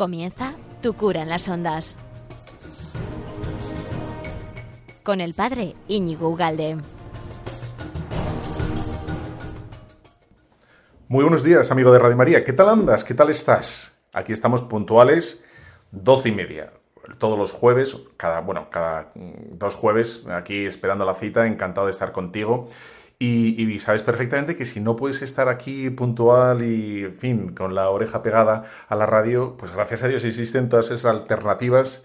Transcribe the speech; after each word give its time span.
Comienza 0.00 0.54
Tu 0.80 0.94
cura 0.94 1.20
en 1.20 1.28
las 1.28 1.46
ondas. 1.46 1.94
Con 5.02 5.20
el 5.20 5.34
padre 5.34 5.74
Íñigo 5.88 6.30
Ugalde. 6.30 6.78
Muy 11.06 11.22
buenos 11.22 11.44
días, 11.44 11.70
amigo 11.70 11.92
de 11.92 11.98
Radio 11.98 12.16
María. 12.16 12.42
¿Qué 12.42 12.54
tal 12.54 12.70
andas? 12.70 13.04
¿Qué 13.04 13.12
tal 13.12 13.28
estás? 13.28 14.00
Aquí 14.14 14.32
estamos 14.32 14.62
puntuales, 14.62 15.44
doce 15.90 16.30
y 16.30 16.32
media. 16.32 16.72
Todos 17.18 17.38
los 17.38 17.52
jueves, 17.52 17.94
cada, 18.16 18.40
bueno, 18.40 18.70
cada 18.70 19.12
mm, 19.14 19.58
dos 19.58 19.74
jueves, 19.74 20.26
aquí 20.30 20.64
esperando 20.64 21.04
la 21.04 21.14
cita, 21.14 21.46
encantado 21.46 21.88
de 21.88 21.90
estar 21.90 22.12
contigo. 22.12 22.70
Y, 23.22 23.78
sabes 23.80 24.00
perfectamente 24.00 24.56
que 24.56 24.64
si 24.64 24.80
no 24.80 24.96
puedes 24.96 25.20
estar 25.20 25.50
aquí 25.50 25.90
puntual 25.90 26.62
y, 26.62 27.04
en 27.04 27.14
fin, 27.14 27.54
con 27.54 27.74
la 27.74 27.90
oreja 27.90 28.22
pegada 28.22 28.64
a 28.88 28.96
la 28.96 29.04
radio, 29.04 29.58
pues 29.58 29.72
gracias 29.72 30.02
a 30.02 30.08
Dios 30.08 30.24
existen 30.24 30.70
todas 30.70 30.86
esas 30.86 31.04
alternativas 31.04 32.02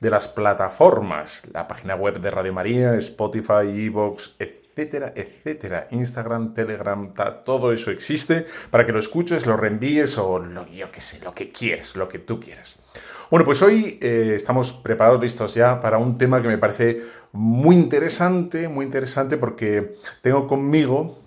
de 0.00 0.08
las 0.08 0.26
plataformas, 0.26 1.42
la 1.52 1.68
página 1.68 1.96
web 1.96 2.18
de 2.18 2.30
Radio 2.30 2.54
María, 2.54 2.94
Spotify, 2.94 3.66
Evox, 3.74 4.36
etcétera, 4.38 5.12
etcétera, 5.14 5.86
Instagram, 5.90 6.54
Telegram, 6.54 7.12
todo 7.44 7.70
eso 7.70 7.90
existe. 7.90 8.46
Para 8.70 8.86
que 8.86 8.92
lo 8.92 9.00
escuches, 9.00 9.44
lo 9.44 9.58
reenvíes 9.58 10.16
o 10.16 10.38
lo, 10.38 10.66
yo 10.68 10.90
qué 10.90 11.02
sé, 11.02 11.22
lo 11.22 11.34
que 11.34 11.52
quieres, 11.52 11.94
lo 11.94 12.08
que 12.08 12.20
tú 12.20 12.40
quieras. 12.40 12.76
Bueno, 13.34 13.46
pues 13.46 13.62
hoy 13.62 13.98
eh, 14.00 14.34
estamos 14.36 14.72
preparados, 14.72 15.20
listos 15.20 15.56
ya 15.56 15.80
para 15.80 15.98
un 15.98 16.16
tema 16.16 16.40
que 16.40 16.46
me 16.46 16.56
parece 16.56 17.02
muy 17.32 17.74
interesante, 17.74 18.68
muy 18.68 18.86
interesante 18.86 19.36
porque 19.38 19.96
tengo 20.22 20.46
conmigo, 20.46 21.18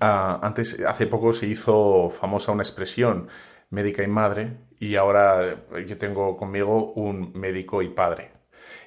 antes, 0.00 0.82
hace 0.84 1.06
poco 1.06 1.32
se 1.32 1.46
hizo 1.46 2.10
famosa 2.10 2.50
una 2.50 2.64
expresión 2.64 3.28
médica 3.70 4.02
y 4.02 4.08
madre 4.08 4.56
y 4.80 4.96
ahora 4.96 5.66
yo 5.86 5.96
tengo 5.98 6.36
conmigo 6.36 6.94
un 6.94 7.30
médico 7.34 7.80
y 7.82 7.90
padre. 7.90 8.32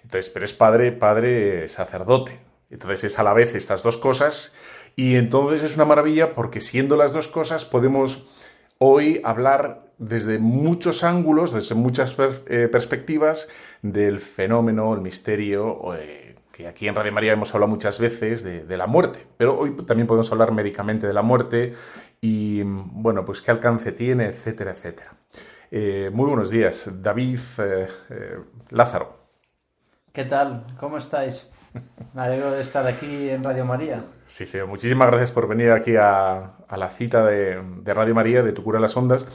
Entonces, 0.03 0.29
pero 0.29 0.43
es 0.43 0.51
padre, 0.51 0.91
padre 0.91 1.69
sacerdote. 1.69 2.37
Entonces 2.69 3.05
es 3.05 3.19
a 3.19 3.23
la 3.23 3.31
vez 3.31 3.55
estas 3.55 3.83
dos 3.83 3.95
cosas 3.95 4.53
y 4.97 5.15
entonces 5.15 5.63
es 5.63 5.77
una 5.77 5.85
maravilla 5.85 6.35
porque 6.35 6.59
siendo 6.59 6.97
las 6.97 7.13
dos 7.13 7.29
cosas 7.29 7.63
podemos 7.63 8.27
hoy 8.79 9.21
hablar 9.23 9.82
desde 9.97 10.39
muchos 10.39 11.03
ángulos, 11.03 11.53
desde 11.53 11.75
muchas 11.75 12.15
eh, 12.47 12.67
perspectivas 12.71 13.49
del 13.81 14.19
fenómeno, 14.19 14.93
el 14.93 15.01
misterio, 15.01 15.95
eh, 15.95 16.35
que 16.51 16.67
aquí 16.67 16.87
en 16.87 16.95
Radio 16.95 17.11
María 17.11 17.33
hemos 17.33 17.53
hablado 17.53 17.71
muchas 17.71 17.99
veces 17.99 18.43
de, 18.43 18.77
la 18.77 18.85
muerte, 18.87 19.25
pero 19.37 19.57
hoy 19.57 19.71
también 19.85 20.07
podemos 20.07 20.31
hablar 20.31 20.51
médicamente 20.51 21.07
de 21.07 21.13
la 21.13 21.23
muerte 21.23 21.73
y, 22.21 22.61
bueno, 22.63 23.25
pues 23.25 23.41
qué 23.41 23.51
alcance 23.51 23.91
tiene, 23.91 24.27
etcétera, 24.27 24.71
etcétera. 24.71 25.13
Eh, 25.71 26.11
muy 26.13 26.27
buenos 26.27 26.51
días, 26.51 26.87
David 27.01 27.39
eh, 27.57 27.87
Lázaro. 28.69 29.17
¿Qué 30.11 30.25
tal? 30.25 30.67
¿Cómo 30.79 30.99
estáis? 30.99 31.49
Me 32.13 32.21
alegro 32.21 32.51
de 32.51 32.61
estar 32.61 32.85
aquí 32.85 33.29
en 33.29 33.43
Radio 33.43 33.65
María. 33.65 34.03
Sí, 34.27 34.45
sí, 34.45 34.59
muchísimas 34.67 35.07
gracias 35.07 35.31
por 35.31 35.47
venir 35.47 35.71
aquí 35.71 35.95
a, 35.95 36.53
la 36.69 36.89
cita 36.89 37.25
de, 37.25 37.59
Radio 37.85 38.13
María, 38.13 38.43
de 38.43 38.51
Tu 38.51 38.63
cura 38.63 38.79
las 38.79 38.95
ondas. 38.95 39.25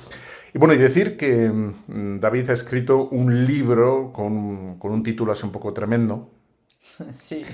Y 0.54 0.58
bueno, 0.58 0.74
y 0.74 0.78
decir 0.78 1.16
que 1.16 1.48
mm, 1.48 2.20
David 2.20 2.50
ha 2.50 2.52
escrito 2.54 3.08
un 3.08 3.44
libro 3.44 4.12
con, 4.12 4.78
con 4.78 4.92
un 4.92 5.02
título 5.02 5.32
así 5.32 5.44
un 5.44 5.52
poco 5.52 5.72
tremendo, 5.72 6.30
sí. 7.12 7.44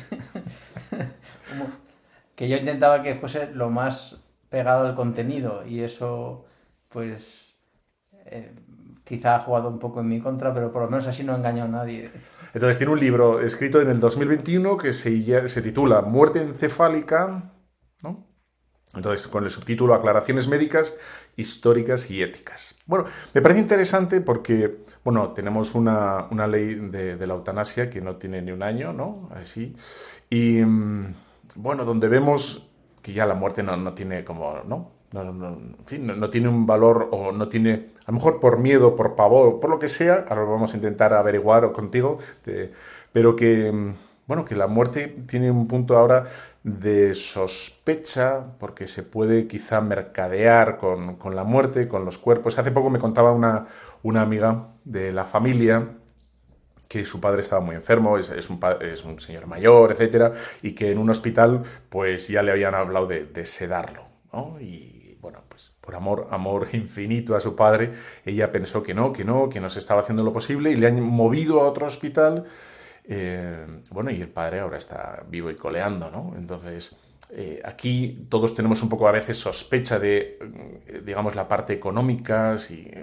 que 2.36 2.48
yo 2.48 2.56
intentaba 2.56 3.02
que 3.02 3.14
fuese 3.14 3.52
lo 3.52 3.70
más 3.70 4.24
pegado 4.48 4.86
al 4.86 4.94
contenido 4.94 5.66
y 5.66 5.80
eso, 5.80 6.44
pues, 6.88 7.54
eh, 8.26 8.52
quizá 9.04 9.36
ha 9.36 9.40
jugado 9.40 9.68
un 9.68 9.78
poco 9.78 10.00
en 10.00 10.08
mi 10.08 10.20
contra, 10.20 10.54
pero 10.54 10.72
por 10.72 10.82
lo 10.82 10.88
menos 10.88 11.06
así 11.06 11.24
no 11.24 11.32
ha 11.32 11.36
engañado 11.36 11.68
a 11.68 11.72
nadie. 11.72 12.10
Entonces 12.54 12.78
tiene 12.78 12.92
un 12.92 13.00
libro 13.00 13.40
escrito 13.40 13.80
en 13.80 13.88
el 13.88 13.98
2021 13.98 14.76
que 14.78 14.92
se, 14.92 15.48
se 15.48 15.62
titula 15.62 16.02
Muerte 16.02 16.40
encefálica, 16.40 17.52
¿no? 18.02 18.26
Entonces, 18.94 19.26
con 19.26 19.42
el 19.42 19.50
subtítulo 19.50 19.94
Aclaraciones 19.94 20.46
médicas, 20.46 20.96
históricas 21.36 22.10
y 22.10 22.22
éticas. 22.22 22.76
Bueno, 22.86 23.06
me 23.32 23.42
parece 23.42 23.60
interesante 23.60 24.20
porque, 24.20 24.78
bueno, 25.04 25.30
tenemos 25.32 25.74
una, 25.74 26.28
ley 26.46 26.74
de, 26.74 27.26
la 27.26 27.34
eutanasia 27.34 27.90
que 27.90 28.00
no 28.00 28.16
tiene 28.16 28.42
ni 28.42 28.52
un 28.52 28.62
año, 28.62 28.92
¿no? 28.92 29.28
Así. 29.34 29.74
Y, 30.30 30.60
mm, 30.62 31.14
bueno, 31.56 31.84
donde 31.84 32.08
vemos 32.08 32.70
que 33.02 33.12
ya 33.12 33.26
la 33.26 33.34
muerte 33.34 33.62
no, 33.62 33.92
tiene 33.94 34.24
como, 34.24 34.62
¿no? 34.66 34.92
No, 35.12 35.24
no, 35.24 35.48
en 35.48 35.76
fin, 35.86 36.06
no, 36.06 36.30
tiene 36.30 36.48
un 36.48 36.66
valor 36.66 37.08
o 37.12 37.30
no 37.30 37.48
tiene, 37.48 37.90
a 38.04 38.10
lo 38.10 38.14
mejor 38.14 38.40
por 38.40 38.58
miedo, 38.58 38.96
por 38.96 39.14
pavor, 39.14 39.60
por 39.60 39.70
lo 39.70 39.78
que 39.78 39.86
sea, 39.86 40.26
ahora 40.28 40.42
vamos 40.42 40.72
a 40.72 40.76
intentar 40.76 41.12
averiguar 41.14 41.70
contigo, 41.70 42.18
pero 43.12 43.36
que, 43.36 43.70
mm, 43.70 43.94
bueno, 44.26 44.44
que 44.44 44.56
la 44.56 44.66
muerte 44.66 45.14
tiene 45.28 45.50
un 45.50 45.68
punto 45.68 45.96
ahora 45.96 46.26
de 46.64 47.12
sospecha, 47.12 48.56
porque 48.58 48.86
se 48.86 49.02
puede 49.02 49.46
quizá 49.46 49.82
mercadear 49.82 50.78
con, 50.78 51.18
la 51.34 51.44
muerte, 51.44 51.86
con 51.88 52.06
los 52.06 52.18
cuerpos. 52.18 52.58
Hace 52.58 52.72
poco 52.72 52.88
me 52.88 52.98
contaba 52.98 53.32
una, 53.32 53.66
una 54.02 54.22
amiga 54.22 54.68
de 54.82 55.12
la 55.12 55.26
familia 55.26 55.90
que 56.88 57.04
su 57.04 57.20
padre 57.20 57.42
estaba 57.42 57.60
muy 57.60 57.76
enfermo, 57.76 58.16
es, 58.16 58.30
un, 58.48 58.58
es 58.80 59.04
un, 59.04 59.20
señor 59.20 59.46
mayor, 59.46 59.92
etcétera, 59.92 60.32
y 60.62 60.74
que 60.74 60.90
en 60.90 60.98
un 60.98 61.10
hospital 61.10 61.62
pues 61.90 62.28
ya 62.28 62.42
le 62.42 62.52
habían 62.52 62.74
hablado 62.74 63.06
de, 63.06 63.44
sedarlo, 63.44 64.04
Y 64.60 65.16
bueno, 65.20 65.40
pues 65.48 65.72
por 65.82 65.94
amor, 65.94 66.28
amor 66.30 66.68
infinito 66.72 67.36
a 67.36 67.40
su 67.40 67.54
padre, 67.54 67.92
ella 68.24 68.50
pensó 68.50 68.82
que 68.82 68.94
no, 68.94 69.12
que 69.12 69.24
no, 69.24 69.50
que 69.50 69.60
no 69.60 69.68
se 69.68 69.80
estaba 69.80 70.00
haciendo 70.00 70.22
lo 70.22 70.32
posible 70.32 70.70
y 70.70 70.76
le 70.76 70.86
han 70.86 71.02
movido 71.02 71.60
a 71.60 71.68
otro 71.68 71.86
hospital 71.86 72.46
eh, 73.06 73.66
bueno, 73.90 74.10
y 74.10 74.20
el 74.20 74.28
padre 74.28 74.60
ahora 74.60 74.78
está 74.78 75.24
vivo 75.28 75.50
y 75.50 75.56
coleando, 75.56 76.10
¿no? 76.10 76.34
Entonces, 76.36 76.98
eh, 77.30 77.60
aquí 77.64 78.26
todos 78.30 78.54
tenemos 78.54 78.82
un 78.82 78.88
poco 78.88 79.06
a 79.06 79.12
veces 79.12 79.36
sospecha 79.36 79.98
de, 79.98 80.38
eh, 80.86 81.02
digamos, 81.04 81.34
la 81.34 81.46
parte 81.46 81.74
económica, 81.74 82.56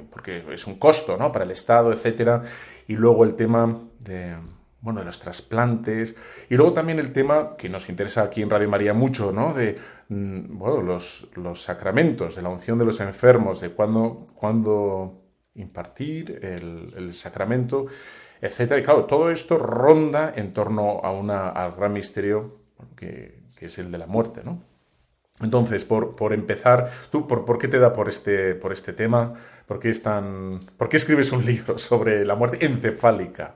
porque 0.09 0.43
es 0.51 0.65
un 0.67 0.79
costo, 0.79 1.17
¿no? 1.17 1.31
Para 1.31 1.45
el 1.45 1.51
Estado, 1.51 1.93
etcétera. 1.93 2.41
Y 2.87 2.93
luego 2.93 3.23
el 3.25 3.35
tema 3.35 3.79
de, 3.99 4.35
bueno, 4.81 5.01
de 5.01 5.05
los 5.05 5.19
trasplantes. 5.19 6.15
Y 6.49 6.55
luego 6.55 6.73
también 6.73 6.99
el 6.99 7.13
tema 7.13 7.55
que 7.55 7.69
nos 7.69 7.87
interesa 7.89 8.23
aquí 8.23 8.41
en 8.41 8.49
Radio 8.49 8.69
María 8.69 8.93
mucho, 8.93 9.31
¿no? 9.31 9.53
De, 9.53 9.77
mm, 10.09 10.57
bueno, 10.57 10.81
los, 10.81 11.29
sacramentos, 11.61 12.35
de 12.35 12.41
la 12.41 12.49
unción 12.49 12.79
de 12.79 12.85
los 12.85 12.99
enfermos, 13.01 13.61
de 13.61 13.69
cuándo, 13.69 14.27
cuándo 14.35 15.21
impartir 15.53 16.39
el 16.41 17.13
sacramento 17.13 17.87
etcétera. 18.41 18.79
Y 18.79 18.83
claro, 18.83 19.05
todo 19.05 19.31
esto 19.31 19.57
ronda 19.57 20.33
en 20.35 20.53
torno 20.53 20.99
a 21.03 21.11
una, 21.11 21.49
al 21.49 21.73
gran 21.73 21.93
misterio 21.93 22.57
que, 22.95 23.39
es 23.59 23.77
el 23.77 23.91
de 23.91 23.99
la 23.99 24.07
muerte, 24.07 24.41
¿no? 24.43 24.63
Entonces, 25.39 25.85
por, 25.85 26.15
por 26.15 26.33
empezar, 26.33 26.91
¿tú 27.11 27.27
por, 27.27 27.45
por, 27.45 27.59
qué 27.59 27.67
te 27.67 27.77
da 27.77 27.93
por 27.93 28.09
este, 28.09 28.55
por 28.55 28.71
este 28.71 28.91
tema? 28.91 29.35
¿Por 29.67 29.79
qué, 29.79 29.89
es 29.89 30.01
tan, 30.01 30.59
¿Por 30.77 30.89
qué 30.89 30.97
escribes 30.97 31.31
un 31.31 31.45
libro 31.51 31.77
sobre 31.77 32.25
la 32.25 32.35
muerte 32.35 32.65
encefálica? 32.65 33.55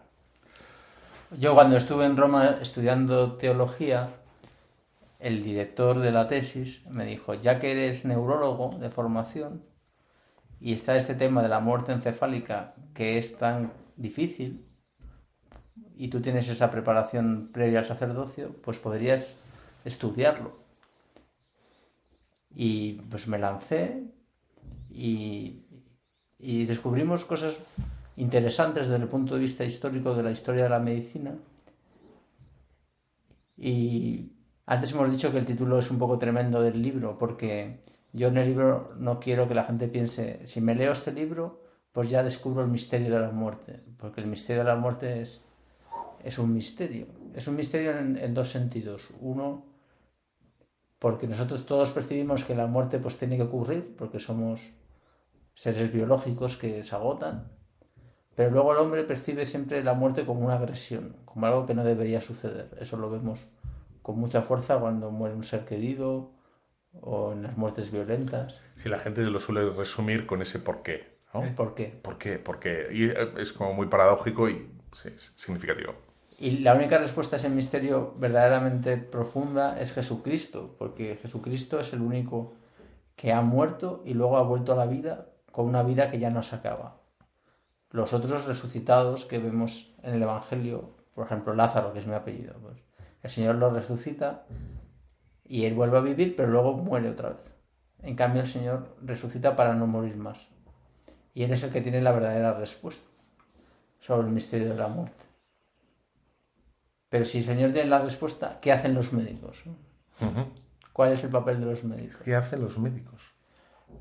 Yo 1.40 1.56
cuando 1.56 1.75
estuve 1.75 2.06
en 2.06 2.17
Roma 2.17 2.57
estudiando 2.62 3.34
teología, 3.34 4.09
el 5.19 5.44
director 5.44 6.00
de 6.00 6.12
la 6.12 6.28
tesis 6.28 6.85
me 6.88 7.05
dijo, 7.05 7.34
ya 7.34 7.58
que 7.59 7.72
eres 7.72 8.05
neurólogo 8.05 8.78
de 8.79 8.91
formación 8.91 9.64
y 10.59 10.73
está 10.73 10.96
este 10.96 11.16
tema 11.16 11.41
de 11.41 11.49
la 11.49 11.59
muerte 11.59 11.91
encefálica 11.91 12.76
que 12.93 13.17
es 13.17 13.38
tan 13.38 13.73
difícil, 13.96 14.66
y 15.97 16.09
tú 16.09 16.21
tienes 16.21 16.49
esa 16.49 16.71
preparación 16.71 17.49
previa 17.51 17.79
al 17.79 17.85
sacerdocio, 17.85 18.55
pues 18.63 18.77
podrías 18.79 19.37
estudiarlo. 19.85 20.57
Y 22.53 22.93
pues 23.09 23.27
me 23.27 23.37
lancé 23.37 24.03
y, 24.89 25.61
y 26.39 26.65
descubrimos 26.65 27.25
cosas 27.25 27.61
interesantes 28.17 28.87
desde 28.87 29.03
el 29.03 29.09
punto 29.09 29.35
de 29.35 29.41
vista 29.41 29.65
histórico 29.65 30.15
de 30.15 30.23
la 30.23 30.31
historia 30.31 30.63
de 30.63 30.69
la 30.69 30.79
medicina. 30.79 31.35
Y 33.57 34.31
antes 34.65 34.91
hemos 34.91 35.11
dicho 35.11 35.31
que 35.31 35.37
el 35.37 35.45
título 35.45 35.79
es 35.79 35.91
un 35.91 35.99
poco 35.99 36.17
tremendo 36.17 36.61
del 36.61 36.81
libro, 36.81 37.17
porque 37.17 37.83
yo 38.13 38.29
en 38.29 38.37
el 38.37 38.47
libro 38.47 38.91
no 38.97 39.19
quiero 39.19 39.47
que 39.47 39.55
la 39.55 39.63
gente 39.63 39.87
piense, 39.87 40.45
si 40.45 40.61
me 40.61 40.75
leo 40.75 40.93
este 40.93 41.11
libro, 41.11 41.61
pues 41.91 42.09
ya 42.09 42.23
descubro 42.23 42.63
el 42.63 42.69
misterio 42.69 43.13
de 43.13 43.19
la 43.19 43.31
muerte, 43.31 43.81
porque 43.97 44.21
el 44.21 44.27
misterio 44.27 44.63
de 44.63 44.69
la 44.69 44.75
muerte 44.75 45.21
es 45.21 45.44
es 46.25 46.39
un 46.39 46.53
misterio. 46.53 47.05
Es 47.35 47.47
un 47.47 47.55
misterio 47.55 47.91
en, 47.97 48.33
dos 48.33 48.49
sentidos. 48.49 49.09
Uno, 49.22 49.63
porque 50.97 51.27
nosotros 51.27 51.66
todos 51.67 51.91
percibimos 51.91 52.43
que 52.43 52.55
la 52.55 52.66
muerte 52.66 52.97
pues 52.97 53.17
tiene 53.19 53.37
que 53.37 53.43
ocurrir, 53.43 53.95
porque 53.95 54.19
somos 54.19 54.72
seres 55.53 55.93
biológicos 55.93 56.57
que 56.57 56.83
se 56.83 56.95
agotan, 56.95 57.51
pero 58.35 58.49
luego 58.49 58.73
el 58.73 58.79
hombre 58.79 59.03
percibe 59.03 59.45
siempre 59.45 59.83
la 59.83 59.93
muerte 59.93 60.25
como 60.25 60.41
una 60.41 60.55
agresión, 60.55 61.16
como 61.25 61.45
algo 61.45 61.67
que 61.67 61.75
no 61.75 61.83
debería 61.83 62.22
suceder. 62.22 62.75
Eso 62.81 62.97
lo 62.97 63.09
vemos 63.09 63.45
con 64.01 64.19
mucha 64.19 64.41
fuerza 64.41 64.79
cuando 64.79 65.11
muere 65.11 65.35
un 65.35 65.43
ser 65.43 65.63
querido 65.63 66.33
o 66.91 67.33
en 67.33 67.43
las 67.43 67.55
muertes 67.55 67.91
violentas. 67.91 68.61
Si 68.75 68.89
la 68.89 68.99
gente 68.99 69.21
lo 69.21 69.39
suele 69.39 69.69
resumir 69.69 70.25
con 70.25 70.41
ese 70.41 70.57
porqué. 70.59 71.17
¿no? 71.33 71.43
¿El 71.43 71.53
por 71.53 71.75
qué? 71.75 71.99
¿Por 72.01 72.17
qué? 72.17 72.39
Porque 72.39 72.87
y 72.91 73.11
es 73.39 73.53
como 73.53 73.73
muy 73.73 73.87
paradójico 73.87 74.49
y 74.49 74.69
sí, 74.91 75.09
es 75.16 75.33
significativo. 75.37 76.04
Y 76.37 76.59
la 76.59 76.73
única 76.76 76.97
respuesta 76.97 77.37
a 77.37 77.40
ese 77.40 77.49
misterio 77.49 78.14
verdaderamente 78.17 78.97
profunda 78.97 79.79
es 79.79 79.93
Jesucristo, 79.93 80.76
porque 80.78 81.17
Jesucristo 81.22 81.79
es 81.79 81.93
el 81.93 82.02
único 82.02 82.52
que 83.16 83.32
ha 83.32 83.41
muerto 83.41 84.02
y 84.05 84.14
luego 84.14 84.37
ha 84.37 84.43
vuelto 84.43 84.73
a 84.73 84.76
la 84.76 84.85
vida 84.85 85.29
con 85.52 85.66
una 85.66 85.84
vida 85.84 86.11
que 86.11 86.20
ya 86.20 86.29
no 86.29 86.43
se 86.43 86.55
acaba. 86.55 86.97
Los 87.90 88.11
otros 88.11 88.46
resucitados 88.46 89.26
que 89.26 89.37
vemos 89.37 89.96
en 90.03 90.16
el 90.16 90.23
Evangelio, 90.23 90.96
por 91.14 91.26
ejemplo 91.26 91.53
Lázaro, 91.53 91.93
que 91.93 91.99
es 91.99 92.08
mi 92.08 92.14
apellido, 92.14 92.55
pues, 92.61 92.78
el 93.23 93.29
Señor 93.29 93.55
lo 93.55 93.70
resucita 93.70 94.46
y 95.46 95.64
él 95.64 95.73
vuelve 95.73 95.97
a 95.97 96.02
vivir, 96.02 96.35
pero 96.35 96.49
luego 96.49 96.73
muere 96.73 97.09
otra 97.09 97.29
vez. 97.29 97.53
En 98.03 98.16
cambio 98.16 98.41
el 98.41 98.47
Señor 98.47 98.97
resucita 99.02 99.55
para 99.55 99.73
no 99.73 99.88
morir 99.88 100.17
más. 100.17 100.47
Y 101.34 101.43
él 101.43 101.53
es 101.53 101.64
el 101.64 101.72
que 101.72 101.81
tiene 101.81 102.02
la 102.02 102.11
verdadera 102.11 102.53
respuesta 102.53 103.08
sobre 103.99 104.28
el 104.28 104.34
misterio 104.34 104.70
de 104.70 104.76
la 104.76 104.90
muerte. 104.90 105.26
Pero 107.09 107.25
si 107.25 107.40
el 107.40 107.43
Señor 107.43 107.72
tiene 107.72 107.90
la 107.90 107.99
respuesta, 107.99 108.57
¿qué 108.61 108.72
hacen 108.72 108.93
los 108.93 109.13
médicos? 109.13 109.63
¿Cuál 110.93 111.11
es 111.11 111.23
el 111.23 111.29
papel 111.29 111.59
de 111.59 111.66
los 111.66 111.84
médicos? 111.84 112.22
¿Qué 112.23 112.35
hacen 112.35 112.61
los 112.61 112.78
médicos? 112.78 113.22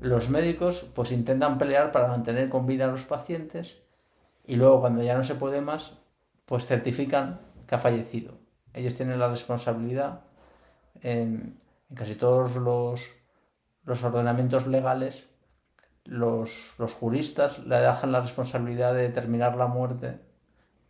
Los 0.01 0.29
médicos 0.29 0.89
pues 0.93 1.11
intentan 1.11 1.57
pelear 1.57 1.91
para 1.91 2.07
mantener 2.07 2.49
con 2.49 2.65
vida 2.65 2.85
a 2.85 2.91
los 2.91 3.03
pacientes 3.03 3.77
y 4.45 4.55
luego 4.55 4.81
cuando 4.81 5.01
ya 5.03 5.17
no 5.17 5.23
se 5.23 5.35
puede 5.35 5.61
más, 5.61 6.03
pues 6.45 6.65
certifican 6.65 7.39
que 7.67 7.75
ha 7.75 7.79
fallecido. 7.79 8.37
Ellos 8.73 8.95
tienen 8.95 9.19
la 9.19 9.29
responsabilidad 9.29 10.21
en, 11.01 11.59
en 11.89 11.95
casi 11.95 12.15
todos 12.15 12.55
los, 12.55 13.01
los 13.83 14.03
ordenamientos 14.03 14.67
legales, 14.67 15.27
los, 16.03 16.73
los 16.77 16.93
juristas 16.93 17.59
le 17.59 17.77
dejan 17.77 18.11
la 18.11 18.21
responsabilidad 18.21 18.93
de 18.93 19.03
determinar 19.03 19.55
la 19.55 19.67
muerte 19.67 20.19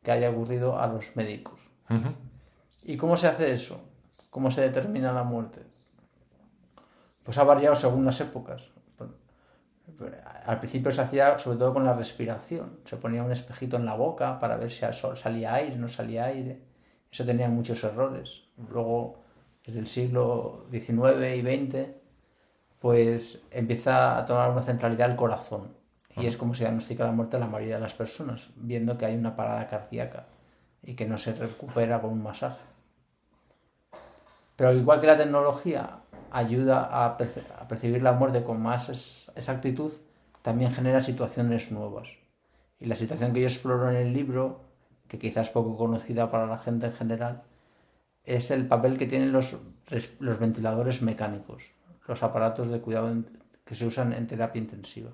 que 0.03 0.11
haya 0.11 0.29
ocurrido 0.29 0.79
a 0.79 0.87
los 0.87 1.15
médicos. 1.15 1.64
¿Y 2.83 2.97
cómo 2.97 3.17
se 3.17 3.27
hace 3.27 3.53
eso? 3.53 3.81
¿Cómo 4.29 4.51
se 4.51 4.61
determina 4.61 5.13
la 5.13 5.23
muerte? 5.23 5.61
Pues 7.23 7.37
ha 7.37 7.43
variado 7.43 7.75
según 7.75 8.05
las 8.05 8.19
épocas. 8.21 8.71
Al 10.45 10.59
principio 10.59 10.91
se 10.91 11.01
hacía 11.01 11.37
sobre 11.37 11.57
todo 11.57 11.73
con 11.73 11.85
la 11.85 11.93
respiración. 11.93 12.79
Se 12.85 12.97
ponía 12.97 13.23
un 13.23 13.31
espejito 13.31 13.77
en 13.77 13.85
la 13.85 13.95
boca 13.95 14.39
para 14.39 14.57
ver 14.57 14.71
si 14.71 14.85
al 14.85 14.93
sol 14.93 15.17
salía 15.17 15.53
aire, 15.53 15.75
no 15.77 15.89
salía 15.89 16.25
aire. 16.25 16.59
Eso 17.11 17.25
tenía 17.25 17.47
muchos 17.49 17.83
errores. 17.83 18.43
Luego, 18.69 19.17
desde 19.65 19.79
el 19.79 19.87
siglo 19.87 20.65
XIX 20.71 21.37
y 21.37 21.41
XX, 21.41 21.89
pues 22.79 23.43
empieza 23.51 24.17
a 24.17 24.25
tomar 24.25 24.51
una 24.51 24.63
centralidad 24.63 25.09
el 25.09 25.15
corazón. 25.15 25.75
Y 26.17 26.27
es 26.27 26.37
como 26.37 26.53
se 26.53 26.63
diagnostica 26.63 27.05
la 27.05 27.11
muerte 27.11 27.37
a 27.37 27.39
la 27.39 27.47
mayoría 27.47 27.75
de 27.75 27.81
las 27.81 27.93
personas, 27.93 28.49
viendo 28.55 28.97
que 28.97 29.05
hay 29.05 29.15
una 29.15 29.35
parada 29.35 29.67
cardíaca 29.67 30.27
y 30.85 30.95
que 30.95 31.05
no 31.05 31.17
se 31.17 31.33
recupera 31.33 32.01
con 32.01 32.13
un 32.13 32.23
masaje. 32.23 32.61
Pero 34.55 34.73
igual 34.73 35.01
que 35.01 35.07
la 35.07 35.17
tecnología 35.17 35.99
ayuda 36.31 37.05
a, 37.05 37.17
perce- 37.17 37.43
a 37.59 37.67
percibir 37.67 38.01
la 38.01 38.13
muerte 38.13 38.43
con 38.43 38.61
más 38.61 39.29
exactitud, 39.35 39.91
también 40.41 40.71
genera 40.71 41.01
situaciones 41.01 41.71
nuevas. 41.71 42.09
Y 42.79 42.85
la 42.85 42.95
situación 42.95 43.33
que 43.33 43.41
yo 43.41 43.47
exploro 43.47 43.89
en 43.89 43.97
el 43.97 44.13
libro, 44.13 44.61
que 45.07 45.19
quizás 45.19 45.47
es 45.47 45.53
poco 45.53 45.75
conocida 45.77 46.29
para 46.31 46.45
la 46.45 46.57
gente 46.57 46.87
en 46.87 46.93
general, 46.93 47.43
es 48.23 48.51
el 48.51 48.67
papel 48.67 48.97
que 48.97 49.05
tienen 49.07 49.31
los, 49.31 49.55
los 50.19 50.39
ventiladores 50.39 51.01
mecánicos, 51.01 51.71
los 52.07 52.23
aparatos 52.23 52.69
de 52.69 52.79
cuidado 52.81 53.13
que 53.65 53.75
se 53.75 53.85
usan 53.85 54.13
en 54.13 54.27
terapia 54.27 54.61
intensiva. 54.61 55.11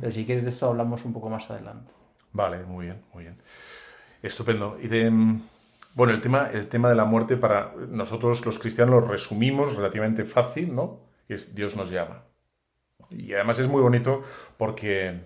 Pero 0.00 0.12
si 0.12 0.24
quieres 0.24 0.44
de 0.44 0.50
esto 0.50 0.66
hablamos 0.68 1.04
un 1.04 1.12
poco 1.12 1.28
más 1.30 1.50
adelante. 1.50 1.90
Vale, 2.32 2.64
muy 2.64 2.86
bien, 2.86 3.02
muy 3.12 3.24
bien. 3.24 3.36
Estupendo. 4.24 4.78
Y 4.82 4.88
de, 4.88 5.10
mm, 5.10 5.42
bueno, 5.94 6.14
el 6.14 6.20
tema, 6.20 6.48
el 6.52 6.68
tema 6.68 6.88
de 6.88 6.94
la 6.94 7.04
muerte 7.04 7.36
para 7.36 7.74
nosotros 7.90 8.44
los 8.46 8.58
cristianos 8.58 9.02
lo 9.02 9.06
resumimos 9.06 9.76
relativamente 9.76 10.24
fácil, 10.24 10.74
¿no? 10.74 10.98
Es 11.28 11.54
Dios 11.54 11.76
nos 11.76 11.90
llama. 11.90 12.22
Y 13.10 13.34
además 13.34 13.58
es 13.58 13.68
muy 13.68 13.82
bonito 13.82 14.22
porque 14.56 15.20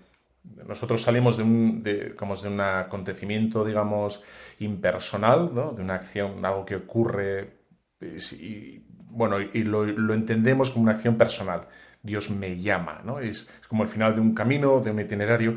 nosotros 0.67 1.03
salimos 1.03 1.37
de 1.37 1.45
un, 1.45 1.83
de, 1.85 2.17
como 2.17 2.37
de 2.37 2.49
un 2.49 2.61
acontecimiento, 2.61 3.65
digamos, 3.65 4.25
impersonal, 4.59 5.55
¿no? 5.55 5.71
De 5.71 5.83
una 5.83 5.95
acción, 5.95 6.45
algo 6.45 6.65
que 6.67 6.77
ocurre, 6.77 7.50
eh, 8.00 8.19
y, 8.33 8.83
bueno, 9.11 9.41
y 9.41 9.62
lo, 9.62 9.85
lo 9.85 10.12
entendemos 10.12 10.71
como 10.71 10.85
una 10.85 10.93
acción 10.93 11.17
personal. 11.17 11.69
Dios 12.03 12.31
me 12.31 12.61
llama, 12.61 13.00
¿no? 13.05 13.21
Es, 13.21 13.53
es 13.61 13.67
como 13.69 13.85
el 13.85 13.89
final 13.89 14.15
de 14.15 14.21
un 14.21 14.35
camino, 14.35 14.81
de 14.81 14.91
un 14.91 15.00
itinerario. 15.00 15.56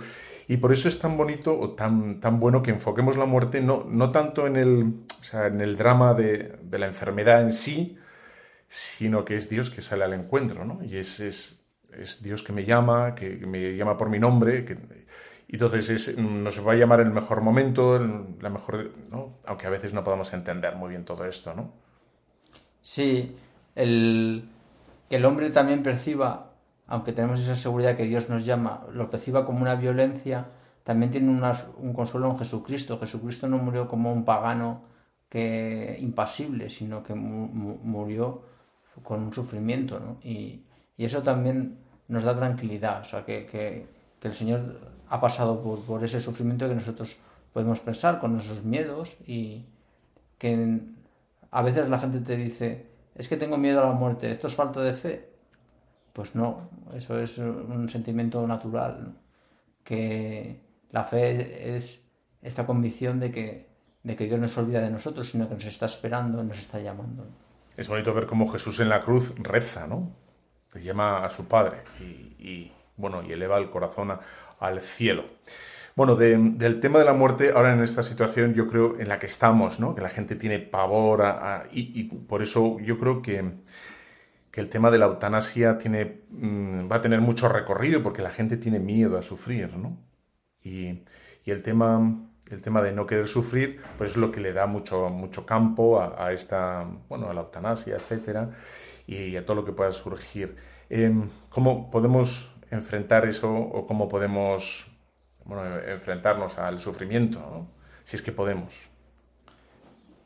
Y 0.51 0.57
por 0.57 0.74
eso 0.74 0.89
es 0.89 1.00
tan 1.00 1.15
bonito 1.15 1.57
o 1.57 1.69
tan, 1.69 2.19
tan 2.19 2.38
bueno 2.38 2.62
que 2.62 2.71
enfoquemos 2.71 3.15
la 3.15 3.24
muerte 3.24 3.62
no, 3.62 3.86
no 3.88 4.12
tanto 4.12 4.45
en 4.48 4.57
el, 4.57 4.95
en 5.31 5.62
el 5.62 5.77
drama 5.77 6.13
de, 6.13 6.57
de 6.62 6.77
la 6.77 6.88
enfermedad 6.88 7.42
en 7.42 7.51
sí, 7.51 7.98
sino 8.68 9.24
que 9.24 9.36
es 9.38 9.48
Dios 9.48 9.69
que 9.69 9.81
sale 9.81 10.03
al 10.03 10.12
encuentro, 10.12 10.65
¿no? 10.65 10.83
Y 10.83 10.98
es, 10.98 11.21
es, 11.21 11.57
Dios 12.21 12.44
que 12.44 12.51
me 12.51 12.65
llama, 12.65 13.15
que, 13.15 13.30
me 13.48 13.77
llama 13.77 13.98
por 13.98 14.09
mi 14.09 14.19
nombre, 14.19 14.65
que, 14.65 14.74
y 15.48 15.56
entonces 15.56 15.89
es, 15.89 16.18
nos 16.18 16.68
va 16.68 16.74
a 16.74 16.75
llamar 16.75 17.00
en 17.00 17.07
el 17.07 17.13
mejor 17.13 17.39
momento, 17.39 17.95
en 17.95 18.36
la 18.42 18.50
mejor, 18.50 18.92
¿no? 19.09 19.38
Aunque 19.45 19.68
a 19.68 19.69
veces 19.69 19.94
no 19.94 20.03
podamos 20.03 20.33
entender 20.33 20.75
muy 20.75 20.89
bien 20.89 21.06
todo 21.06 21.24
esto, 21.24 21.53
¿no? 21.53 21.71
Sí, 22.81 23.38
el, 23.74 24.44
que 25.09 25.15
el 25.15 25.24
hombre 25.24 25.50
también 25.50 25.81
perciba, 25.81 26.50
aunque 26.91 27.13
tenemos 27.13 27.39
esa 27.41 27.55
seguridad 27.55 27.95
que 27.95 28.03
Dios 28.05 28.29
nos 28.29 28.45
llama, 28.45 28.85
lo 28.93 29.09
perciba 29.09 29.45
como 29.45 29.61
una 29.61 29.75
violencia, 29.75 30.38
también 30.83 31.11
tiene 31.11 31.29
un 31.29 31.93
consuelo 31.93 32.29
en 32.31 32.38
Jesucristo. 32.39 32.99
Jesucristo 32.99 33.47
no 33.47 33.57
murió 33.57 33.88
como 33.88 34.11
un 34.13 34.25
pagano 34.25 34.81
que 35.29 35.97
impasible, 36.01 36.69
sino 36.69 37.03
que 37.03 37.13
mu- 37.15 37.47
mu- 37.47 37.79
murió 37.83 38.41
con 39.03 39.21
un 39.23 39.33
sufrimiento, 39.33 39.99
¿no? 39.99 40.17
Y, 40.23 40.63
eso 40.98 41.24
también 41.24 41.77
nos 42.10 42.24
da 42.24 42.36
tranquilidad, 42.38 43.01
o 43.01 43.05
sea, 43.05 43.25
que, 43.25 43.45
que- 43.48 43.88
el 44.24 44.33
Señor 44.33 44.60
ha 45.10 45.19
pasado 45.19 45.63
por, 45.63 45.79
por 45.83 46.03
ese 46.03 46.19
sufrimiento 46.19 46.67
que 46.69 46.75
nosotros 46.75 47.15
podemos 47.53 47.79
pensar 47.79 48.19
con 48.19 48.33
nuestros 48.33 48.63
miedos 48.63 49.15
y 49.25 49.65
que 50.38 50.81
a 51.51 51.62
veces 51.63 51.89
la 51.89 52.00
gente 52.00 52.19
te 52.19 52.36
dice, 52.38 52.88
es 53.15 53.27
que 53.27 53.38
tengo 53.38 53.57
miedo 53.57 53.81
a 53.81 53.88
la 53.88 53.93
muerte, 53.93 54.29
¿esto 54.31 54.48
es 54.48 54.55
falta 54.55 54.81
de 54.81 54.93
fe? 54.93 55.30
Pues 56.13 56.36
no, 56.36 56.70
eso 56.94 57.20
es 57.20 57.38
un 57.38 57.88
sentimiento 57.89 58.46
natural, 58.46 59.13
que 59.84 60.62
la 60.91 61.03
fe 61.06 61.75
es 61.75 62.38
esta 62.41 62.65
convicción 62.65 63.20
de 63.20 63.32
que, 63.32 63.70
de 64.03 64.15
que 64.15 64.25
Dios 64.25 64.39
no 64.39 64.48
se 64.48 64.60
olvida 64.60 64.82
de 64.82 64.89
nosotros, 64.89 65.30
sino 65.30 65.48
que 65.48 65.56
nos 65.56 65.65
está 65.65 65.86
esperando, 65.86 66.44
nos 66.44 66.58
está 66.58 66.80
llamando. 66.80 67.25
Es 67.77 67.88
bonito 67.88 68.13
ver 68.13 68.25
cómo 68.25 68.48
Jesús 68.50 68.80
en 68.82 68.89
la 68.89 69.01
cruz 69.01 69.34
reza, 69.38 69.88
¿no? 69.88 70.12
Le 70.74 70.84
llama 70.84 71.24
a 71.25 71.30
su 71.30 71.46
Padre 71.46 71.77
y, 72.00 72.72
bueno, 72.98 73.24
y 73.24 73.32
eleva 73.32 73.58
el 73.58 73.70
corazón 73.70 74.12
al 74.60 74.82
cielo. 74.82 75.24
Bueno, 75.96 76.15
de- 76.15 76.38
del 76.38 76.80
tema 76.80 77.00
de 77.00 77.06
la 77.06 77.13
muerte, 77.13 77.51
ahora 77.56 77.74
en 77.74 77.82
esta 77.84 78.03
situación 78.03 78.53
yo 78.53 78.68
creo 78.70 79.00
en 79.00 79.10
la 79.10 79.20
que 79.20 79.25
estamos, 79.25 79.80
¿no? 79.80 79.94
Que 79.96 80.01
la 80.01 80.10
gente 80.10 80.36
tiene 80.36 80.60
pavor 80.60 81.24
y 81.72 82.03
por 82.03 82.41
eso 82.41 82.80
yo 82.80 82.98
creo 83.00 83.22
que, 83.22 83.44
que 84.51 84.62
el 84.62 84.70
tema 84.70 84.91
de 84.91 84.98
la 84.98 85.05
eutanasia 85.05 85.77
tiene, 85.77 86.22
mm, 86.29 86.91
va 86.91 86.98
a 86.98 87.01
tener 87.01 87.22
mucho 87.22 87.50
recorrido 87.50 88.03
porque 88.03 88.22
la 88.22 88.31
gente 88.31 88.58
tiene 88.58 88.79
miedo 88.79 89.17
a 89.17 89.22
sufrir, 89.22 89.75
¿no? 89.77 89.98
Y, 90.63 91.00
y 91.46 91.51
el 91.51 91.63
tema 91.63 92.27
el 92.51 92.62
tema 92.62 92.81
de 92.81 92.91
no 92.91 93.08
querer 93.08 93.27
sufrir, 93.27 93.81
pues 93.98 94.12
es 94.12 94.17
lo 94.17 94.31
que 94.31 94.41
le 94.41 94.51
da 94.53 94.65
mucho, 94.65 95.10
mucho 95.10 95.46
campo 95.46 96.01
a, 96.01 96.25
a 96.25 96.34
esta, 96.34 96.86
bueno, 97.08 97.29
a 97.29 97.34
la 97.34 97.41
eutanasia, 97.41 97.96
etcétera, 97.96 98.50
y 99.08 99.36
a 99.38 99.46
todo 99.46 99.55
lo 99.55 99.65
que 99.65 99.72
pueda 99.72 99.91
surgir. 99.93 100.55
Em, 100.89 101.29
¿Cómo 101.50 101.89
podemos 101.89 102.53
enfrentar 102.70 103.25
eso 103.25 103.53
o 103.53 103.88
cómo 103.88 104.10
podemos 104.10 104.91
bueno, 105.46 105.79
enfrentarnos 105.79 106.58
al 106.60 106.79
sufrimiento, 106.79 107.39
¿no? 107.39 107.67
si 108.03 108.17
es 108.17 108.22
que 108.22 108.31
podemos? 108.34 108.74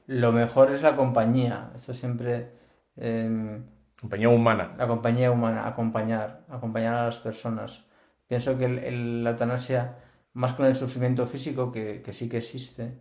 Lo 0.07 0.31
mejor 0.31 0.71
es 0.71 0.81
la 0.81 0.95
compañía, 0.95 1.71
esto 1.75 1.93
siempre... 1.93 2.49
eh, 2.97 3.61
Compañía 3.99 4.29
humana. 4.29 4.75
la 4.77 4.87
compañía 4.87 5.31
humana, 5.31 5.67
acompañar, 5.67 6.41
acompañar 6.49 6.95
a 6.95 7.05
las 7.05 7.17
personas. 7.19 7.85
Pienso 8.27 8.57
que 8.57 8.65
el- 8.65 8.79
el- 8.79 9.23
la 9.23 9.31
eutanasia, 9.31 9.97
más 10.33 10.53
con 10.53 10.65
el 10.65 10.75
sufrimiento 10.75 11.25
físico, 11.25 11.71
que, 11.71 12.01
que 12.01 12.13
sí 12.13 12.27
que 12.29 12.37
existe, 12.37 12.97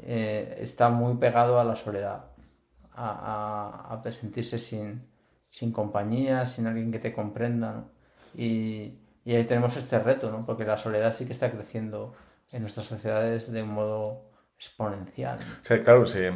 eh, 0.00 0.56
está 0.60 0.88
muy 0.90 1.16
pegado 1.16 1.58
a 1.60 1.64
la 1.64 1.76
soledad, 1.76 2.26
a, 2.94 3.90
a- 3.94 4.00
a 4.00 4.12
sentirse 4.12 4.58
sin, 4.58 5.06
sin 5.50 5.72
compañía, 5.72 6.46
sin 6.46 6.66
alguien 6.66 6.90
que 6.92 6.98
te 6.98 7.12
comprenda. 7.12 7.72
¿no? 7.72 7.90
Y, 8.34 8.98
y 9.24 9.34
ahí 9.34 9.44
tenemos 9.44 9.76
este 9.76 9.98
reto, 9.98 10.30
¿no? 10.30 10.46
porque 10.46 10.64
la 10.64 10.76
soledad 10.78 11.12
sí 11.14 11.26
que 11.26 11.32
está 11.32 11.50
creciendo 11.50 12.14
en 12.50 12.62
nuestras 12.62 12.86
sociedades 12.86 13.50
de 13.50 13.62
un 13.62 13.70
modo 13.70 14.30
exponencial. 14.56 15.38
O 15.62 15.64
sea, 15.64 15.82
claro, 15.82 16.06
se, 16.06 16.32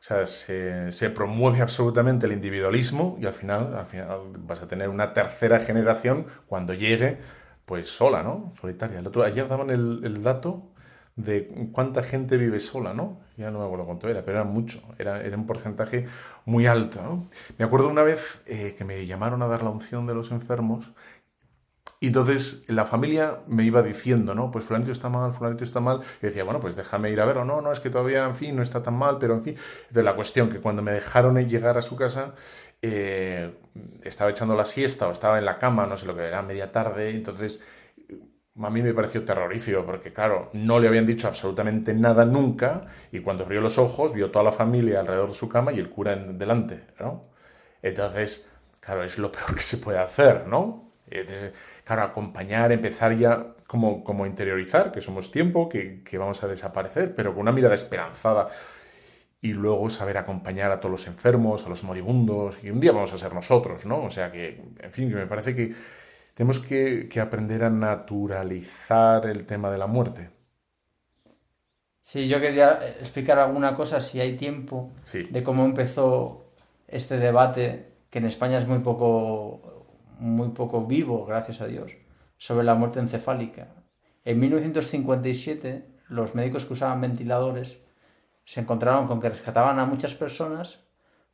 o 0.00 0.02
sea, 0.02 0.26
se, 0.26 0.92
se 0.92 1.10
promueve 1.10 1.60
absolutamente 1.60 2.26
el 2.26 2.32
individualismo 2.32 3.18
y 3.20 3.26
al 3.26 3.34
final, 3.34 3.74
al 3.76 3.86
final 3.86 4.20
vas 4.38 4.62
a 4.62 4.68
tener 4.68 4.88
una 4.88 5.12
tercera 5.12 5.58
generación 5.58 6.26
cuando 6.46 6.72
llegue 6.72 7.18
pues 7.68 7.90
sola, 7.90 8.22
¿no? 8.22 8.54
Solitaria. 8.60 9.00
El 9.00 9.06
otro, 9.06 9.22
ayer 9.22 9.46
daban 9.46 9.70
el, 9.70 10.22
dato 10.22 10.72
de 11.16 11.68
cuánta 11.72 12.02
gente 12.02 12.38
vive 12.38 12.60
sola, 12.60 12.94
¿no? 12.94 13.20
Ya 13.36 13.50
no 13.50 13.58
me 13.58 13.66
acuerdo 13.66 13.84
cuánto 13.84 14.08
era, 14.08 14.24
pero 14.24 14.38
era 14.38 14.44
mucho, 14.48 14.80
era, 14.98 15.20
era 15.22 15.36
un 15.36 15.46
porcentaje 15.46 16.06
muy 16.46 16.66
alto, 16.66 17.02
¿no? 17.02 17.28
Me 17.58 17.64
acuerdo 17.66 17.88
una 17.88 18.02
vez 18.02 18.42
eh, 18.46 18.74
que 18.78 18.84
me 18.84 19.04
llamaron 19.06 19.42
a 19.42 19.48
dar 19.48 19.62
la 19.62 19.70
unción 19.70 20.06
de 20.06 20.14
los 20.14 20.30
enfermos 20.30 20.92
entonces 22.06 22.64
la 22.68 22.84
familia 22.84 23.40
me 23.48 23.64
iba 23.64 23.82
diciendo, 23.82 24.34
¿no? 24.34 24.50
Pues 24.52 24.64
fulanito 24.64 24.92
está 24.92 25.08
mal, 25.08 25.32
fulanito 25.32 25.64
está 25.64 25.80
mal. 25.80 26.00
Y 26.22 26.26
decía, 26.26 26.44
bueno, 26.44 26.60
pues 26.60 26.76
déjame 26.76 27.10
ir 27.10 27.20
a 27.20 27.24
verlo. 27.24 27.44
No, 27.44 27.60
no, 27.60 27.72
es 27.72 27.80
que 27.80 27.90
todavía, 27.90 28.24
en 28.24 28.36
fin, 28.36 28.54
no 28.54 28.62
está 28.62 28.82
tan 28.82 28.94
mal, 28.94 29.18
pero 29.18 29.34
en 29.34 29.42
fin. 29.42 29.56
Entonces 29.82 30.04
la 30.04 30.14
cuestión 30.14 30.48
que 30.48 30.60
cuando 30.60 30.80
me 30.82 30.92
dejaron 30.92 31.36
llegar 31.48 31.76
a 31.76 31.82
su 31.82 31.96
casa, 31.96 32.34
eh, 32.82 33.52
estaba 34.04 34.30
echando 34.30 34.54
la 34.54 34.64
siesta 34.64 35.08
o 35.08 35.12
estaba 35.12 35.38
en 35.38 35.44
la 35.44 35.58
cama, 35.58 35.86
no 35.86 35.96
sé 35.96 36.06
lo 36.06 36.16
que 36.16 36.22
era, 36.24 36.42
media 36.42 36.70
tarde. 36.70 37.10
Entonces 37.10 37.60
a 38.60 38.70
mí 38.70 38.82
me 38.82 38.92
pareció 38.92 39.24
terrorífico 39.24 39.84
porque, 39.84 40.12
claro, 40.12 40.50
no 40.52 40.80
le 40.80 40.88
habían 40.88 41.06
dicho 41.06 41.28
absolutamente 41.28 41.94
nada 41.94 42.24
nunca 42.24 42.86
y 43.12 43.20
cuando 43.20 43.44
abrió 43.44 43.60
los 43.60 43.78
ojos 43.78 44.12
vio 44.12 44.30
toda 44.30 44.44
la 44.44 44.52
familia 44.52 45.00
alrededor 45.00 45.28
de 45.28 45.34
su 45.34 45.48
cama 45.48 45.72
y 45.72 45.78
el 45.78 45.90
cura 45.90 46.12
en 46.14 46.38
delante, 46.38 46.86
¿no? 46.98 47.30
Entonces, 47.82 48.50
claro, 48.80 49.04
es 49.04 49.18
lo 49.18 49.30
peor 49.32 49.54
que 49.54 49.62
se 49.62 49.78
puede 49.78 49.98
hacer, 49.98 50.46
¿no? 50.48 50.87
Entonces, 51.10 51.52
claro, 51.84 52.02
acompañar, 52.02 52.72
empezar 52.72 53.16
ya 53.16 53.54
como, 53.66 54.04
como 54.04 54.26
interiorizar, 54.26 54.92
que 54.92 55.00
somos 55.00 55.30
tiempo, 55.30 55.68
que, 55.68 56.02
que 56.02 56.18
vamos 56.18 56.42
a 56.42 56.48
desaparecer, 56.48 57.14
pero 57.14 57.32
con 57.32 57.42
una 57.42 57.52
mirada 57.52 57.74
esperanzada 57.74 58.50
y 59.40 59.52
luego 59.52 59.88
saber 59.90 60.18
acompañar 60.18 60.72
a 60.72 60.80
todos 60.80 60.92
los 60.92 61.06
enfermos, 61.06 61.64
a 61.64 61.68
los 61.68 61.84
moribundos, 61.84 62.58
y 62.62 62.70
un 62.70 62.80
día 62.80 62.92
vamos 62.92 63.12
a 63.12 63.18
ser 63.18 63.32
nosotros, 63.34 63.86
¿no? 63.86 64.02
O 64.04 64.10
sea 64.10 64.32
que, 64.32 64.60
en 64.80 64.92
fin, 64.92 65.08
que 65.08 65.14
me 65.14 65.26
parece 65.26 65.54
que 65.54 65.74
tenemos 66.34 66.58
que, 66.60 67.08
que 67.08 67.20
aprender 67.20 67.64
a 67.64 67.70
naturalizar 67.70 69.26
el 69.26 69.46
tema 69.46 69.70
de 69.70 69.78
la 69.78 69.86
muerte. 69.86 70.30
Sí, 72.02 72.26
yo 72.26 72.40
quería 72.40 72.80
explicar 73.00 73.38
alguna 73.38 73.74
cosa, 73.76 74.00
si 74.00 74.18
hay 74.18 74.34
tiempo, 74.34 74.92
de 75.12 75.42
cómo 75.42 75.64
empezó 75.66 76.52
este 76.88 77.18
debate, 77.18 77.84
que 78.10 78.18
en 78.18 78.24
España 78.24 78.58
es 78.58 78.66
muy 78.66 78.78
poco 78.78 79.77
muy 80.18 80.50
poco 80.50 80.86
vivo, 80.86 81.24
gracias 81.24 81.60
a 81.60 81.66
Dios, 81.66 81.92
sobre 82.36 82.64
la 82.64 82.74
muerte 82.74 83.00
encefálica. 83.00 83.68
En 84.24 84.40
1957, 84.40 85.86
los 86.08 86.34
médicos 86.34 86.64
que 86.64 86.74
usaban 86.74 87.00
ventiladores 87.00 87.78
se 88.44 88.60
encontraron 88.60 89.06
con 89.06 89.20
que 89.20 89.28
rescataban 89.28 89.78
a 89.78 89.86
muchas 89.86 90.14
personas, 90.14 90.80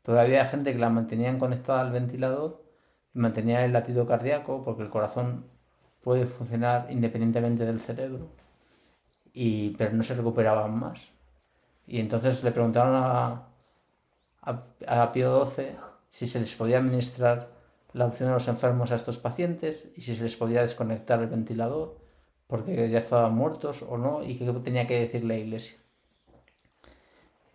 pero 0.02 0.20
había 0.20 0.44
gente 0.46 0.72
que 0.72 0.78
la 0.78 0.90
mantenían 0.90 1.38
conectada 1.38 1.80
al 1.80 1.92
ventilador 1.92 2.64
y 3.14 3.18
mantenía 3.18 3.64
el 3.64 3.72
latido 3.72 4.06
cardíaco, 4.06 4.64
porque 4.64 4.82
el 4.82 4.90
corazón 4.90 5.46
puede 6.02 6.26
funcionar 6.26 6.88
independientemente 6.90 7.64
del 7.64 7.80
cerebro, 7.80 8.28
y, 9.32 9.70
pero 9.70 9.92
no 9.92 10.02
se 10.02 10.14
recuperaban 10.14 10.78
más. 10.78 11.10
Y 11.86 12.00
entonces 12.00 12.42
le 12.44 12.52
preguntaron 12.52 12.94
a, 12.94 13.48
a, 14.42 14.62
a 14.86 15.12
Pío 15.12 15.44
XII 15.46 15.76
si 16.10 16.26
se 16.26 16.40
les 16.40 16.54
podía 16.54 16.78
administrar 16.78 17.53
la 17.94 18.06
opción 18.06 18.28
de 18.28 18.34
los 18.34 18.48
enfermos 18.48 18.90
a 18.90 18.96
estos 18.96 19.18
pacientes 19.18 19.88
y 19.96 20.02
si 20.02 20.16
se 20.16 20.22
les 20.24 20.36
podía 20.36 20.62
desconectar 20.62 21.20
el 21.20 21.28
ventilador 21.28 21.96
porque 22.48 22.90
ya 22.90 22.98
estaban 22.98 23.34
muertos 23.34 23.82
o 23.88 23.96
no 23.96 24.22
y 24.22 24.36
qué 24.36 24.44
tenía 24.64 24.86
que 24.86 25.00
decir 25.00 25.24
la 25.24 25.36
iglesia. 25.36 25.78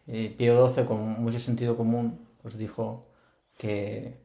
Eh, 0.07 0.33
Pío 0.35 0.67
XII, 0.67 0.85
con 0.85 1.21
mucho 1.21 1.39
sentido 1.39 1.75
común, 1.75 2.25
pues 2.41 2.57
dijo 2.57 3.09
que, 3.57 4.17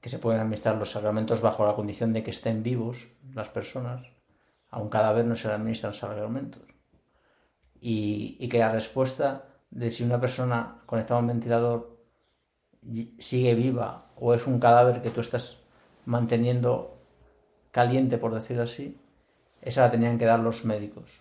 que 0.00 0.08
se 0.08 0.18
pueden 0.18 0.40
administrar 0.40 0.76
los 0.76 0.92
sacramentos 0.92 1.40
bajo 1.40 1.66
la 1.66 1.74
condición 1.74 2.12
de 2.12 2.22
que 2.22 2.30
estén 2.30 2.62
vivos 2.62 3.08
las 3.34 3.50
personas. 3.50 4.04
A 4.70 4.80
un 4.80 4.88
cadáver 4.88 5.24
no 5.24 5.34
se 5.36 5.48
le 5.48 5.54
administran 5.54 5.94
sacramentos. 5.94 6.62
Y, 7.80 8.36
y 8.40 8.48
que 8.48 8.60
la 8.60 8.72
respuesta 8.72 9.48
de 9.70 9.90
si 9.90 10.04
una 10.04 10.20
persona 10.20 10.82
conectada 10.86 11.18
a 11.18 11.22
un 11.22 11.28
ventilador 11.28 11.98
sigue 13.18 13.54
viva 13.54 14.12
o 14.16 14.34
es 14.34 14.46
un 14.46 14.58
cadáver 14.58 15.02
que 15.02 15.10
tú 15.10 15.20
estás 15.20 15.58
manteniendo 16.04 16.98
caliente, 17.70 18.18
por 18.18 18.34
decirlo 18.34 18.62
así, 18.62 18.98
esa 19.62 19.82
la 19.82 19.90
tenían 19.90 20.18
que 20.18 20.26
dar 20.26 20.40
los 20.40 20.64
médicos. 20.64 21.20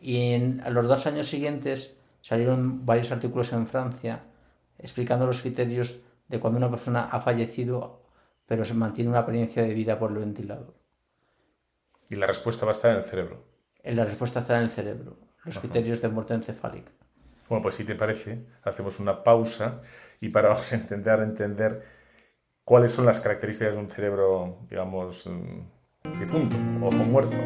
Y 0.00 0.32
en 0.32 0.62
los 0.70 0.86
dos 0.86 1.06
años 1.06 1.28
siguientes 1.28 1.98
salieron 2.22 2.86
varios 2.86 3.10
artículos 3.10 3.52
en 3.52 3.66
Francia 3.66 4.24
explicando 4.78 5.26
los 5.26 5.42
criterios 5.42 5.98
de 6.28 6.38
cuando 6.38 6.58
una 6.58 6.70
persona 6.70 7.08
ha 7.10 7.18
fallecido 7.18 8.06
pero 8.46 8.64
se 8.64 8.74
mantiene 8.74 9.10
una 9.10 9.20
apariencia 9.20 9.62
de 9.62 9.74
vida 9.74 9.98
por 9.98 10.12
el 10.12 10.18
ventilador. 10.18 10.74
Y 12.08 12.14
la 12.14 12.26
respuesta 12.26 12.64
va 12.64 12.72
a 12.72 12.74
estar 12.74 12.92
en 12.92 12.98
el 12.98 13.04
cerebro. 13.04 13.44
La 13.84 14.04
respuesta 14.04 14.40
está 14.40 14.56
en 14.56 14.64
el 14.64 14.70
cerebro, 14.70 15.16
los 15.44 15.58
criterios 15.58 16.00
de 16.00 16.08
muerte 16.08 16.34
encefálica. 16.34 16.90
Bueno, 17.48 17.62
pues 17.62 17.76
si 17.76 17.84
te 17.84 17.94
parece, 17.94 18.46
hacemos 18.62 18.98
una 18.98 19.22
pausa 19.22 19.80
y 20.20 20.28
para 20.28 20.56
intentar 20.72 21.20
entender 21.22 21.84
cuáles 22.66 22.90
son 22.90 23.06
las 23.06 23.20
características 23.20 23.74
de 23.74 23.80
un 23.80 23.88
cerebro, 23.88 24.58
digamos, 24.68 25.24
mm, 25.24 26.18
difunto 26.18 26.56
o 26.82 26.90
muerto. 26.90 27.36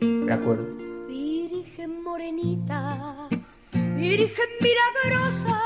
De 0.00 0.32
acuerdo. 0.32 0.64
Virgen 1.06 2.02
morenita, 2.02 3.28
Virgen 3.94 4.50
milagrosa, 4.62 5.60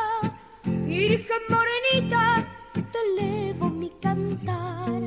Virgen 0.64 1.42
morenita, 1.48 2.48
te 2.72 2.98
elevo 3.12 3.70
mi 3.70 3.90
cantar. 4.02 5.02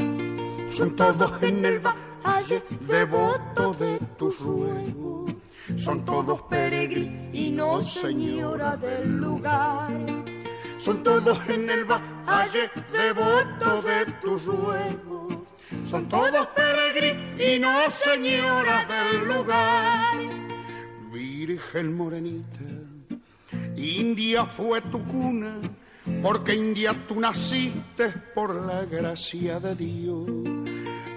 Son 0.70 0.96
todos 0.96 1.44
en 1.44 1.66
el 1.66 1.80
valle 1.82 2.64
devotos 2.88 3.80
de 3.80 4.00
tus 4.18 4.40
ruegos, 4.40 5.36
son 5.76 6.06
todos 6.06 6.42
peregrinos, 6.44 7.94
señora 7.94 8.78
del 8.78 9.18
lugar 9.18 9.92
son 10.84 11.02
todos 11.02 11.40
en 11.48 11.70
el 11.70 11.86
valle 11.86 12.70
devoto 12.92 13.82
de 13.84 14.06
tus 14.22 14.44
ruegos. 14.44 15.34
Son 15.86 16.10
todos 16.10 16.46
peregrinos, 16.48 17.94
señora 17.94 18.86
del 18.86 19.26
lugar. 19.26 20.18
Virgen 21.10 21.96
morenita, 21.96 22.66
India 23.78 24.46
fue 24.46 24.82
tu 24.82 25.02
cuna, 25.06 25.56
porque 26.22 26.54
India 26.54 26.94
tú 27.08 27.18
naciste 27.18 28.10
por 28.36 28.54
la 28.54 28.84
gracia 28.84 29.62
de 29.62 29.76
Dios. 29.76 30.30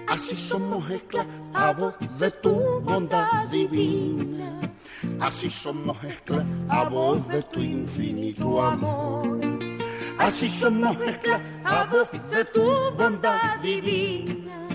Así 0.07 0.33
somos 0.33 0.89
esclavos 0.89 1.95
de 2.17 2.31
tu 2.31 2.79
bondad 2.79 3.45
divina. 3.49 4.59
Así 5.19 5.49
somos 5.49 6.01
esclavos 6.05 7.27
de 7.27 7.41
tu 7.43 7.59
infinito 7.59 8.61
amor. 8.63 9.56
Así 10.17 10.49
somos 10.49 10.97
esclavos 10.99 12.09
de 12.31 12.45
tu 12.45 12.91
bondad 12.97 13.59
divina. 13.61 14.67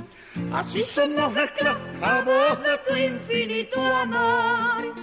Así 0.52 0.82
somos 0.84 1.36
esclavos 1.36 2.62
de 2.62 2.78
tu 2.86 2.94
infinito 2.94 3.80
amor. 3.80 4.94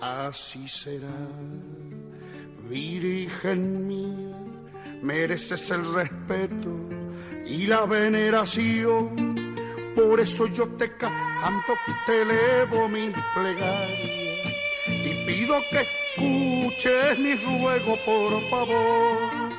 Así 0.00 0.66
será, 0.68 1.08
Virgen 2.68 3.86
mía, 3.86 4.36
mereces 5.02 5.70
el 5.70 5.92
respeto 5.94 6.70
y 7.46 7.66
la 7.66 7.84
veneración. 7.86 9.14
Por 9.94 10.20
eso 10.20 10.46
yo 10.46 10.68
te 10.76 10.96
canto, 10.96 11.72
te 12.06 12.22
elevo 12.22 12.88
mi 12.88 13.10
plegaria 13.34 14.24
y 14.24 14.27
pido 15.28 15.56
que 15.70 15.86
escuches 16.16 17.18
mi 17.18 17.34
ruego, 17.36 17.96
por 18.06 18.40
favor 18.48 19.58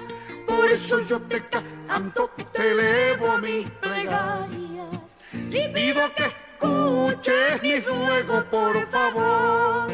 por 0.70 0.72
eso 0.72 1.00
yo 1.02 1.22
te 1.22 1.42
canto, 1.88 2.30
te 2.52 2.72
elevo 2.72 3.38
mis 3.38 3.70
plegarias 3.70 5.18
y 5.32 5.68
pido 5.70 6.02
que 6.16 6.26
escuches 6.26 7.62
mi 7.62 7.80
ruego, 7.80 8.44
por 8.50 8.88
favor. 8.90 9.88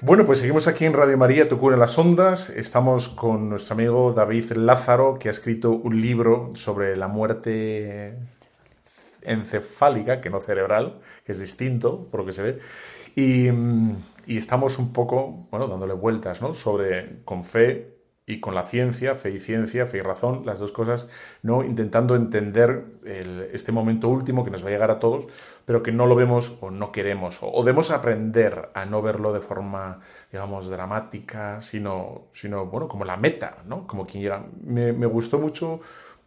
Bueno, 0.00 0.24
pues 0.24 0.38
seguimos 0.38 0.68
aquí 0.68 0.84
en 0.84 0.94
Radio 0.94 1.18
María, 1.18 1.48
Tu 1.48 1.58
cura 1.58 1.74
en 1.74 1.80
las 1.80 1.98
ondas. 1.98 2.50
Estamos 2.50 3.08
con 3.08 3.50
nuestro 3.50 3.74
amigo 3.74 4.12
David 4.12 4.52
Lázaro, 4.52 5.18
que 5.18 5.28
ha 5.28 5.32
escrito 5.32 5.72
un 5.72 6.00
libro 6.00 6.52
sobre 6.54 6.96
la 6.96 7.08
muerte 7.08 8.14
encefálica, 9.28 10.20
que 10.20 10.30
no 10.30 10.40
cerebral, 10.40 11.00
que 11.24 11.32
es 11.32 11.40
distinto, 11.40 12.08
por 12.10 12.20
lo 12.20 12.26
que 12.26 12.32
se 12.32 12.42
ve. 12.42 12.58
Y, 13.16 13.48
y 14.26 14.36
estamos 14.36 14.78
un 14.78 14.92
poco, 14.92 15.48
bueno, 15.50 15.68
dándole 15.68 15.94
vueltas, 15.94 16.42
¿no? 16.42 16.54
Sobre, 16.54 17.22
con 17.24 17.44
fe 17.44 17.98
y 18.28 18.40
con 18.40 18.54
la 18.54 18.64
ciencia, 18.64 19.14
fe 19.14 19.30
y 19.30 19.40
ciencia, 19.40 19.86
fe 19.86 19.98
y 19.98 20.00
razón, 20.02 20.44
las 20.44 20.58
dos 20.58 20.70
cosas, 20.70 21.08
¿no? 21.42 21.64
Intentando 21.64 22.14
entender 22.14 22.84
este 23.54 23.72
momento 23.72 24.10
último 24.10 24.44
que 24.44 24.50
nos 24.50 24.62
va 24.62 24.68
a 24.68 24.70
llegar 24.70 24.90
a 24.90 24.98
todos, 24.98 25.26
pero 25.64 25.82
que 25.82 25.92
no 25.92 26.06
lo 26.06 26.14
vemos 26.14 26.58
o 26.60 26.70
no 26.70 26.92
queremos, 26.92 27.38
o, 27.40 27.64
debemos 27.64 27.90
aprender 27.90 28.68
a 28.74 28.84
no 28.84 29.00
verlo 29.00 29.32
de 29.32 29.40
forma, 29.40 30.00
digamos, 30.30 30.68
dramática, 30.68 31.62
sino, 31.62 32.26
sino 32.34 32.66
bueno, 32.66 32.86
como 32.86 33.06
la 33.06 33.16
meta, 33.16 33.62
¿no? 33.64 33.86
Como 33.86 34.06
quien 34.06 34.22
llega. 34.22 34.44
Me 34.62 35.06
gustó 35.06 35.38
mucho 35.38 35.80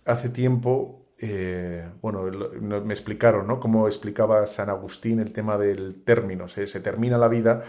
hace 0.03 0.29
tiempo 0.29 1.00
eh, 1.23 1.87
bueno, 2.01 2.23
me 2.23 2.93
explicaron, 2.93 3.45
¿no? 3.45 3.59
Cómo 3.59 3.87
explicaba 3.87 4.45
San 4.47 4.69
Agustín 4.69 5.19
el 5.19 5.31
tema 5.31 5.55
del 5.55 6.03
término, 6.03 6.47
se, 6.47 6.65
termina 6.81 7.19
la 7.19 7.27
vida 7.27 7.63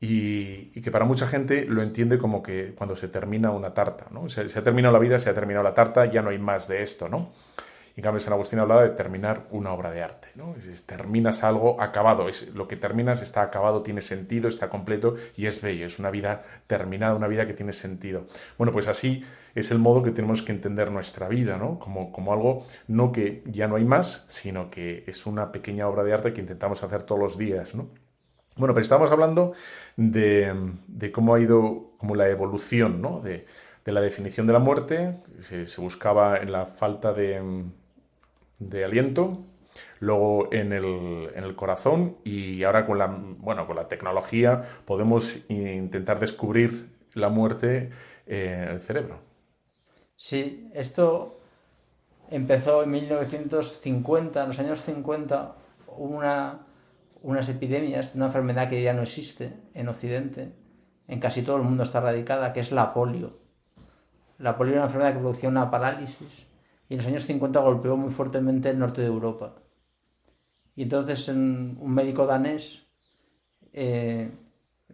y, 0.00 0.80
que 0.80 0.90
para 0.90 1.04
mucha 1.04 1.26
gente 1.26 1.66
lo 1.66 1.82
entiende 1.82 2.16
como 2.18 2.42
que 2.42 2.74
cuando 2.74 2.96
se 2.96 3.08
termina 3.08 3.50
una 3.50 3.74
tarta, 3.74 4.06
¿no? 4.10 4.30
Se, 4.30 4.48
se, 4.48 4.58
ha 4.58 4.62
terminado 4.62 4.94
la 4.94 4.98
vida, 5.00 5.18
se 5.18 5.28
ha 5.28 5.34
terminado 5.34 5.62
la 5.62 5.74
tarta, 5.74 6.06
ya 6.06 6.22
no 6.22 6.30
hay 6.30 6.38
más 6.38 6.66
de 6.66 6.82
esto, 6.82 7.10
¿no? 7.10 7.32
En 7.96 8.02
cambio, 8.02 8.20
San 8.20 8.32
Agustín 8.32 8.58
hablaba 8.58 8.82
de 8.82 8.90
terminar 8.90 9.46
una 9.50 9.72
obra 9.72 9.92
de 9.92 10.02
arte, 10.02 10.28
¿no? 10.34 10.56
Terminas 10.84 11.44
algo 11.44 11.80
acabado, 11.80 12.28
es, 12.28 12.52
lo 12.52 12.66
que 12.66 12.76
terminas 12.76 13.22
está 13.22 13.42
acabado, 13.42 13.82
tiene 13.82 14.00
sentido, 14.00 14.48
está 14.48 14.68
completo 14.68 15.14
y 15.36 15.46
es 15.46 15.62
bello, 15.62 15.86
es 15.86 16.00
una 16.00 16.10
vida 16.10 16.42
terminada, 16.66 17.14
una 17.14 17.28
vida 17.28 17.46
que 17.46 17.54
tiene 17.54 17.72
sentido. 17.72 18.26
Bueno, 18.58 18.72
pues 18.72 18.88
así 18.88 19.24
es 19.54 19.70
el 19.70 19.78
modo 19.78 20.02
que 20.02 20.10
tenemos 20.10 20.42
que 20.42 20.50
entender 20.50 20.90
nuestra 20.90 21.28
vida, 21.28 21.56
¿no? 21.56 21.78
Como, 21.78 22.10
como 22.10 22.32
algo 22.32 22.66
no 22.88 23.12
que 23.12 23.44
ya 23.46 23.68
no 23.68 23.76
hay 23.76 23.84
más, 23.84 24.26
sino 24.28 24.70
que 24.70 25.04
es 25.06 25.24
una 25.24 25.52
pequeña 25.52 25.86
obra 25.86 26.02
de 26.02 26.14
arte 26.14 26.32
que 26.32 26.40
intentamos 26.40 26.82
hacer 26.82 27.04
todos 27.04 27.20
los 27.20 27.38
días, 27.38 27.76
¿no? 27.76 27.90
Bueno, 28.56 28.74
pero 28.74 28.82
estamos 28.82 29.10
hablando 29.10 29.52
de, 29.96 30.52
de 30.88 31.12
cómo 31.12 31.34
ha 31.34 31.40
ido 31.40 31.92
como 31.98 32.16
la 32.16 32.28
evolución, 32.28 33.00
¿no? 33.00 33.20
De, 33.20 33.46
de 33.84 33.92
la 33.92 34.00
definición 34.00 34.46
de 34.46 34.52
la 34.52 34.58
muerte, 34.58 35.16
se, 35.40 35.80
buscaba 35.80 36.38
en 36.38 36.52
la 36.52 36.66
falta 36.66 37.12
de, 37.12 37.64
de 38.68 38.84
aliento, 38.84 39.44
luego 40.00 40.52
en 40.52 40.72
el, 40.72 41.30
en 41.34 41.44
el, 41.44 41.56
corazón 41.56 42.16
y 42.24 42.62
ahora 42.62 42.86
con 42.86 42.98
la, 42.98 43.06
bueno, 43.06 43.66
con 43.66 43.76
la 43.76 43.88
tecnología 43.88 44.62
podemos 44.84 45.48
intentar 45.48 46.20
descubrir 46.20 46.90
la 47.14 47.28
muerte 47.28 47.90
en 48.26 48.60
el 48.64 48.80
cerebro. 48.80 49.18
Sí, 50.16 50.70
esto 50.74 51.40
empezó 52.30 52.82
en 52.82 52.90
1950, 52.90 54.42
en 54.42 54.48
los 54.48 54.58
años 54.58 54.80
50 54.82 55.56
hubo 55.96 56.16
una, 56.16 56.66
unas 57.22 57.48
epidemias, 57.48 58.14
una 58.14 58.26
enfermedad 58.26 58.68
que 58.68 58.82
ya 58.82 58.92
no 58.92 59.02
existe 59.02 59.52
en 59.74 59.88
Occidente, 59.88 60.52
en 61.08 61.20
casi 61.20 61.42
todo 61.42 61.56
el 61.56 61.62
mundo 61.62 61.82
está 61.82 62.00
radicada, 62.00 62.52
que 62.52 62.60
es 62.60 62.72
la 62.72 62.94
polio. 62.94 63.34
La 64.38 64.56
polio 64.56 64.72
era 64.72 64.82
una 64.82 64.86
enfermedad 64.86 65.12
que 65.14 65.20
producía 65.20 65.48
una 65.48 65.70
parálisis 65.70 66.46
y 66.88 66.94
en 66.94 66.98
los 66.98 67.06
años 67.06 67.26
50 67.26 67.60
golpeó 67.60 67.96
muy 67.96 68.10
fuertemente 68.10 68.70
el 68.70 68.78
norte 68.78 69.00
de 69.00 69.08
Europa. 69.08 69.54
Y 70.76 70.82
entonces 70.82 71.28
un 71.28 71.94
médico 71.94 72.26
danés 72.26 72.82
eh, 73.72 74.30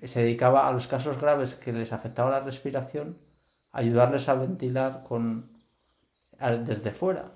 se 0.05 0.21
dedicaba 0.21 0.69
a 0.69 0.73
los 0.73 0.87
casos 0.87 1.21
graves 1.21 1.55
que 1.55 1.73
les 1.73 1.93
afectaba 1.93 2.31
la 2.31 2.41
respiración, 2.41 3.17
a 3.73 3.79
ayudarles 3.79 4.29
a 4.29 4.35
ventilar 4.35 5.05
con, 5.05 5.51
desde 6.67 6.91
fuera 6.93 7.33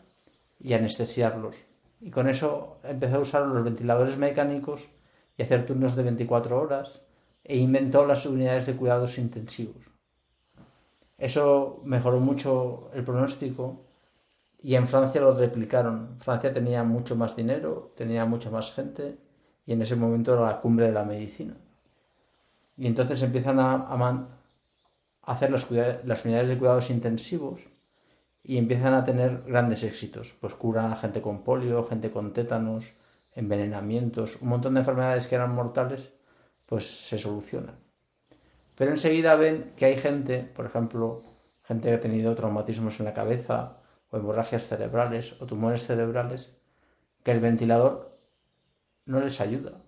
y 0.61 0.73
anestesiarlos. 0.73 1.57
Y 2.01 2.11
con 2.11 2.29
eso 2.29 2.79
empezó 2.85 3.17
a 3.17 3.21
usar 3.21 3.47
los 3.47 3.65
ventiladores 3.65 4.17
mecánicos 4.17 4.89
y 5.37 5.43
hacer 5.43 5.67
turnos 5.67 5.97
de 5.97 6.03
24 6.03 6.61
horas 6.61 7.01
e 7.45 7.57
inventó 7.57 8.07
las 8.07 8.25
unidades 8.27 8.67
de 8.67 8.77
cuidados 8.77 9.19
intensivos. 9.19 9.85
Eso 11.19 11.81
mejoró 11.85 12.21
mucho 12.21 12.91
el 12.95 13.05
pronóstico 13.05 13.84
y 14.65 14.77
en 14.77 14.89
Francia 14.89 15.21
lo 15.21 15.35
replicaron. 15.35 16.17
Francia 16.21 16.51
tenía 16.51 16.83
mucho 16.85 17.17
más 17.17 17.37
dinero, 17.37 17.93
tenía 17.95 18.25
mucha 18.25 18.51
más 18.51 18.73
gente 18.73 19.19
y 19.67 19.75
en 19.75 19.83
ese 19.83 19.95
momento 19.95 20.33
era 20.33 20.47
la 20.47 20.61
cumbre 20.63 20.87
de 20.87 20.93
la 20.93 21.05
medicina. 21.05 21.55
Y 22.79 22.87
entonces 22.87 23.21
empiezan 23.21 23.61
a, 23.61 24.27
hacer 25.21 25.51
las, 25.51 25.71
unidades 25.71 26.49
de 26.49 26.57
cuidados 26.57 26.89
intensivos 26.89 27.61
y 28.43 28.57
empiezan 28.57 28.95
a 28.95 29.05
tener 29.05 29.43
grandes 29.43 29.83
éxitos. 29.83 30.35
Pues 30.41 30.55
curan 30.55 30.93
a 30.93 30.97
gente 30.97 31.21
con 31.21 31.45
polio, 31.45 31.85
gente 31.85 32.11
con 32.11 32.33
tétanos, 32.33 32.91
envenenamientos, 33.35 34.39
un 34.41 34.49
montón 34.49 34.73
de 34.73 34.81
enfermedades 34.81 35.27
que 35.27 35.35
eran 35.35 35.55
mortales, 35.55 36.11
pues 36.65 36.89
se 37.07 37.19
solucionan. 37.19 37.77
Pero 38.77 38.93
enseguida 38.93 39.37
ven 39.37 39.73
que 39.77 39.85
hay 39.85 39.97
gente, 39.99 40.39
por 40.57 40.65
ejemplo, 40.65 41.21
gente 41.65 41.91
que 41.91 41.97
ha 41.97 42.01
tenido 42.01 42.35
traumatismos 42.35 42.99
en 42.99 43.05
la 43.05 43.13
cabeza, 43.13 43.84
o 44.15 44.19
hemorragias 44.19 44.69
cerebrales 44.69 45.35
o 45.41 45.47
tumores 45.47 45.85
cerebrales, 45.87 46.57
que 47.25 47.33
el 47.33 47.41
ventilador 47.41 48.17
no 49.07 49.21
les 49.21 49.41
ayuda. 49.41 49.83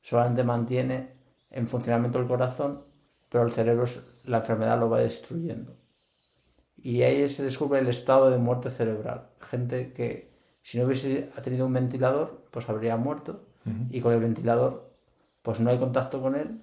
Solamente 0.00 0.44
mantiene 0.44 1.12
en 1.50 1.68
funcionamiento 1.68 2.18
el 2.18 2.26
corazón, 2.26 2.84
pero 3.28 3.44
el 3.44 3.50
cerebro, 3.50 3.84
la 4.24 4.38
enfermedad 4.38 4.80
lo 4.80 4.88
va 4.88 5.00
destruyendo. 5.00 5.76
Y 6.76 7.02
ahí 7.02 7.28
se 7.28 7.44
descubre 7.44 7.80
el 7.80 7.88
estado 7.88 8.30
de 8.30 8.38
muerte 8.38 8.70
cerebral. 8.70 9.28
Gente 9.40 9.92
que 9.92 10.32
si 10.62 10.78
no 10.78 10.86
hubiese 10.86 11.30
tenido 11.44 11.66
un 11.66 11.74
ventilador, 11.74 12.48
pues 12.50 12.68
habría 12.68 12.96
muerto. 12.96 13.46
Y 13.90 14.00
con 14.00 14.14
el 14.14 14.20
ventilador, 14.20 14.96
pues 15.42 15.58
no 15.58 15.70
hay 15.70 15.78
contacto 15.78 16.22
con 16.22 16.36
él 16.36 16.62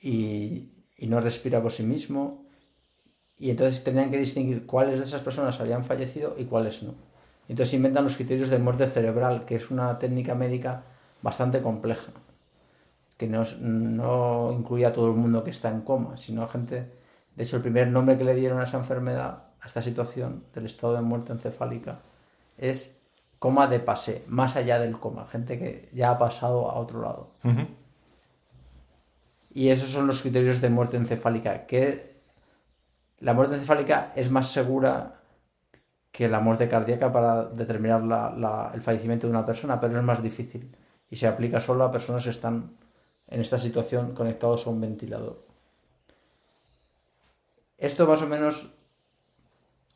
y, 0.00 0.70
y 0.96 1.06
no 1.08 1.20
respira 1.20 1.60
por 1.60 1.72
sí 1.72 1.82
mismo 1.82 2.47
y 3.38 3.50
entonces 3.50 3.84
tenían 3.84 4.10
que 4.10 4.18
distinguir 4.18 4.66
cuáles 4.66 4.98
de 4.98 5.04
esas 5.04 5.20
personas 5.20 5.60
habían 5.60 5.84
fallecido 5.84 6.34
y 6.38 6.44
cuáles 6.44 6.82
no. 6.82 6.94
Entonces 7.48 7.74
inventan 7.74 8.04
los 8.04 8.16
criterios 8.16 8.50
de 8.50 8.58
muerte 8.58 8.86
cerebral, 8.86 9.44
que 9.44 9.56
es 9.56 9.70
una 9.70 9.98
técnica 9.98 10.34
médica 10.34 10.82
bastante 11.22 11.62
compleja, 11.62 12.12
que 13.16 13.26
no, 13.26 13.42
no 13.60 14.52
incluye 14.52 14.86
a 14.86 14.92
todo 14.92 15.08
el 15.08 15.14
mundo 15.14 15.44
que 15.44 15.50
está 15.50 15.70
en 15.70 15.82
coma, 15.82 16.16
sino 16.16 16.42
a 16.42 16.48
gente... 16.48 16.98
De 17.36 17.44
hecho, 17.44 17.56
el 17.56 17.62
primer 17.62 17.86
nombre 17.86 18.18
que 18.18 18.24
le 18.24 18.34
dieron 18.34 18.58
a 18.58 18.64
esa 18.64 18.78
enfermedad, 18.78 19.44
a 19.60 19.66
esta 19.66 19.80
situación 19.80 20.42
del 20.52 20.66
estado 20.66 20.94
de 20.94 21.02
muerte 21.02 21.32
encefálica, 21.32 22.00
es 22.56 22.96
coma 23.38 23.68
de 23.68 23.78
pase, 23.78 24.24
más 24.26 24.56
allá 24.56 24.80
del 24.80 24.98
coma, 24.98 25.26
gente 25.26 25.56
que 25.56 25.88
ya 25.94 26.10
ha 26.10 26.18
pasado 26.18 26.68
a 26.68 26.74
otro 26.74 27.00
lado. 27.00 27.30
Y 29.54 29.68
esos 29.68 29.90
son 29.90 30.08
los 30.08 30.20
criterios 30.20 30.60
de 30.60 30.68
muerte 30.68 30.96
encefálica, 30.96 31.66
que 31.66 32.17
la 33.20 33.34
muerte 33.34 33.54
encefálica 33.54 34.12
es 34.14 34.30
más 34.30 34.50
segura 34.50 35.20
que 36.12 36.28
la 36.28 36.40
muerte 36.40 36.68
cardíaca 36.68 37.12
para 37.12 37.44
determinar 37.44 38.02
el 38.74 38.82
fallecimiento 38.82 39.26
de 39.26 39.32
una 39.32 39.46
persona, 39.46 39.80
pero 39.80 39.96
es 39.96 40.04
más 40.04 40.22
difícil 40.22 40.74
y 41.10 41.16
se 41.16 41.26
aplica 41.26 41.60
solo 41.60 41.84
a 41.84 41.92
personas 41.92 42.24
que 42.24 42.30
están 42.30 42.76
en 43.28 43.40
esta 43.40 43.58
situación 43.58 44.12
conectados 44.12 44.66
a 44.66 44.70
un 44.70 44.80
ventilador. 44.80 45.44
Esto 47.76 48.06
más 48.06 48.22
o 48.22 48.26
menos 48.26 48.70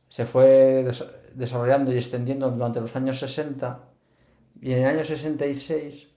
se 0.09 0.27
fue 0.27 0.87
desarrollando 1.35 1.93
y 1.93 1.97
extendiendo 1.97 2.51
durante 2.51 2.81
los 2.81 2.95
años 2.95 3.19
60 3.19 3.81
y 4.61 4.73
en 4.73 4.79
el 4.83 4.87
año 4.87 5.05
66 5.05 6.09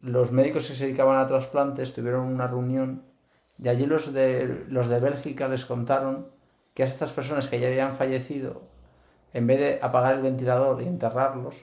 los 0.00 0.32
médicos 0.32 0.68
que 0.68 0.74
se 0.74 0.84
dedicaban 0.84 1.18
a 1.18 1.26
trasplantes 1.26 1.94
tuvieron 1.94 2.26
una 2.26 2.46
reunión 2.46 3.02
y 3.62 3.68
allí 3.68 3.86
los 3.86 4.12
de, 4.12 4.66
los 4.68 4.88
de 4.88 5.00
Bélgica 5.00 5.48
les 5.48 5.64
contaron 5.64 6.28
que 6.74 6.82
a 6.82 6.86
estas 6.86 7.12
personas 7.12 7.46
que 7.46 7.60
ya 7.60 7.68
habían 7.68 7.94
fallecido, 7.94 8.62
en 9.32 9.46
vez 9.46 9.58
de 9.58 9.78
apagar 9.80 10.16
el 10.16 10.22
ventilador 10.22 10.82
y 10.82 10.86
enterrarlos, 10.86 11.56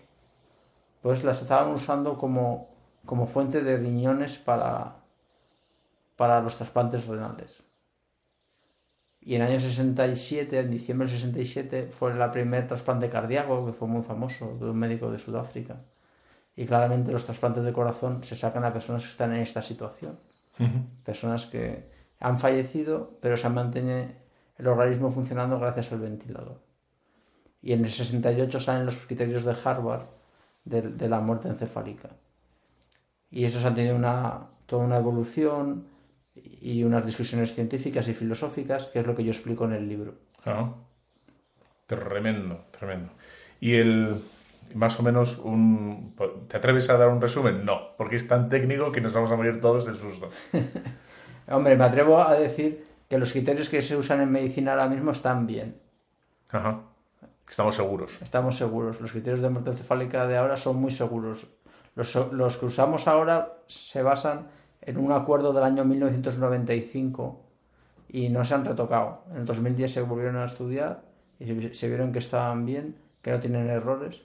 pues 1.02 1.24
las 1.24 1.42
estaban 1.42 1.74
usando 1.74 2.18
como, 2.18 2.70
como 3.06 3.28
fuente 3.28 3.62
de 3.62 3.78
riñones 3.78 4.38
para, 4.38 4.98
para 6.16 6.42
los 6.42 6.58
trasplantes 6.58 7.06
renales. 7.08 7.64
Y 9.20 9.36
en 9.36 9.42
el 9.42 9.50
año 9.50 9.60
67, 9.60 10.60
en 10.60 10.72
diciembre 10.72 11.08
del 11.08 11.16
67, 11.16 11.90
fue 11.92 12.12
el 12.12 12.32
primer 12.32 12.68
trasplante 12.68 13.10
cardíaco, 13.10 13.66
que 13.66 13.74
fue 13.74 13.88
muy 13.88 14.02
famoso, 14.02 14.58
de 14.60 14.66
un 14.70 14.78
médico 14.78 15.12
de 15.12 15.20
Sudáfrica. 15.20 15.76
Y 16.56 16.66
claramente 16.66 17.12
los 17.12 17.26
trasplantes 17.26 17.64
de 17.64 17.74
corazón 17.74 18.24
se 18.24 18.36
sacan 18.36 18.64
a 18.64 18.74
personas 18.74 19.04
que 19.04 19.10
están 19.10 19.34
en 19.34 19.42
esta 19.42 19.62
situación 19.62 20.18
Personas 21.04 21.46
que 21.48 21.90
han 22.20 22.38
fallecido, 22.38 23.18
pero 23.20 23.36
se 23.36 23.48
han 23.48 23.56
mantenido 23.56 24.08
el 24.58 24.68
organismo 24.68 25.10
funcionando 25.10 25.60
gracias 25.60 25.92
al 25.92 26.00
ventilador. 26.00 26.62
Y 27.62 27.74
en 27.74 27.84
el 27.84 27.90
68 27.90 28.60
salen 28.60 28.86
los 28.86 28.98
criterios 28.98 29.44
de 29.44 29.56
Harvard 29.64 30.06
de, 30.66 31.10
la 31.10 31.20
muerte 31.20 31.48
encefálica. 31.48 32.10
Y 33.30 33.46
esos 33.46 33.66
han 33.66 33.76
tenido 33.76 33.96
una, 33.96 34.48
toda 34.66 34.86
una 34.86 34.98
evolución 34.98 35.88
y 36.36 36.84
unas 36.84 37.06
discusiones 37.06 37.54
científicas 37.54 38.08
y 38.08 38.14
filosóficas, 38.14 38.88
que 38.88 39.00
es 39.00 39.08
lo 39.08 39.16
que 39.16 39.24
yo 39.24 39.32
explico 39.32 39.66
en 39.66 39.74
el 39.74 39.88
libro. 39.88 40.16
Ah, 40.46 40.74
tremendo, 41.88 42.66
tremendo. 42.72 43.12
Y 43.60 43.74
el, 43.76 44.16
más 44.76 45.00
o 45.00 45.04
menos 45.04 45.38
un... 45.40 46.14
¿Te 46.48 46.58
atreves 46.58 46.90
a 46.90 46.98
dar 46.98 47.10
un 47.10 47.22
resumen? 47.22 47.66
No, 47.66 47.96
porque 47.98 48.16
es 48.16 48.28
tan 48.28 48.48
técnico 48.48 48.92
que 48.92 49.02
nos 49.02 49.14
vamos 49.14 49.32
a 49.32 49.36
morir 49.36 49.60
todos 49.60 49.86
del 49.86 49.98
susto. 49.98 50.30
Hombre, 51.48 51.76
me 51.76 51.84
atrevo 51.84 52.22
a 52.22 52.36
decir 52.36 52.86
que 53.10 53.18
los 53.18 53.32
criterios 53.32 53.70
que 53.70 53.82
se 53.82 53.98
usan 53.98 54.22
en 54.22 54.32
medicina 54.32 54.72
ahora 54.72 54.88
mismo 54.88 55.12
están 55.12 55.46
bien. 55.46 55.76
Ajá. 56.50 56.82
Estamos 57.50 57.76
seguros. 57.76 58.12
Estamos 58.22 58.56
seguros. 58.56 59.02
Los 59.02 59.12
criterios 59.12 59.42
de 59.42 59.50
muerte 59.50 59.72
encefálica 59.72 60.26
de 60.26 60.38
ahora 60.38 60.56
son 60.56 60.78
muy 60.78 60.92
seguros. 60.92 61.48
Los, 61.96 62.16
los 62.32 62.58
que 62.58 62.66
usamos 62.66 63.10
ahora 63.10 63.58
se 63.68 64.02
basan 64.02 64.48
en 64.80 64.98
un 64.98 65.12
acuerdo 65.12 65.52
del 65.52 65.64
año 65.64 65.84
1995 65.84 67.42
y 68.08 68.30
no 68.30 68.46
se 68.46 68.54
han 68.54 68.64
retocado. 68.64 69.26
En 69.32 69.38
el 69.38 69.46
2010 69.46 69.92
se 69.92 70.02
volvieron 70.02 70.38
a 70.38 70.46
estudiar 70.46 71.04
y 71.40 71.46
se, 71.46 71.74
se 71.74 71.88
vieron 71.90 72.14
que 72.14 72.20
estaban 72.20 72.66
bien, 72.66 72.96
que 73.22 73.32
no 73.32 73.40
tienen 73.42 73.70
errores. 73.70 74.22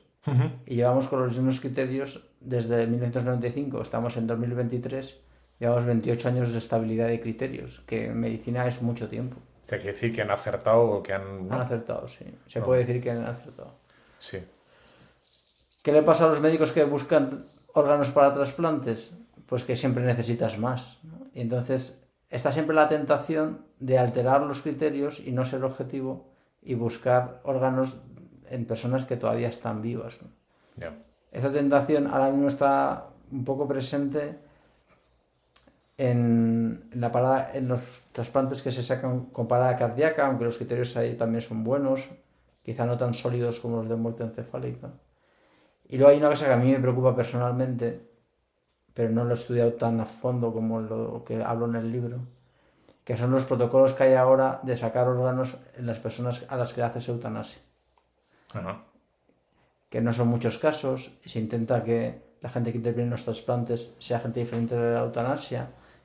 Y 0.67 0.77
llevamos 0.77 1.09
con 1.09 1.23
los 1.23 1.37
mismos 1.37 1.61
criterios 1.61 2.29
desde 2.41 2.87
1995, 2.87 3.83
estamos 3.83 4.17
en 4.17 4.27
2023, 4.27 5.21
llevamos 5.61 5.85
28 5.85 6.29
años 6.29 6.53
de 6.53 6.59
estabilidad 6.59 7.09
de 7.09 7.21
criterios, 7.21 7.83
que 7.87 8.07
en 8.07 8.19
medicina 8.19 8.67
es 8.67 8.83
mucho 8.83 9.09
tiempo. 9.09 9.37
Te 9.67 9.77
quiere 9.77 9.93
decir 9.93 10.15
que 10.15 10.23
han 10.23 10.31
acertado 10.31 10.83
o 10.83 11.03
que 11.03 11.13
han... 11.13 11.51
Han 11.51 11.61
acertado, 11.61 12.09
sí. 12.09 12.25
Se 12.47 12.61
puede 12.61 12.85
decir 12.85 13.03
que 13.03 13.11
han 13.11 13.25
acertado. 13.25 13.75
Sí. 14.19 14.39
¿Qué 15.83 15.93
le 15.93 16.03
pasa 16.03 16.25
a 16.25 16.29
los 16.29 16.41
médicos 16.41 16.73
que 16.73 16.85
buscan 16.85 17.45
órganos 17.73 18.11
para 18.11 18.33
trasplantes? 18.33 19.13
Pues 19.47 19.65
que 19.65 19.77
siempre 19.77 20.05
necesitas 20.05 20.59
más. 20.59 20.99
¿no? 21.05 21.29
Y 21.33 21.41
entonces 21.41 22.01
está 22.31 22.53
siempre 22.53 22.75
la 22.75 22.89
tentación 22.89 23.67
de 23.79 23.99
alterar 23.99 24.43
los 24.43 24.63
criterios 24.63 25.21
y 25.21 25.33
no 25.33 25.45
ser 25.45 25.65
objetivo 25.65 26.33
y 26.63 26.75
buscar 26.75 27.41
órganos 27.45 27.97
en 28.51 28.65
personas 28.65 29.05
que 29.05 29.17
todavía 29.17 29.49
están 29.49 29.83
vivas. 29.83 30.15
¿no? 30.23 30.29
Ya. 30.77 30.95
Esta 31.33 31.53
tentación 31.53 32.07
ahora 32.07 32.31
mismo 32.31 32.49
está 32.49 33.07
un 33.31 33.45
poco 33.45 33.67
presente 33.67 34.39
en, 35.99 36.89
en 36.93 37.01
la 37.01 37.11
parada, 37.11 37.51
en 37.55 37.69
los 37.69 37.81
trasplantes 38.13 38.63
que 38.63 38.73
se 38.73 38.83
sacan 38.83 39.27
con 39.27 39.49
parada 39.49 39.77
cardíaca, 39.77 40.27
aunque 40.27 40.45
los 40.45 40.57
criterios 40.57 40.97
ahí 40.97 41.15
también 41.15 41.43
son 41.43 41.65
buenos, 41.65 42.09
quizá 42.63 42.87
no 42.87 42.97
tan 42.97 43.15
sólidos 43.15 43.61
como 43.61 43.79
los 43.79 43.89
de 43.89 43.97
muerte 43.97 44.23
encefálica. 44.23 44.91
Y 45.89 45.99
luego 45.99 46.13
hay 46.13 46.19
una 46.19 46.31
cosa 46.31 46.47
que 46.47 46.53
a 46.53 46.57
mí 46.57 46.73
me 46.73 46.81
preocupa 46.81 47.15
personalmente, 47.15 48.01
pero 48.95 49.11
no 49.11 49.25
lo 49.25 49.33
he 49.33 49.35
estudiado 49.35 49.75
tan 49.75 50.01
a 50.01 50.07
fondo 50.07 50.53
como 50.53 50.81
lo 50.81 51.25
que 51.25 51.43
hablo 51.43 51.67
en 51.67 51.77
el 51.77 51.93
libro, 51.93 52.19
que 53.05 53.17
son 53.17 53.31
los 53.31 53.45
protocolos 53.45 53.93
que 53.93 54.05
hay 54.05 54.15
ahora 54.15 54.61
de 54.63 54.77
sacar 54.77 55.07
órganos 55.07 55.57
en 55.77 55.87
las 55.87 55.99
personas 55.99 56.45
a 56.49 56.57
las 56.57 56.73
que 56.73 56.83
haces 56.83 57.09
eutanasia 57.09 57.66
Ajá. 58.57 58.87
que 59.91 60.01
no 60.01 60.13
son 60.13 60.29
muchos 60.35 60.59
casos, 60.67 61.01
y 61.25 61.29
se 61.33 61.41
intenta 61.45 61.83
que 61.87 61.99
la 62.45 62.51
gente 62.55 62.71
que 62.71 62.79
interviene 62.83 63.09
en 63.09 63.11
los 63.17 63.25
trasplantes 63.25 63.81
sea 63.99 64.21
gente 64.21 64.41
diferente 64.41 64.75
de 64.77 64.93
la 64.95 65.01
eutanasia 65.07 65.63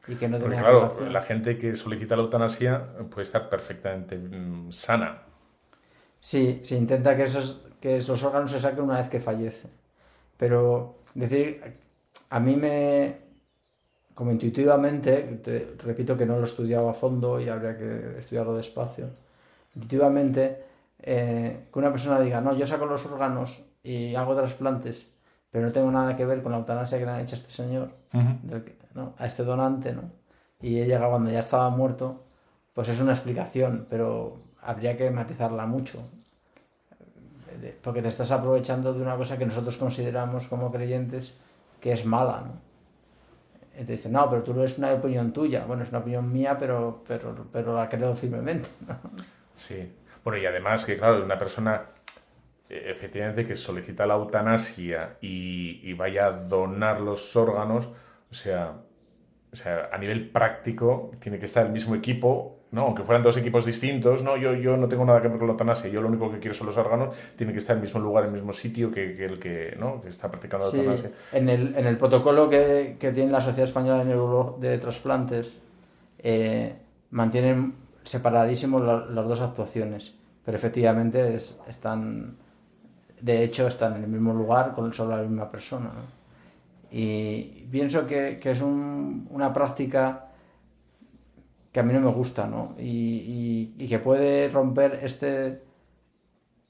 y 0.07 0.15
que 0.17 0.27
no 0.27 0.39
tenga 0.39 0.57
claro, 0.57 0.71
relación. 0.71 1.09
la 1.09 1.21
gente 1.21 1.57
que 1.57 1.75
solicita 1.75 2.15
la 2.15 2.23
eutanasia 2.23 2.93
puede 3.09 3.23
estar 3.23 3.49
perfectamente 3.49 4.17
mm, 4.17 4.71
sana. 4.71 5.23
Sí, 6.19 6.61
se 6.63 6.75
intenta 6.77 7.15
que 7.15 7.23
esos, 7.23 7.61
que 7.81 7.97
esos 7.97 8.21
órganos 8.23 8.51
se 8.51 8.59
saquen 8.59 8.83
una 8.83 8.97
vez 8.99 9.09
que 9.09 9.19
fallece. 9.19 9.67
Pero 10.37 10.97
decir, 11.15 11.61
a 12.29 12.39
mí 12.39 12.55
me, 12.55 13.17
como 14.15 14.31
intuitivamente, 14.31 15.13
te- 15.43 15.75
repito 15.79 16.17
que 16.17 16.25
no 16.25 16.37
lo 16.37 16.43
he 16.43 16.47
estudiado 16.47 16.89
a 16.89 16.93
fondo 16.93 17.39
y 17.39 17.49
habría 17.49 17.77
que 17.77 18.19
estudiarlo 18.19 18.55
despacio, 18.55 19.09
intuitivamente, 19.75 20.63
eh, 21.03 21.67
que 21.71 21.79
una 21.79 21.91
persona 21.91 22.19
diga, 22.19 22.41
no, 22.41 22.53
yo 22.55 22.65
saco 22.67 22.85
los 22.85 23.05
órganos 23.05 23.61
y 23.83 24.15
hago 24.15 24.35
trasplantes, 24.35 25.11
pero 25.49 25.65
no 25.65 25.71
tengo 25.71 25.91
nada 25.91 26.15
que 26.15 26.25
ver 26.25 26.41
con 26.43 26.51
la 26.51 26.59
eutanasia 26.59 26.97
que 26.99 27.05
le 27.05 27.11
han 27.11 27.19
hecho 27.21 27.35
a 27.35 27.39
este 27.39 27.51
señor, 27.51 27.91
que- 28.63 28.77
¿no? 28.93 29.13
a 29.17 29.25
este 29.25 29.43
donante, 29.43 29.93
¿no? 29.93 30.03
y 30.61 30.71
llegado 30.85 31.09
cuando 31.09 31.29
ya 31.31 31.39
estaba 31.39 31.69
muerto, 31.69 32.23
pues 32.73 32.87
es 32.89 32.99
una 33.01 33.13
explicación, 33.13 33.87
pero 33.89 34.37
habría 34.61 34.95
que 34.95 35.09
matizarla 35.11 35.65
mucho. 35.65 36.01
Porque 37.83 38.01
te 38.01 38.07
estás 38.07 38.31
aprovechando 38.31 38.93
de 38.93 39.01
una 39.01 39.17
cosa 39.17 39.37
que 39.37 39.45
nosotros 39.45 39.77
consideramos 39.77 40.47
como 40.47 40.71
creyentes 40.71 41.35
que 41.79 41.91
es 41.91 42.05
mala, 42.05 42.43
¿no? 42.45 42.53
Entonces 43.75 44.11
no, 44.11 44.29
pero 44.29 44.43
tú 44.43 44.53
no 44.53 44.63
es 44.63 44.77
una 44.77 44.93
opinión 44.93 45.31
tuya. 45.33 45.65
Bueno, 45.65 45.83
es 45.83 45.89
una 45.89 45.99
opinión 45.99 46.31
mía, 46.31 46.57
pero, 46.59 47.03
pero, 47.07 47.47
pero 47.51 47.75
la 47.75 47.89
creo 47.89 48.13
firmemente. 48.15 48.69
¿no? 48.87 48.95
Sí. 49.57 49.91
Bueno, 50.23 50.39
y 50.39 50.45
además 50.45 50.85
que, 50.85 50.97
claro, 50.97 51.23
una 51.23 51.37
persona 51.37 51.85
eh, 52.69 52.85
efectivamente 52.89 53.45
que 53.45 53.55
solicita 53.55 54.05
la 54.05 54.15
eutanasia 54.15 55.17
y, 55.21 55.79
y 55.83 55.93
vaya 55.93 56.27
a 56.27 56.31
donar 56.31 57.01
los 57.01 57.35
órganos, 57.35 57.87
o 58.31 58.33
sea, 58.33 58.77
o 59.51 59.55
sea, 59.55 59.89
a 59.91 59.97
nivel 59.97 60.29
práctico 60.31 61.11
tiene 61.19 61.39
que 61.39 61.45
estar 61.45 61.65
el 61.65 61.71
mismo 61.73 61.95
equipo, 61.95 62.59
¿no? 62.71 62.83
Aunque 62.83 63.03
fueran 63.03 63.23
dos 63.23 63.37
equipos 63.37 63.65
distintos, 63.65 64.23
no, 64.23 64.37
yo, 64.37 64.53
yo 64.55 64.77
no 64.77 64.87
tengo 64.87 65.05
nada 65.05 65.21
que 65.21 65.27
ver 65.27 65.37
con 65.39 65.47
la 65.47 65.53
eutanasia, 65.53 65.89
yo 65.89 66.01
lo 66.01 66.07
único 66.09 66.31
que 66.31 66.39
quiero 66.39 66.55
son 66.55 66.67
los 66.67 66.77
órganos, 66.77 67.15
tiene 67.37 67.53
que 67.53 67.59
estar 67.59 67.75
en 67.75 67.81
el 67.81 67.87
mismo 67.87 67.99
lugar, 68.01 68.23
en 68.25 68.29
el 68.31 68.35
mismo 68.37 68.53
sitio 68.53 68.91
que, 68.91 69.15
que 69.15 69.25
el 69.25 69.39
que, 69.39 69.75
¿no? 69.79 69.99
que 70.01 70.09
está 70.09 70.29
practicando 70.31 70.65
la 70.67 70.71
Sí, 70.71 70.77
eutanasia. 70.77 71.11
en 71.31 71.49
el, 71.49 71.75
en 71.75 71.85
el 71.85 71.97
protocolo 71.97 72.49
que, 72.49 72.95
que 72.99 73.11
tiene 73.11 73.31
la 73.31 73.41
Sociedad 73.41 73.67
Española 73.67 74.03
de, 74.03 74.05
Neuro- 74.15 74.57
de 74.59 74.77
Trasplantes, 74.77 75.57
eh, 76.19 76.75
mantienen 77.11 77.73
separadísimos 78.03 78.81
la- 78.83 79.05
las 79.05 79.27
dos 79.27 79.41
actuaciones, 79.41 80.15
pero 80.45 80.57
efectivamente 80.57 81.35
es- 81.35 81.59
están, 81.67 82.37
de 83.21 83.43
hecho, 83.43 83.67
están 83.67 83.95
en 83.97 84.03
el 84.03 84.09
mismo 84.09 84.33
lugar 84.33 84.73
con 84.73 84.93
solo 84.93 85.15
la 85.17 85.23
misma 85.23 85.49
persona. 85.51 85.91
Y 86.91 87.65
pienso 87.71 88.05
que, 88.07 88.39
es 88.43 88.61
un- 88.61 89.27
una 89.31 89.53
práctica 89.53 90.27
que 91.71 91.79
a 91.79 91.83
mí 91.83 91.93
no 91.93 92.01
me 92.01 92.11
gusta, 92.11 92.47
¿no? 92.47 92.75
Y, 92.77 93.67
que 93.87 93.99
puede 93.99 94.49
romper 94.49 94.99
este, 95.03 95.61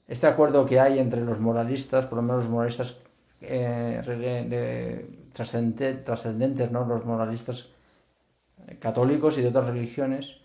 este 0.08 0.26
acuerdo 0.26 0.64
que 0.66 0.78
hay 0.80 0.98
entre 0.98 1.20
los 1.22 1.40
moralistas, 1.40 2.06
por 2.06 2.16
lo 2.16 2.22
menos 2.22 2.42
los 2.42 2.50
moralistas 2.50 2.98
eh, 3.40 4.00
trascendentes, 5.32 6.70
¿no? 6.70 6.84
Los 6.86 7.04
moralistas 7.04 7.70
católicos 8.78 9.38
y 9.38 9.42
de 9.42 9.48
otras 9.48 9.66
religiones 9.66 10.41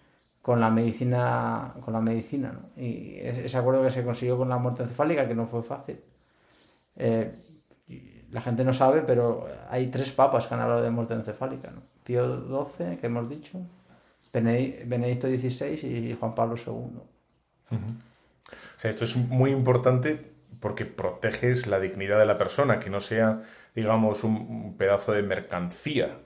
con 0.47 0.61
la 0.61 0.69
medicina, 0.69 1.73
con 1.83 1.93
la 1.93 1.99
medicina. 1.99 2.57
Y 2.77 3.17
ese 3.17 3.57
acuerdo 3.57 3.83
que 3.83 3.91
se 3.91 4.05
consiguió 4.05 4.37
con 4.37 4.47
la 4.47 4.57
muerte 4.57 4.83
encefálica, 4.83 5.27
que 5.27 5.35
no 5.35 5.45
fue 5.45 5.61
fácil. 5.61 5.99
Eh, 6.95 7.33
la 8.31 8.39
gente 8.39 8.63
no 8.63 8.73
sabe, 8.73 9.01
pero 9.01 9.45
hay 9.69 9.87
tres 9.87 10.13
papas 10.13 10.47
que 10.47 10.53
han 10.53 10.61
hablado 10.61 10.81
de 10.83 10.89
muerte 10.89 11.15
encefálica, 11.15 11.69
¿no? 11.69 11.81
Pío 12.05 12.65
XII, 12.65 12.95
que 12.95 13.07
hemos 13.07 13.27
dicho, 13.27 13.59
Benedi- 14.31 14.87
Benedicto 14.87 15.27
XVI 15.27 15.85
y 15.85 16.15
Juan 16.17 16.33
Pablo 16.33 16.55
II. 16.55 17.77
Esto 18.81 19.03
es 19.03 19.17
muy 19.17 19.51
importante 19.51 20.31
porque 20.61 20.85
proteges 20.85 21.67
la 21.67 21.81
dignidad 21.81 22.19
de 22.19 22.25
la 22.25 22.37
persona, 22.37 22.79
que 22.79 22.89
no 22.89 23.01
sea, 23.01 23.43
digamos, 23.75 24.23
un, 24.23 24.77
pedazo 24.77 25.11
de 25.11 25.23
mercancía. 25.23 26.19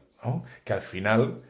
Que 0.64 0.74
al 0.74 0.82
final 0.82 1.42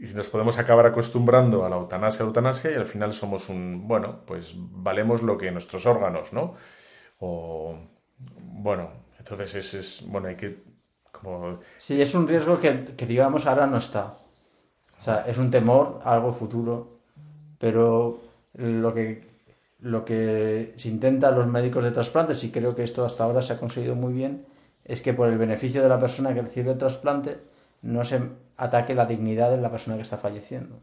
y 0.00 0.14
nos 0.14 0.28
podemos 0.28 0.58
acabar 0.58 0.86
acostumbrando 0.86 1.64
a 1.64 1.68
la 1.68 1.76
eutanasia, 1.76 2.24
eutanasia, 2.24 2.70
y 2.70 2.74
al 2.74 2.86
final 2.86 3.12
somos 3.12 3.48
un, 3.48 3.86
bueno, 3.86 4.20
pues 4.26 4.54
valemos 4.56 5.22
lo 5.22 5.38
que 5.38 5.50
nuestros 5.50 5.86
órganos, 5.86 6.32
¿no? 6.32 6.54
O, 7.20 7.74
bueno, 8.18 8.90
entonces 9.18 9.54
es, 9.54 9.74
es 9.74 10.06
bueno, 10.06 10.28
hay 10.28 10.36
que, 10.36 10.62
como, 11.12 11.60
Sí, 11.78 12.00
es 12.00 12.14
un 12.14 12.28
riesgo 12.28 12.58
que, 12.58 12.94
que, 12.96 13.06
digamos 13.06 13.46
ahora 13.46 13.66
no 13.66 13.78
está. 13.78 14.14
O 14.98 15.02
sea, 15.02 15.24
es 15.26 15.38
un 15.38 15.50
temor 15.50 16.00
a 16.04 16.14
algo 16.14 16.32
futuro, 16.32 16.98
pero 17.58 18.20
lo 18.54 18.94
que, 18.94 19.26
lo 19.80 20.04
que 20.04 20.74
se 20.76 20.88
intenta 20.88 21.30
los 21.30 21.46
médicos 21.46 21.84
de 21.84 21.90
trasplantes, 21.90 22.42
y 22.44 22.50
creo 22.50 22.74
que 22.74 22.82
esto 22.82 23.04
hasta 23.04 23.24
ahora 23.24 23.42
se 23.42 23.52
ha 23.52 23.60
conseguido 23.60 23.94
muy 23.94 24.12
bien, 24.12 24.46
es 24.84 25.00
que 25.00 25.12
por 25.12 25.28
el 25.28 25.38
beneficio 25.38 25.82
de 25.82 25.88
la 25.88 26.00
persona 26.00 26.32
que 26.32 26.42
recibe 26.42 26.72
el 26.72 26.78
trasplante 26.78 27.38
no 27.82 28.04
se 28.04 28.20
ataque 28.56 28.94
la 28.94 29.06
dignidad 29.06 29.50
de 29.50 29.58
la 29.58 29.70
persona 29.70 29.96
que 29.96 30.02
está 30.02 30.18
falleciendo. 30.18 30.80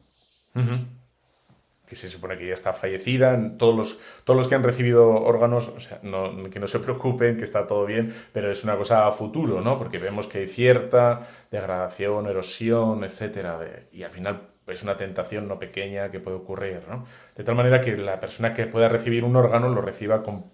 que 1.85 1.95
se 1.95 2.09
supone 2.09 2.37
que 2.37 2.47
ya 2.47 2.53
está 2.53 2.73
fallecida, 2.73 3.37
todos 3.57 3.75
los, 3.75 3.99
todos 4.23 4.37
los 4.37 4.47
que 4.47 4.55
han 4.55 4.63
recibido 4.63 5.11
órganos, 5.11 5.67
o 5.67 5.79
sea, 5.79 5.99
no, 6.01 6.49
que 6.49 6.59
no 6.59 6.67
se 6.67 6.79
preocupen, 6.79 7.37
que 7.37 7.43
está 7.43 7.67
todo 7.67 7.85
bien, 7.85 8.15
pero 8.31 8.51
es 8.51 8.63
una 8.63 8.77
cosa 8.77 9.05
a 9.05 9.11
futuro, 9.11 9.61
¿no? 9.61 9.77
Porque 9.77 9.97
vemos 9.97 10.27
que 10.27 10.39
hay 10.39 10.47
cierta 10.47 11.27
degradación, 11.51 12.25
erosión, 12.27 13.03
etcétera, 13.03 13.59
y 13.91 14.03
al 14.03 14.11
final 14.11 14.41
es 14.67 14.81
una 14.81 14.95
tentación 14.95 15.47
no 15.47 15.59
pequeña 15.59 16.09
que 16.09 16.19
puede 16.19 16.37
ocurrir, 16.37 16.81
¿no? 16.89 17.05
De 17.35 17.43
tal 17.43 17.55
manera 17.55 17.81
que 17.81 17.97
la 17.97 18.19
persona 18.19 18.53
que 18.53 18.65
pueda 18.65 18.87
recibir 18.87 19.23
un 19.23 19.35
órgano 19.35 19.69
lo 19.69 19.81
reciba 19.81 20.23
con, 20.23 20.45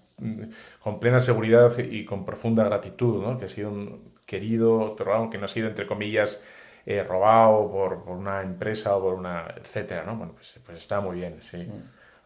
con 0.80 1.00
plena 1.00 1.20
seguridad 1.20 1.78
y 1.78 2.06
con 2.06 2.26
profunda 2.26 2.64
gratitud, 2.64 3.22
¿no? 3.22 3.38
Que 3.38 3.46
ha 3.46 3.50
sido 3.50 3.70
un 3.70 4.14
querido 4.26 4.96
órgano, 5.00 5.30
que 5.30 5.38
no 5.38 5.46
ha 5.46 5.48
sido, 5.48 5.68
entre 5.68 5.86
comillas, 5.86 6.42
eh, 6.86 7.04
robado 7.04 7.70
por, 7.72 8.04
por 8.04 8.18
una 8.18 8.42
empresa 8.42 8.96
o 8.96 9.02
por 9.02 9.14
una, 9.16 9.46
etcétera, 9.58 10.04
¿no? 10.06 10.16
Bueno, 10.16 10.34
pues, 10.36 10.60
pues 10.66 10.78
está 10.78 11.02
muy 11.02 11.18
bien, 11.18 11.40
sí. 11.42 11.68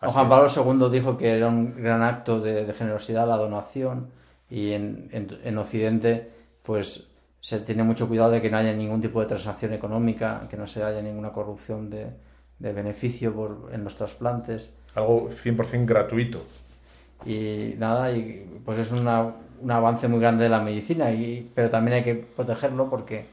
Juan. 0.02 0.28
Pablo 0.30 0.50
II 0.50 0.90
dijo 0.92 1.18
que 1.18 1.38
era 1.38 1.48
un 1.48 1.82
gran 1.82 2.02
acto 2.02 2.40
de, 2.42 2.66
de 2.66 2.74
generosidad 2.74 3.28
la 3.28 3.38
donación 3.38 4.10
y 4.50 4.74
en, 4.74 5.08
en- 5.12 5.40
en 5.44 5.58
Occidente 5.58 6.30
pues 6.64 7.08
se 7.40 7.60
tiene 7.60 7.84
mucho 7.84 8.08
cuidado 8.08 8.32
de 8.32 8.42
que 8.42 8.50
no 8.50 8.58
haya 8.58 8.74
ningún 8.74 9.02
tipo 9.02 9.20
de 9.22 9.26
transacción 9.28 9.74
económica, 9.74 10.48
que 10.50 10.58
no 10.58 10.68
se 10.68 10.84
haya 10.84 11.02
ninguna 11.02 11.32
corrupción 11.32 11.90
de, 11.90 12.08
de 12.60 12.74
beneficio 12.74 13.34
por, 13.34 13.70
en 13.74 13.84
los 13.84 13.96
trasplantes 13.96 14.72
Algo 14.96 15.30
100% 15.30 15.86
gratuito. 15.86 16.42
y 17.26 17.76
nada, 17.78 18.12
y 18.12 18.46
pues 18.66 18.80
es 18.80 18.92
una- 18.92 19.34
un 19.62 19.72
avance 19.72 20.08
muy 20.10 20.20
grande 20.20 20.44
de 20.44 20.50
la 20.50 20.60
medicina, 20.62 21.12
y, 21.12 21.50
pero 21.56 21.70
también 21.70 21.96
hay 21.98 22.04
que 22.04 22.16
protegerlo 22.16 22.90
porque 22.90 23.26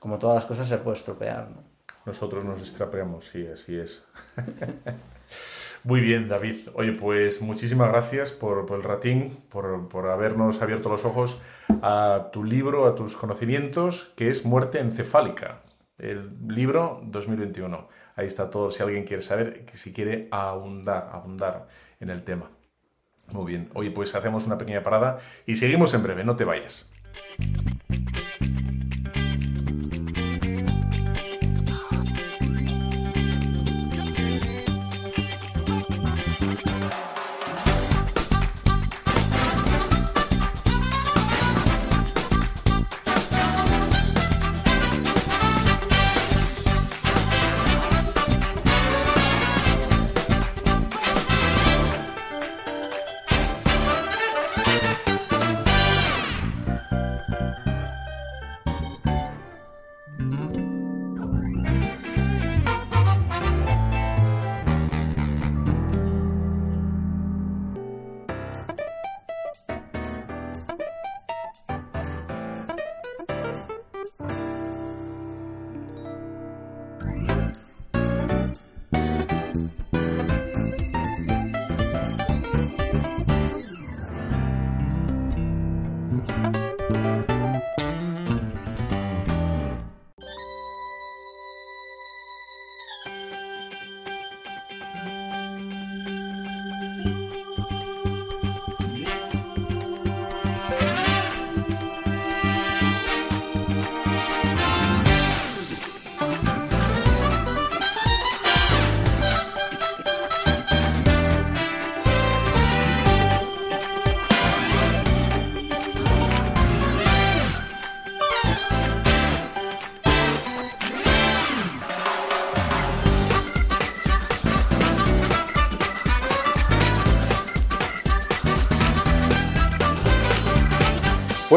como 0.00 0.18
todas 0.18 0.36
las 0.36 0.46
cosas 0.46 0.68
se 0.68 0.78
puede 0.78 0.96
estropear. 0.96 1.48
¿no? 1.50 1.62
Nosotros 2.04 2.44
nos 2.44 2.60
estropeamos, 2.60 3.26
sí, 3.26 3.46
así 3.46 3.78
es. 3.78 4.04
Muy 5.84 6.00
bien, 6.00 6.28
David. 6.28 6.68
Oye, 6.74 6.92
pues 6.92 7.40
muchísimas 7.40 7.88
gracias 7.88 8.32
por, 8.32 8.66
el 8.70 8.82
ratín, 8.82 9.38
por, 9.48 9.88
por, 9.88 10.08
habernos 10.08 10.60
abierto 10.60 10.88
los 10.88 11.04
ojos 11.04 11.40
a 11.82 12.30
tu 12.32 12.44
libro, 12.44 12.86
a 12.86 12.94
tus 12.94 13.16
conocimientos, 13.16 14.12
que 14.16 14.30
es 14.30 14.44
Muerte 14.44 14.80
encefálica, 14.80 15.60
el 15.98 16.30
libro 16.48 17.00
2021. 17.04 17.88
Ahí 18.16 18.26
está 18.26 18.50
todo, 18.50 18.70
si 18.70 18.82
alguien 18.82 19.04
quiere 19.04 19.22
saber, 19.22 19.64
si 19.74 19.92
quiere 19.92 20.28
abundar, 20.30 21.10
abundar 21.12 21.68
en 22.00 22.10
el 22.10 22.24
tema. 22.24 22.50
Muy 23.32 23.52
bien. 23.52 23.68
Oye, 23.74 23.90
pues 23.90 24.14
hacemos 24.14 24.46
una 24.46 24.58
pequeña 24.58 24.82
parada 24.82 25.20
y 25.46 25.56
seguimos 25.56 25.94
en 25.94 26.02
breve, 26.02 26.24
no 26.24 26.36
te 26.36 26.44
vayas. 26.44 26.90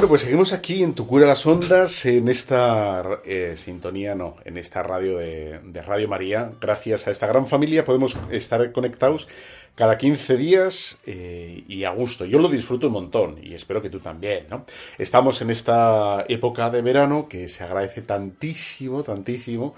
Bueno, 0.04 0.10
pues 0.10 0.24
seguimos 0.24 0.52
aquí 0.52 0.84
en 0.84 0.94
Tu 0.96 1.08
Cura 1.08 1.26
las 1.26 1.46
Ondas, 1.46 2.06
en 2.06 2.28
esta 2.28 3.22
eh, 3.24 3.54
sintonía, 3.56 4.16
no, 4.16 4.36
en 4.44 4.58
esta 4.58 4.84
radio 4.84 5.20
de, 5.20 5.82
Radio 5.82 6.10
María. 6.10 6.52
Gracias 6.60 7.08
a 7.08 7.12
esta 7.12 7.26
gran 7.26 7.48
familia 7.48 7.86
podemos 7.86 8.18
estar 8.30 8.70
conectados 8.74 9.30
cada 9.76 9.98
15 9.98 10.38
días 10.38 10.98
eh, 11.06 11.64
y 11.68 11.84
a 11.84 11.90
gusto. 11.90 12.26
Yo 12.26 12.40
lo 12.40 12.48
disfruto 12.48 12.88
un 12.88 12.94
montón 12.94 13.40
y 13.42 13.54
espero 13.54 13.82
que 13.82 13.90
tú 13.90 14.00
también, 14.00 14.46
¿no? 14.50 14.66
Estamos 14.98 15.42
en 15.42 15.50
esta 15.50 16.26
época 16.30 16.70
de 16.70 16.82
verano 16.82 17.28
que 17.28 17.50
se 17.50 17.64
agradece 17.64 18.02
tantísimo, 18.02 19.04
tantísimo 19.04 19.74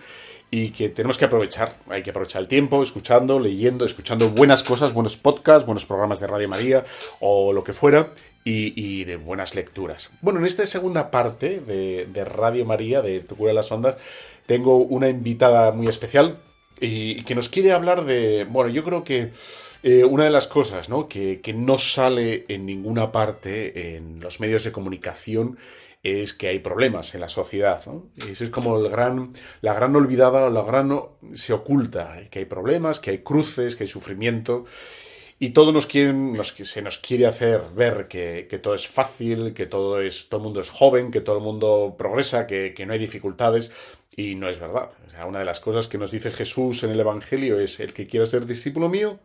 y 0.51 0.69
que 0.69 0.89
tenemos 0.89 1.17
que 1.17 1.25
aprovechar. 1.25 1.77
Hay 1.89 2.03
que 2.03 2.09
aprovechar 2.09 2.41
el 2.41 2.47
tiempo 2.47 2.83
escuchando, 2.83 3.39
leyendo, 3.39 3.85
escuchando 3.85 4.29
buenas 4.29 4.63
cosas, 4.63 4.93
buenos 4.93 5.17
podcasts, 5.17 5.65
buenos 5.65 5.85
programas 5.85 6.19
de 6.19 6.27
Radio 6.27 6.49
María 6.49 6.83
o 7.19 7.53
lo 7.53 7.63
que 7.63 7.73
fuera 7.73 8.09
y, 8.43 9.03
de 9.05 9.15
buenas 9.15 9.55
lecturas. 9.55 10.11
Bueno, 10.21 10.39
en 10.39 10.45
esta 10.45 10.65
segunda 10.67 11.09
parte 11.09 11.61
de, 11.61 12.25
Radio 12.25 12.63
María, 12.63 13.01
de 13.01 13.21
Tu 13.21 13.35
Cura 13.35 13.49
de 13.49 13.55
las 13.55 13.71
Ondas, 13.71 13.97
tengo 14.45 14.77
una 14.77 15.09
invitada 15.09 15.71
muy 15.71 15.87
especial 15.87 16.37
y, 16.79 17.23
que 17.23 17.33
nos 17.33 17.49
quiere 17.49 17.71
hablar 17.71 18.05
de, 18.05 18.45
bueno, 18.47 18.69
yo 18.69 18.83
creo 18.83 19.03
que 19.03 19.31
eh, 19.85 20.03
una 20.03 20.23
de 20.25 20.31
las 20.31 20.47
cosas. 20.47 20.89
Que, 21.07 21.53
no 21.55 21.77
sale 21.77 22.45
en 22.47 22.65
ninguna 22.65 23.11
parte 23.11 23.95
en 23.95 24.19
los 24.19 24.39
medios 24.39 24.63
de 24.63 24.71
comunicación 24.71 25.57
es 26.01 26.33
que 26.33 26.47
hay 26.49 26.59
problemas 26.59 27.15
en 27.15 27.21
la 27.21 27.29
sociedad. 27.29 27.83
¿no? 27.85 28.09
es 28.27 28.49
como 28.49 28.77
el 28.77 28.89
gran, 28.89 29.33
la 29.61 29.73
gran 29.73 29.95
olvidada, 29.95 30.49
la 30.49 30.63
gran 30.63 30.91
se 31.33 31.53
oculta, 31.53 32.19
que 32.29 32.39
hay 32.39 32.45
problemas, 32.45 32.99
que 32.99 33.11
hay 33.11 33.17
cruces, 33.19 33.75
que 33.75 33.83
hay 33.83 33.87
sufrimiento 33.87 34.65
y 35.37 35.49
todo 35.49 35.71
nos 35.71 35.85
quieren, 35.85 36.39
se 36.43 36.81
nos 36.81 36.97
quiere 36.97 37.25
hacer 37.25 37.61
ver 37.75 38.07
que, 38.07 38.47
todo 38.61 38.73
es 38.73 38.87
fácil, 38.87 39.53
que 39.53 39.65
todo 39.65 40.01
es, 40.01 40.29
todo 40.29 40.39
el 40.39 40.45
mundo 40.45 40.61
es 40.61 40.69
joven, 40.69 41.11
que 41.11 41.21
todo 41.21 41.37
el 41.37 41.43
mundo 41.43 41.95
progresa, 41.97 42.47
que, 42.47 42.73
no 42.87 42.93
hay 42.93 42.99
dificultades, 42.99 43.71
y 44.15 44.35
no 44.35 44.49
es 44.49 44.59
verdad. 44.59 44.91
Una 45.27 45.39
de 45.39 45.45
las 45.45 45.59
cosas 45.59 45.87
que 45.89 45.97
nos 45.97 46.11
dice 46.11 46.31
Jesús 46.31 46.83
en 46.83 46.91
el 46.91 46.99
Evangelio 46.99 47.59
es 47.59 47.81
el 47.81 47.93
que 47.93 48.07
quiera 48.07 48.25
ser 48.25 48.45
discípulo 48.45 48.87
mío, 48.87 49.19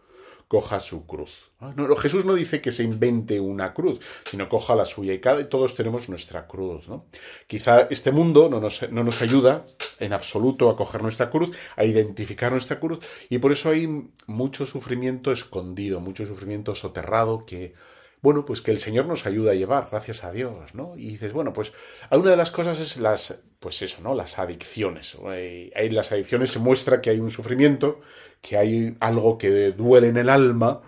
coja 0.51 0.81
su 0.81 1.07
cruz. 1.07 1.53
Ah, 1.61 1.73
no, 1.77 1.95
Jesús 1.95 2.25
no 2.25 2.35
dice 2.35 2.61
que 2.61 2.73
se 2.73 2.83
invente 2.83 3.39
una 3.39 3.73
cruz, 3.73 4.01
sino 4.29 4.49
coja 4.49 4.75
la 4.75 4.85
suya 4.85 5.13
y 5.13 5.21
cada 5.21 5.49
todos 5.49 5.77
tenemos 5.77 6.09
nuestra 6.09 6.49
cruz. 6.49 6.89
¿no? 6.89 7.07
Quizá 7.47 7.83
este 7.83 8.11
mundo 8.11 8.49
no 8.49 8.59
nos, 8.59 8.91
no 8.91 9.05
nos 9.05 9.23
ayuda 9.23 9.65
en 10.01 10.13
absoluto 10.13 10.69
a 10.69 10.75
coger 10.75 11.03
nuestra 11.03 11.31
cruz, 11.31 11.53
a 11.77 11.85
identificar 11.85 12.51
nuestra 12.51 12.81
cruz, 12.81 12.99
y 13.29 13.39
por 13.39 13.53
eso 13.53 13.71
hay 13.71 13.87
mucho 14.27 14.67
sufrimiento 14.67 15.31
escondido, 15.31 16.01
mucho 16.01 16.27
sufrimiento 16.27 16.75
soterrado 16.75 17.47
que 17.47 17.75
bueno, 18.23 18.45
pues 18.45 18.61
que 18.61 18.71
el 18.71 18.79
Señor 18.79 19.07
nos 19.07 19.25
ayuda 19.25 19.53
a 19.53 19.55
llevar, 19.55 19.89
gracias 19.91 20.25
a 20.25 20.33
Dios, 20.33 20.75
¿no? 20.75 20.95
Y 20.97 21.13
dices, 21.13 21.33
bueno, 21.33 21.53
pues 21.55 21.73
una 22.11 22.31
de 22.31 22.37
las 22.37 22.51
cosas 22.51 22.79
es 22.79 22.99
las, 22.99 23.43
pues 23.59 23.81
eso, 23.81 24.03
¿no? 24.03 24.15
Las 24.15 24.39
adicciones. 24.39 25.17
Ahí 25.25 25.89
las 25.91 26.13
adicciones 26.13 26.51
se 26.51 26.59
muestra 26.59 27.01
que 27.01 27.11
hay 27.11 27.19
un 27.19 27.31
sufrimiento, 27.31 28.01
que 28.41 28.57
hay 28.57 28.97
algo 29.01 29.39
que 29.39 29.73
duele 29.73 30.09
en 30.09 30.17
el 30.17 30.29
alma 30.29 30.81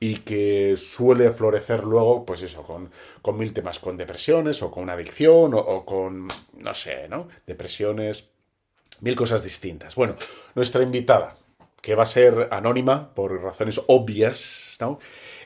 y 0.00 0.16
que 0.16 0.76
suele 0.76 1.30
florecer 1.30 1.84
luego, 1.84 2.24
pues 2.24 2.42
eso, 2.42 2.64
con, 2.64 2.90
con 3.22 3.38
mil 3.38 3.52
temas, 3.52 3.78
con 3.78 3.96
depresiones 3.96 4.60
o 4.62 4.70
con 4.70 4.90
adicción 4.90 5.52
o, 5.54 5.84
con, 5.84 6.28
no 6.58 6.74
sé, 6.74 7.08
¿no? 7.08 7.28
Depresiones, 7.46 8.30
mil 9.00 9.14
cosas 9.14 9.44
distintas. 9.44 9.94
Bueno, 9.94 10.16
nuestra 10.56 10.82
invitada, 10.82 11.36
que 11.80 11.94
va 11.94 12.02
a 12.02 12.06
ser 12.06 12.48
anónima 12.50 13.14
por 13.14 13.40
razones 13.42 13.80
obvias, 13.86 14.76
¿no? 14.80 14.98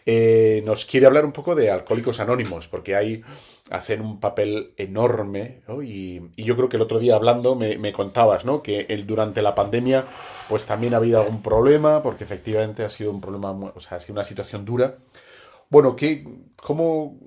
Eh, 0.06 0.62
nos 0.64 0.84
quiere 0.84 1.06
hablar 1.06 1.24
un 1.24 1.32
poco 1.32 1.54
de 1.54 1.70
Alcohólicos 1.70 2.20
Anónimos, 2.20 2.66
porque 2.68 2.94
ahí 2.94 3.22
hacen 3.70 4.00
un 4.00 4.20
papel 4.20 4.72
enorme, 4.76 5.60
y, 5.82 6.20
yo 6.36 6.56
creo 6.56 6.68
que 6.68 6.76
el 6.76 6.82
otro 6.82 6.98
día 6.98 7.16
hablando 7.16 7.54
me, 7.54 7.92
contabas, 7.92 8.44
¿no? 8.44 8.62
Que 8.62 8.86
el, 8.88 9.06
durante 9.06 9.42
la 9.42 9.54
pandemia 9.54 10.06
pues 10.48 10.64
también 10.64 10.94
ha 10.94 10.98
habido 10.98 11.20
algún 11.20 11.42
problema, 11.42 12.02
porque 12.02 12.24
efectivamente 12.24 12.84
ha 12.84 12.88
sido 12.88 13.10
un 13.10 13.20
problema, 13.20 13.50
o 13.74 13.80
sea, 13.80 13.96
ha 13.96 14.00
sido 14.00 14.14
una 14.14 14.24
situación 14.24 14.64
dura. 14.64 14.96
Bueno, 15.68 15.96
¿qué, 15.96 16.24
¿cómo, 16.62 17.18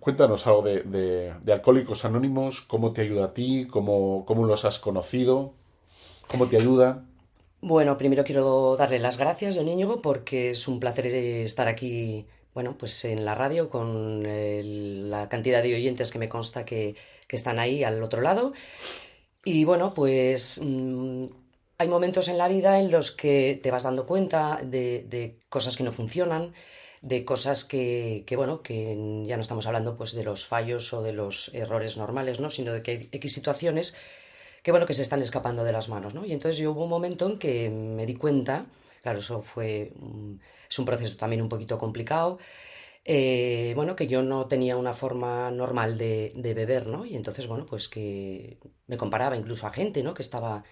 Cuéntanos 0.00 0.46
algo 0.46 0.62
de, 0.62 1.32
Alcohólicos 1.50 2.04
Anónimos, 2.04 2.60
cómo 2.60 2.92
te 2.92 3.02
ayuda 3.02 3.26
a 3.26 3.34
ti, 3.34 3.66
cómo, 3.70 4.24
cómo 4.26 4.46
los 4.46 4.64
has 4.64 4.78
conocido, 4.78 5.54
cómo 6.26 6.48
te 6.48 6.56
ayuda. 6.56 7.04
Bueno, 7.60 7.96
primero 7.96 8.24
quiero 8.24 8.76
darle 8.76 8.98
las 8.98 9.18
gracias, 9.18 9.56
don 9.56 9.68
Íñigo, 9.68 10.00
porque 10.02 10.50
es 10.50 10.68
un 10.68 10.78
placer 10.78 11.06
estar 11.06 11.68
aquí, 11.68 12.26
bueno, 12.58 12.76
pues 12.76 13.04
en 13.04 13.24
la 13.24 13.36
radio 13.36 13.70
con 13.70 14.24
la 14.24 15.28
cantidad 15.28 15.62
de 15.62 15.76
oyentes 15.76 16.10
que 16.10 16.18
me 16.18 16.28
consta 16.28 16.64
que, 16.64 16.96
están 17.28 17.60
ahí 17.60 17.84
al 17.84 18.02
otro 18.02 18.20
lado. 18.20 18.52
Y 19.44 19.62
bueno, 19.64 19.94
pues 19.94 20.60
mm, 20.60 21.26
hay 21.78 21.86
momentos 21.86 22.26
en 22.26 22.36
la 22.36 22.48
vida 22.48 22.80
en 22.80 22.90
los 22.90 23.12
que 23.12 23.60
te 23.62 23.70
vas 23.70 23.84
dando 23.84 24.06
cuenta 24.06 24.58
de, 24.60 25.38
cosas 25.48 25.76
que 25.76 25.84
no 25.84 25.92
funcionan, 25.92 26.52
de 27.00 27.24
cosas 27.24 27.62
que, 27.62 28.24
que, 28.26 28.34
bueno, 28.34 28.60
que 28.60 29.22
ya 29.24 29.36
no 29.36 29.42
estamos 29.42 29.68
hablando 29.68 29.96
pues 29.96 30.12
de 30.16 30.24
los 30.24 30.44
fallos 30.44 30.92
o 30.92 31.00
de 31.04 31.12
los 31.12 31.54
errores 31.54 31.96
normales, 31.96 32.40
¿no? 32.40 32.50
Sino 32.50 32.72
de 32.72 32.82
que 32.82 32.90
hay 32.90 33.08
X 33.12 33.34
situaciones 33.34 33.96
que 34.64 34.72
bueno, 34.72 34.84
que 34.84 34.94
se 34.94 35.02
están 35.02 35.22
escapando 35.22 35.62
de 35.62 35.70
las 35.70 35.88
manos, 35.88 36.12
¿no? 36.12 36.24
Y 36.24 36.32
entonces 36.32 36.58
yo 36.58 36.72
hubo 36.72 36.82
un 36.82 36.90
momento 36.90 37.28
en 37.28 37.38
que 37.38 37.70
me 37.70 38.04
di 38.04 38.16
cuenta 38.16 38.66
Claro, 39.02 39.20
eso 39.20 39.42
fue, 39.42 39.92
es 40.68 40.78
un 40.78 40.84
proceso 40.84 41.16
también 41.16 41.42
un 41.42 41.48
poquito 41.48 41.78
complicado. 41.78 42.38
Eh, 43.04 43.72
bueno, 43.74 43.96
que 43.96 44.06
yo 44.06 44.22
no 44.22 44.48
tenía 44.48 44.76
una 44.76 44.92
forma 44.92 45.50
normal 45.50 45.96
de, 45.96 46.32
beber, 46.54 46.86
¿no? 46.86 47.06
Y 47.06 47.16
entonces, 47.16 47.46
bueno, 47.46 47.64
pues 47.66 47.88
que 47.88 48.58
me 48.86 48.96
comparaba 48.98 49.36
incluso 49.36 49.66
a 49.66 49.72
gente, 49.72 50.02
¿no? 50.02 50.14
Que 50.14 50.22
estaba 50.22 50.64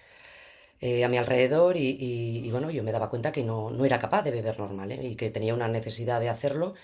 eh, 0.79 1.03
a 1.03 1.09
mi 1.09 1.17
alrededor 1.17 1.77
y, 1.77 2.49
bueno, 2.51 2.69
yo 2.71 2.83
me 2.83 2.91
daba 2.91 3.09
cuenta 3.09 3.31
que 3.31 3.43
no, 3.43 3.71
no 3.71 3.85
era 3.85 3.99
capaz 3.99 4.23
de 4.23 4.31
beber 4.31 4.59
normal, 4.59 4.91
¿eh? 4.91 5.03
Y 5.03 5.15
que 5.15 5.31
tenía 5.31 5.53
una 5.53 5.67
necesidad 5.67 6.19
de 6.21 6.29
hacerlo, 6.29 6.75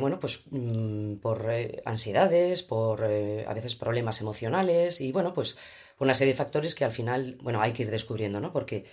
bueno, 0.00 0.20
pues 0.20 0.44
mm, 0.50 1.16
por 1.16 1.50
ansiedades, 1.84 2.62
por 2.62 3.04
a 3.04 3.54
veces 3.54 3.74
problemas 3.74 4.20
emocionales 4.20 5.00
y 5.00 5.12
bueno, 5.12 5.32
pues 5.34 5.58
una 5.98 6.14
serie 6.14 6.34
de 6.34 6.38
factores 6.38 6.74
que 6.74 6.84
al 6.84 6.92
final, 6.92 7.38
bueno, 7.42 7.60
hay 7.60 7.72
que 7.72 7.82
ir 7.82 7.90
descubriendo, 7.90 8.40
¿no? 8.40 8.52
Porque, 8.52 8.84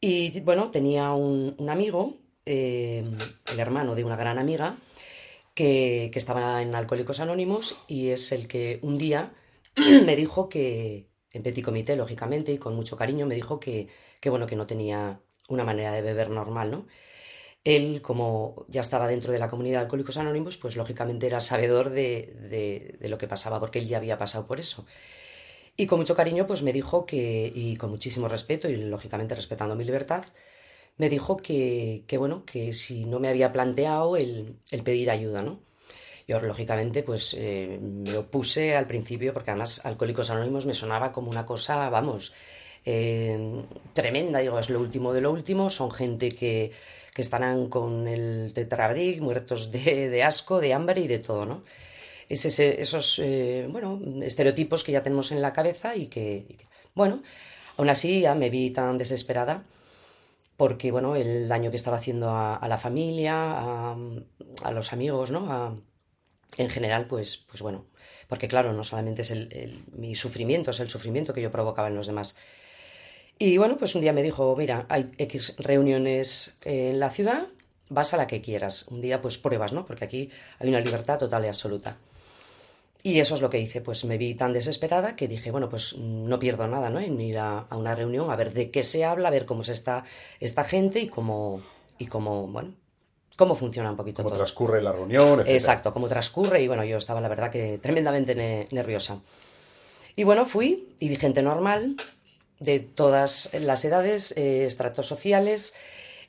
y 0.00 0.40
bueno, 0.40 0.70
tenía 0.70 1.12
un, 1.12 1.54
amigo 1.68 2.16
eh, 2.46 3.04
el 3.52 3.60
hermano 3.60 3.94
de 3.94 4.04
una 4.04 4.16
gran 4.16 4.38
amiga, 4.38 4.78
que, 5.54 6.10
estaba 6.14 6.62
en 6.62 6.74
Alcohólicos 6.74 7.20
Anónimos 7.20 7.84
y 7.86 8.08
es 8.08 8.32
el 8.32 8.48
que 8.48 8.78
un 8.82 8.96
día 8.96 9.32
me 9.76 10.16
dijo 10.16 10.48
que, 10.48 11.08
en 11.32 11.42
petit 11.42 11.64
comité, 11.64 11.96
lógicamente, 11.96 12.52
y 12.52 12.58
con 12.58 12.74
mucho 12.74 12.96
cariño, 12.96 13.26
me 13.26 13.34
dijo 13.34 13.60
que, 13.60 13.88
bueno, 14.26 14.46
que 14.46 14.56
no 14.56 14.66
tenía 14.66 15.20
una 15.48 15.64
manera 15.64 15.92
de 15.92 16.02
beber 16.02 16.30
normal, 16.30 16.70
¿no? 16.70 16.86
Él, 17.64 18.00
como 18.02 18.64
ya 18.68 18.80
estaba 18.80 19.06
dentro 19.06 19.32
de 19.32 19.38
la 19.38 19.48
comunidad 19.50 19.80
de 19.80 19.84
Alcohólicos 19.84 20.16
Anónimos, 20.16 20.56
pues 20.56 20.76
lógicamente 20.76 21.26
era 21.26 21.40
sabedor 21.40 21.90
de, 21.90 22.96
de, 22.98 23.08
lo 23.08 23.18
que 23.18 23.28
pasaba, 23.28 23.60
porque 23.60 23.80
él 23.80 23.86
ya 23.86 23.98
había 23.98 24.16
pasado 24.16 24.46
por 24.46 24.60
eso. 24.60 24.86
Y 25.80 25.86
con 25.86 25.98
mucho 25.98 26.14
cariño, 26.14 26.46
pues 26.46 26.62
me 26.62 26.74
dijo 26.74 27.06
que, 27.06 27.50
y 27.54 27.76
con 27.76 27.88
muchísimo 27.88 28.28
respeto, 28.28 28.68
y 28.68 28.76
lógicamente 28.76 29.34
respetando 29.34 29.74
mi 29.74 29.84
libertad, 29.84 30.22
me 30.98 31.08
dijo 31.08 31.38
que, 31.38 32.04
bueno, 32.18 32.44
que 32.44 32.74
si 32.74 33.06
no 33.06 33.18
me 33.18 33.28
había 33.30 33.50
planteado 33.50 34.18
el, 34.18 34.58
pedir 34.84 35.10
ayuda, 35.10 35.40
¿no? 35.40 35.62
Yo, 36.28 36.38
lógicamente, 36.42 37.02
pues 37.02 37.34
eh, 37.38 37.78
me 37.80 38.14
opuse 38.18 38.76
al 38.76 38.86
principio, 38.86 39.32
porque 39.32 39.52
además 39.52 39.80
Alcohólicos 39.86 40.28
Anónimos 40.28 40.66
me 40.66 40.74
sonaba 40.74 41.12
como 41.12 41.30
una 41.30 41.46
cosa, 41.46 41.88
vamos, 41.88 42.34
eh, 42.84 43.64
tremenda, 43.94 44.40
digo, 44.40 44.58
es 44.58 44.68
lo 44.68 44.80
último 44.80 45.14
de 45.14 45.22
lo 45.22 45.32
último, 45.32 45.70
son 45.70 45.90
gente 45.90 46.28
que, 46.30 46.72
estarán 47.16 47.68
con 47.68 48.06
el 48.08 48.52
tetrabric, 48.54 49.20
muertos 49.20 49.70
de, 49.70 50.22
asco, 50.22 50.60
de 50.60 50.74
hambre 50.74 51.00
y 51.00 51.08
de 51.08 51.18
todo, 51.20 51.46
¿no? 51.46 51.64
Es 52.30 52.46
esos, 52.46 53.18
eh, 53.18 53.66
bueno, 53.70 54.00
estereotipos 54.22 54.84
que 54.84 54.92
ya 54.92 55.02
tenemos 55.02 55.32
en 55.32 55.42
la 55.42 55.52
cabeza 55.52 55.96
y 55.96 56.06
que, 56.06 56.46
bueno, 56.94 57.22
aún 57.76 57.90
así 57.90 58.20
ya 58.20 58.34
me 58.34 58.50
vi 58.50 58.70
tan 58.70 58.98
desesperada 58.98 59.64
porque 60.56 60.92
bueno, 60.92 61.16
el 61.16 61.48
daño 61.48 61.70
que 61.70 61.76
estaba 61.76 61.96
haciendo 61.96 62.30
a, 62.30 62.64
la 62.68 62.78
familia, 62.78 63.92
a, 63.92 64.70
los 64.72 64.92
amigos, 64.92 65.30
¿no? 65.30 65.82
en 66.56 66.68
general, 66.68 67.06
pues, 67.06 67.38
pues 67.38 67.62
bueno, 67.62 67.86
porque 68.28 68.46
claro, 68.46 68.72
no 68.72 68.84
solamente 68.84 69.22
es 69.22 69.30
el, 69.30 69.84
mi 69.92 70.14
sufrimiento, 70.14 70.70
es 70.70 70.80
el 70.80 70.88
sufrimiento 70.88 71.32
que 71.32 71.42
yo 71.42 71.50
provocaba 71.50 71.88
en 71.88 71.94
los 71.94 72.06
demás. 72.06 72.36
Y 73.38 73.56
bueno, 73.56 73.76
pues 73.76 73.94
un 73.94 74.02
día 74.02 74.12
me 74.12 74.22
dijo, 74.22 74.54
mira, 74.56 74.86
hay 74.88 75.10
X 75.18 75.56
reuniones 75.58 76.56
en 76.64 77.00
la 77.00 77.10
ciudad, 77.10 77.48
vas 77.88 78.12
a 78.12 78.18
la 78.18 78.26
que 78.26 78.42
quieras. 78.42 78.86
Un 78.88 79.00
día 79.00 79.22
pues 79.22 79.38
pruebas, 79.38 79.72
¿no? 79.72 79.86
Porque 79.86 80.04
aquí 80.04 80.30
hay 80.58 80.68
una 80.68 80.80
libertad 80.80 81.18
total 81.18 81.44
y 81.46 81.48
absoluta. 81.48 81.96
Y 83.02 83.20
eso 83.20 83.34
es 83.34 83.40
lo 83.40 83.48
que 83.48 83.58
hice, 83.58 83.80
pues 83.80 84.04
me 84.04 84.18
vi 84.18 84.34
tan 84.34 84.52
desesperada 84.52 85.16
que 85.16 85.26
dije, 85.26 85.50
bueno, 85.50 85.68
pues 85.68 85.96
no 85.96 86.38
pierdo 86.38 86.66
nada, 86.68 86.90
¿no? 86.90 87.00
En 87.00 87.20
ir 87.20 87.38
a, 87.38 87.66
una 87.70 87.94
reunión, 87.94 88.30
a 88.30 88.36
ver 88.36 88.52
de 88.52 88.70
qué 88.70 88.84
se 88.84 89.04
habla, 89.04 89.28
a 89.28 89.30
ver 89.30 89.46
cómo 89.46 89.62
se 89.62 89.72
está 89.72 90.04
esta 90.38 90.64
gente 90.64 91.00
y 91.00 91.08
cómo, 91.08 91.62
y 91.98 92.06
cómo, 92.06 92.46
bueno, 92.46 92.74
cómo 93.36 93.54
funciona 93.54 93.90
un 93.90 93.96
poquito 93.96 94.22
cómo 94.22 94.34
transcurre 94.34 94.82
la 94.82 94.92
reunión, 94.92 95.42
Exacto, 95.46 95.92
cómo 95.92 96.08
transcurre 96.08 96.62
y 96.62 96.68
bueno, 96.68 96.84
yo 96.84 96.98
estaba 96.98 97.22
la 97.22 97.28
verdad 97.28 97.50
que 97.50 97.78
tremendamente 97.78 98.68
nerviosa. 98.70 99.20
Y 100.14 100.24
bueno, 100.24 100.44
fui 100.44 100.94
y 100.98 101.08
vi 101.08 101.16
gente 101.16 101.42
normal, 101.42 101.96
de 102.58 102.80
todas 102.80 103.50
las 103.54 103.84
edades, 103.84 104.36
eh, 104.36 104.66
estratos 104.66 105.06
sociales, 105.06 105.74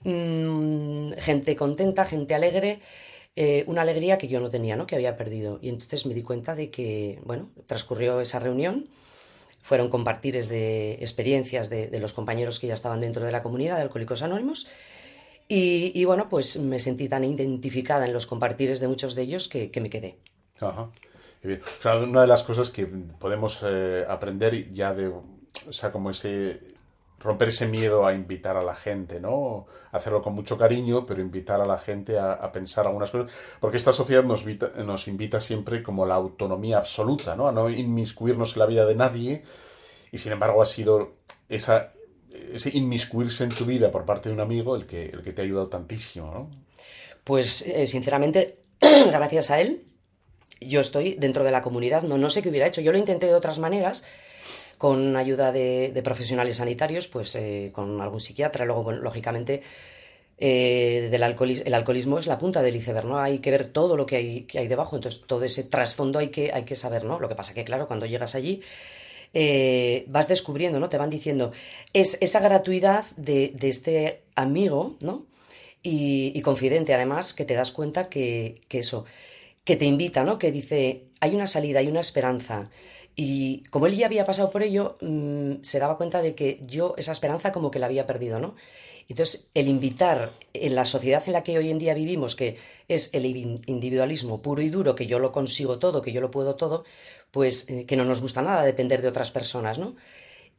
mm, 0.03 1.11
gente 1.17 1.57
contenta, 1.57 2.05
gente 2.05 2.33
alegre, 2.33 2.79
eh, 3.35 3.63
una 3.67 3.83
alegría 3.83 4.17
que 4.17 4.27
yo 4.27 4.41
no 4.41 4.49
tenía, 4.49 4.75
¿no? 4.75 4.85
que 4.85 4.95
había 4.95 5.15
perdido. 5.15 5.59
Y 5.61 5.69
entonces 5.69 6.05
me 6.05 6.13
di 6.13 6.21
cuenta 6.21 6.55
de 6.55 6.69
que, 6.69 7.19
bueno, 7.25 7.49
transcurrió 7.65 8.19
esa 8.19 8.39
reunión, 8.39 8.89
fueron 9.61 9.89
compartires 9.89 10.49
de 10.49 10.93
experiencias 10.95 11.69
de, 11.69 11.97
los 11.99 12.13
compañeros 12.13 12.59
que 12.59 12.67
ya 12.67 12.73
estaban 12.73 12.99
dentro 12.99 13.25
de 13.25 13.31
la 13.31 13.43
comunidad 13.43 13.77
de 13.77 13.83
Alcohólicos 13.83 14.21
Anónimos. 14.21 14.67
Y, 15.53 16.05
bueno, 16.05 16.29
pues 16.29 16.57
me 16.59 16.79
sentí 16.79 17.09
tan 17.09 17.25
identificada 17.25 18.05
en 18.05 18.13
los 18.13 18.25
compartires 18.25 18.79
de 18.79 18.87
muchos 18.87 19.15
de 19.15 19.23
ellos 19.23 19.49
que, 19.49 19.69
me 19.81 19.89
quedé. 19.89 20.17
Ajá. 20.61 20.83
O 21.43 21.81
sea, 21.81 21.97
una 21.97 22.21
de 22.21 22.27
las 22.27 22.43
cosas 22.43 22.69
que 22.69 22.85
podemos 22.85 23.59
eh, 23.65 24.05
aprender 24.07 24.73
ya 24.73 24.93
de, 24.93 25.07
o 25.07 25.23
sea, 25.73 25.91
como 25.91 26.11
ese 26.11 26.70
romper 27.23 27.49
ese 27.49 27.67
miedo 27.67 28.05
a 28.05 28.13
invitar 28.13 28.57
a 28.57 28.63
la 28.63 28.75
gente, 28.75 29.19
¿no? 29.19 29.67
Hacerlo 29.91 30.21
con 30.21 30.33
mucho 30.33 30.57
cariño, 30.57 31.05
pero 31.05 31.21
invitar 31.21 31.61
a 31.61 31.65
la 31.65 31.77
gente 31.77 32.17
a, 32.17 32.51
pensar 32.51 32.87
algunas 32.87 33.11
cosas, 33.11 33.31
porque 33.59 33.77
esta 33.77 33.93
sociedad 33.93 34.23
nos, 34.23 34.45
nos 34.77 35.07
invita 35.07 35.39
siempre 35.39 35.83
como 35.83 36.05
la 36.05 36.15
autonomía 36.15 36.77
absoluta, 36.77 37.35
¿no? 37.35 37.47
A 37.47 37.51
no 37.51 37.69
inmiscuirnos 37.69 38.53
en 38.53 38.59
la 38.59 38.65
vida 38.65 38.85
de 38.85 38.95
nadie, 38.95 39.43
y 40.11 40.17
sin 40.17 40.31
embargo 40.31 40.61
ha 40.61 40.65
sido 40.65 41.13
esa, 41.47 41.93
ese 42.53 42.75
inmiscuirse 42.75 43.43
en 43.43 43.49
tu 43.49 43.65
vida 43.65 43.91
por 43.91 44.05
parte 44.05 44.29
de 44.29 44.35
un 44.35 44.41
amigo 44.41 44.75
el 44.75 44.85
que, 44.85 45.05
el 45.05 45.21
que 45.21 45.33
te 45.33 45.41
ha 45.41 45.45
ayudado 45.45 45.67
tantísimo, 45.67 46.31
¿no? 46.31 46.49
Pues 47.23 47.61
eh, 47.63 47.85
sinceramente, 47.87 48.57
gracias 48.79 49.51
a 49.51 49.61
él, 49.61 49.85
yo 50.59 50.81
estoy 50.81 51.15
dentro 51.15 51.43
de 51.43 51.51
la 51.51 51.61
comunidad, 51.61 52.03
no, 52.03 52.17
no 52.17 52.29
sé 52.29 52.41
qué 52.41 52.49
hubiera 52.49 52.67
hecho, 52.67 52.81
yo 52.81 52.91
lo 52.91 52.97
intenté 52.97 53.27
de 53.27 53.35
otras 53.35 53.59
maneras, 53.59 54.05
con 54.81 55.15
ayuda 55.15 55.51
de, 55.51 56.01
profesionales 56.03 56.55
sanitarios, 56.55 57.05
pues 57.05 57.35
eh, 57.35 57.69
con 57.71 58.01
algún 58.01 58.19
psiquiatra. 58.19 58.65
Luego, 58.65 58.91
lógicamente, 58.91 59.61
eh, 60.39 61.07
del 61.11 61.21
alcoholismo, 61.21 61.65
el 61.67 61.75
alcoholismo 61.75 62.17
es 62.17 62.25
la 62.25 62.39
punta 62.39 62.63
del 62.63 62.77
iceberg, 62.77 63.05
¿no? 63.05 63.19
Hay 63.19 63.37
que 63.37 63.51
ver 63.51 63.67
todo 63.67 63.95
lo 63.95 64.07
que 64.07 64.15
hay, 64.15 64.41
que 64.45 64.57
hay 64.57 64.67
debajo, 64.67 64.95
entonces 64.95 65.21
todo 65.27 65.43
ese 65.43 65.65
trasfondo 65.65 66.17
hay 66.17 66.29
que, 66.29 66.51
hay 66.51 66.63
que 66.63 66.75
saber, 66.75 67.03
¿no? 67.03 67.19
Lo 67.19 67.29
que 67.29 67.35
pasa 67.35 67.53
que, 67.53 67.63
claro, 67.63 67.85
cuando 67.85 68.07
llegas 68.07 68.33
allí 68.33 68.63
eh, 69.35 70.03
vas 70.07 70.27
descubriendo, 70.27 70.79
¿no? 70.79 70.89
Te 70.89 70.97
van 70.97 71.11
diciendo, 71.11 71.51
es 71.93 72.17
esa 72.19 72.39
gratuidad 72.39 73.05
de, 73.17 73.53
este 73.61 74.23
amigo, 74.33 74.95
¿no? 74.99 75.27
Y, 75.83 76.41
confidente, 76.41 76.95
además, 76.95 77.35
que 77.35 77.45
te 77.45 77.53
das 77.53 77.71
cuenta 77.71 78.09
que, 78.09 78.61
que 78.67 78.79
eso, 78.79 79.05
que 79.63 79.75
te 79.75 79.85
invita, 79.85 80.23
¿no? 80.23 80.39
Que 80.39 80.51
dice, 80.51 81.03
hay 81.19 81.35
una 81.35 81.45
salida, 81.45 81.81
hay 81.81 81.87
una 81.87 81.99
esperanza, 81.99 82.71
y 83.23 83.63
como 83.69 83.85
él 83.87 83.95
ya 83.95 84.07
había 84.07 84.25
pasado 84.25 84.49
por 84.49 84.63
ello, 84.63 84.97
mm, 85.01 85.61
se 85.61 85.79
daba 85.79 85.97
cuenta 85.97 86.21
de 86.21 86.33
que 86.33 86.59
yo 86.65 86.95
esa 86.97 87.11
esperanza 87.11 87.51
como 87.51 87.69
que 87.69 87.77
la 87.79 87.85
había 87.85 88.07
perdido, 88.07 88.39
¿no? 88.39 88.55
Entonces, 89.09 89.49
el 89.53 89.67
invitar 89.67 90.31
en 90.53 90.73
la 90.75 90.85
sociedad 90.85 91.21
en 91.27 91.33
la 91.33 91.43
que 91.43 91.57
hoy 91.57 91.69
en 91.69 91.77
día 91.77 91.93
vivimos, 91.93 92.35
que 92.35 92.57
es 92.87 93.13
el 93.13 93.25
individualismo 93.25 94.41
puro 94.41 94.61
y 94.61 94.69
duro, 94.69 94.95
que 94.95 95.05
yo 95.05 95.19
lo 95.19 95.31
consigo 95.31 95.77
todo, 95.79 96.01
que 96.01 96.13
yo 96.13 96.21
lo 96.21 96.31
puedo 96.31 96.55
todo, 96.55 96.83
pues 97.31 97.69
eh, 97.69 97.85
que 97.85 97.95
no 97.97 98.05
nos 98.05 98.21
gusta 98.21 98.41
nada 98.41 98.63
depender 98.63 99.01
de 99.01 99.09
otras 99.09 99.29
personas, 99.31 99.77
¿no? 99.79 99.95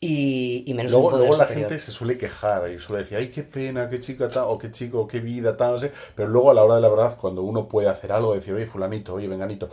Y, 0.00 0.64
y 0.66 0.74
menos 0.74 0.96
luego, 0.96 1.12
luego 1.12 1.36
la 1.36 1.46
gente 1.46 1.78
se 1.78 1.92
suele 1.92 2.18
quejar 2.18 2.70
y 2.70 2.78
suele 2.80 3.02
decir, 3.04 3.18
ay, 3.18 3.30
qué 3.30 3.42
pena, 3.42 3.88
qué 3.88 4.00
chica 4.00 4.30
tal, 4.30 4.44
o 4.48 4.58
qué 4.58 4.70
chico, 4.70 5.06
qué 5.06 5.20
vida 5.20 5.56
tal, 5.56 5.72
no 5.72 5.78
sé. 5.78 5.92
Pero 6.14 6.28
luego 6.28 6.50
a 6.50 6.54
la 6.54 6.64
hora 6.64 6.76
de 6.76 6.80
la 6.82 6.88
verdad, 6.88 7.16
cuando 7.20 7.42
uno 7.42 7.68
puede 7.68 7.88
hacer 7.88 8.12
algo, 8.12 8.34
decir, 8.34 8.54
oye, 8.54 8.66
fulanito, 8.66 9.14
oye, 9.14 9.28
venganito. 9.28 9.70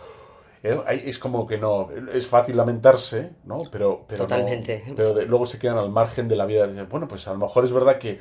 Es 0.64 1.20
como 1.20 1.48
que 1.48 1.58
no, 1.58 1.90
es 2.14 2.28
fácil 2.28 2.58
lamentarse, 2.58 3.32
¿no? 3.46 3.62
Pero, 3.72 4.04
pero, 4.08 4.24
Totalmente. 4.24 4.84
pero 4.96 5.14
luego 5.26 5.46
se 5.46 5.58
quedan 5.58 5.78
al 5.78 5.90
margen 5.90 6.28
de 6.28 6.36
la 6.36 6.46
vida. 6.46 6.68
Bueno, 6.90 7.08
pues 7.08 7.28
a 7.28 7.34
lo 7.34 7.40
mejor 7.40 7.64
es 7.64 7.72
verdad 7.72 7.98
que, 7.98 8.20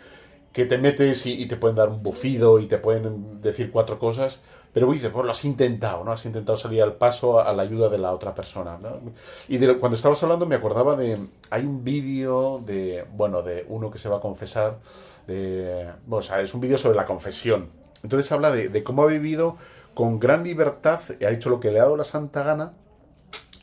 que 0.52 0.64
te 0.64 0.78
metes 0.78 1.26
y, 1.26 1.46
te 1.46 1.56
pueden 1.56 1.76
dar 1.76 1.88
un 1.88 2.02
bufido 2.02 2.58
y 2.58 2.66
te 2.66 2.78
pueden 2.78 3.40
decir 3.40 3.70
cuatro 3.72 3.98
cosas, 3.98 4.40
pero 4.72 4.90
dices, 4.92 5.12
bueno, 5.12 5.26
lo 5.26 5.30
has 5.32 5.44
intentado, 5.44 6.04
¿no? 6.04 6.12
Has 6.12 6.26
intentado 6.26 6.56
salir 6.56 6.82
al 6.82 6.94
paso 6.94 7.40
a, 7.40 7.52
la 7.52 7.62
ayuda 7.62 7.88
de 7.88 7.98
la 7.98 8.12
otra 8.12 8.34
persona, 8.34 8.78
¿no? 8.78 9.00
Y 9.48 9.58
cuando 9.74 9.96
estabas 9.96 10.22
hablando 10.22 10.46
me 10.46 10.54
acordaba 10.54 10.94
de, 10.94 11.26
hay 11.50 11.64
un 11.64 11.82
vídeo 11.82 12.62
de, 12.64 13.04
bueno, 13.12 13.42
de 13.42 13.66
uno 13.68 13.90
que 13.90 13.98
se 13.98 14.08
va 14.08 14.18
a 14.18 14.20
confesar, 14.20 14.78
de, 15.26 15.90
bueno, 16.06 16.18
o 16.18 16.22
sea, 16.22 16.40
es 16.40 16.54
un 16.54 16.60
vídeo 16.60 16.78
sobre 16.78 16.96
la 16.96 17.06
confesión. 17.06 17.70
Entonces 18.02 18.30
habla 18.30 18.52
de, 18.52 18.68
de 18.68 18.84
cómo 18.84 19.02
ha 19.02 19.06
vivido 19.06 19.56
con 19.98 20.20
gran 20.20 20.44
libertad, 20.44 21.00
ha 21.26 21.30
hecho 21.32 21.50
lo 21.50 21.58
que 21.58 21.72
le 21.72 21.80
ha 21.80 21.82
dado 21.82 21.96
la 21.96 22.04
santa 22.04 22.44
gana, 22.44 22.72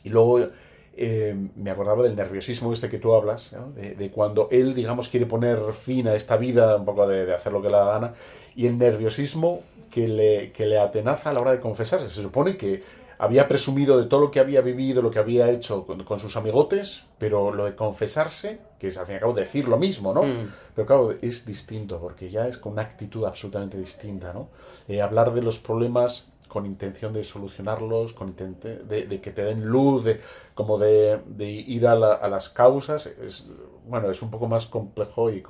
y 0.04 0.10
luego 0.10 0.50
eh, 0.94 1.34
me 1.56 1.70
acordaba 1.70 2.02
del 2.02 2.14
nerviosismo 2.14 2.74
este 2.74 2.90
que 2.90 2.98
tú 2.98 3.14
hablas, 3.14 3.56
de, 3.74 4.10
cuando 4.10 4.46
él, 4.50 4.74
digamos, 4.74 5.08
quiere 5.08 5.24
poner 5.24 5.72
fin 5.72 6.08
a 6.08 6.14
esta 6.14 6.36
vida, 6.36 6.76
un 6.76 6.84
poco 6.84 7.08
de, 7.08 7.34
hacer 7.34 7.54
lo 7.54 7.62
que 7.62 7.68
le 7.68 7.78
da 7.78 7.86
gana, 7.86 8.14
y 8.54 8.66
el 8.66 8.76
nerviosismo 8.76 9.62
que 9.90 10.08
le, 10.08 10.52
que 10.52 10.66
le 10.66 10.78
atenaza 10.78 11.30
a 11.30 11.32
la 11.32 11.40
hora 11.40 11.52
de 11.52 11.60
confesarse. 11.60 12.10
Se 12.10 12.20
supone 12.20 12.58
que 12.58 12.82
había 13.18 13.48
presumido 13.48 13.98
de 13.98 14.06
todo 14.06 14.20
lo 14.20 14.30
que 14.30 14.40
había 14.40 14.60
vivido, 14.60 15.02
lo 15.02 15.10
que 15.10 15.18
había 15.18 15.50
hecho 15.50 15.86
con, 15.86 16.20
sus 16.20 16.36
amigotes, 16.36 17.06
pero 17.18 17.52
lo 17.52 17.64
de 17.64 17.74
confesarse, 17.74 18.60
que 18.78 18.88
es 18.88 18.98
al 18.98 19.06
fin 19.06 19.14
y 19.14 19.16
al 19.16 19.20
cabo 19.20 19.32
decir 19.32 19.68
lo 19.68 19.78
mismo, 19.78 20.12
¿no? 20.12 20.22
Mm. 20.22 20.52
Pero 20.74 20.86
claro, 20.86 21.14
es 21.22 21.46
distinto, 21.46 21.98
porque 21.98 22.30
ya 22.30 22.46
es 22.46 22.58
con 22.58 22.72
una 22.72 22.82
actitud 22.82 23.24
absolutamente 23.24 23.78
distinta, 23.78 24.32
¿no? 24.32 24.48
Eh, 24.88 25.00
hablar 25.00 25.32
de 25.32 25.42
los 25.42 25.58
problemas 25.58 26.28
con 26.48 26.64
intención 26.64 27.12
de 27.12 27.24
solucionarlos, 27.24 28.12
con 28.12 28.28
intente 28.28 28.78
de, 28.78 29.20
que 29.20 29.30
te 29.32 29.44
den 29.44 29.66
luz, 29.66 30.04
de, 30.04 30.20
como 30.54 30.78
de, 30.78 31.20
ir 31.38 31.86
a, 31.86 31.96
las 31.96 32.48
causas, 32.50 33.06
es, 33.06 33.48
bueno, 33.86 34.10
es 34.10 34.22
un 34.22 34.30
poco 34.30 34.46
más 34.46 34.66
complejo 34.66 35.30
y, 35.30 35.42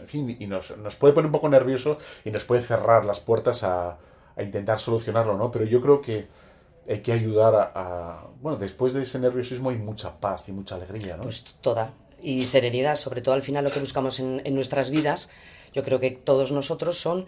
en 0.00 0.06
fin, 0.06 0.36
y 0.38 0.46
nos, 0.46 0.76
nos 0.78 0.96
puede 0.96 1.12
poner 1.12 1.26
un 1.26 1.32
poco 1.32 1.48
nervioso 1.48 1.98
y 2.24 2.30
nos 2.30 2.44
puede 2.44 2.62
cerrar 2.62 3.04
las 3.04 3.20
puertas 3.20 3.62
a, 3.62 3.98
a 4.36 4.42
intentar 4.42 4.80
solucionarlo, 4.80 5.36
¿no? 5.36 5.50
Pero 5.50 5.64
yo 5.64 5.80
creo 5.80 6.00
que 6.00 6.26
hay 6.88 7.00
que 7.00 7.12
ayudar 7.12 7.72
a, 7.74 8.28
Bueno, 8.40 8.58
después 8.58 8.94
de 8.94 9.02
ese 9.02 9.18
nerviosismo 9.18 9.70
hay 9.70 9.76
mucha 9.76 10.18
paz 10.18 10.48
y 10.48 10.52
mucha 10.52 10.76
alegría, 10.76 11.16
¿no? 11.16 11.24
Pues 11.24 11.44
toda. 11.60 11.92
Y 12.22 12.44
serenidad, 12.44 12.96
sobre 12.96 13.20
todo 13.20 13.34
al 13.34 13.42
final 13.42 13.64
lo 13.64 13.70
que 13.70 13.80
buscamos 13.80 14.18
en, 14.20 14.42
nuestras 14.54 14.90
vidas, 14.90 15.32
yo 15.74 15.84
creo 15.84 16.00
que 16.00 16.10
todos 16.10 16.50
nosotros 16.50 16.98
son 16.98 17.26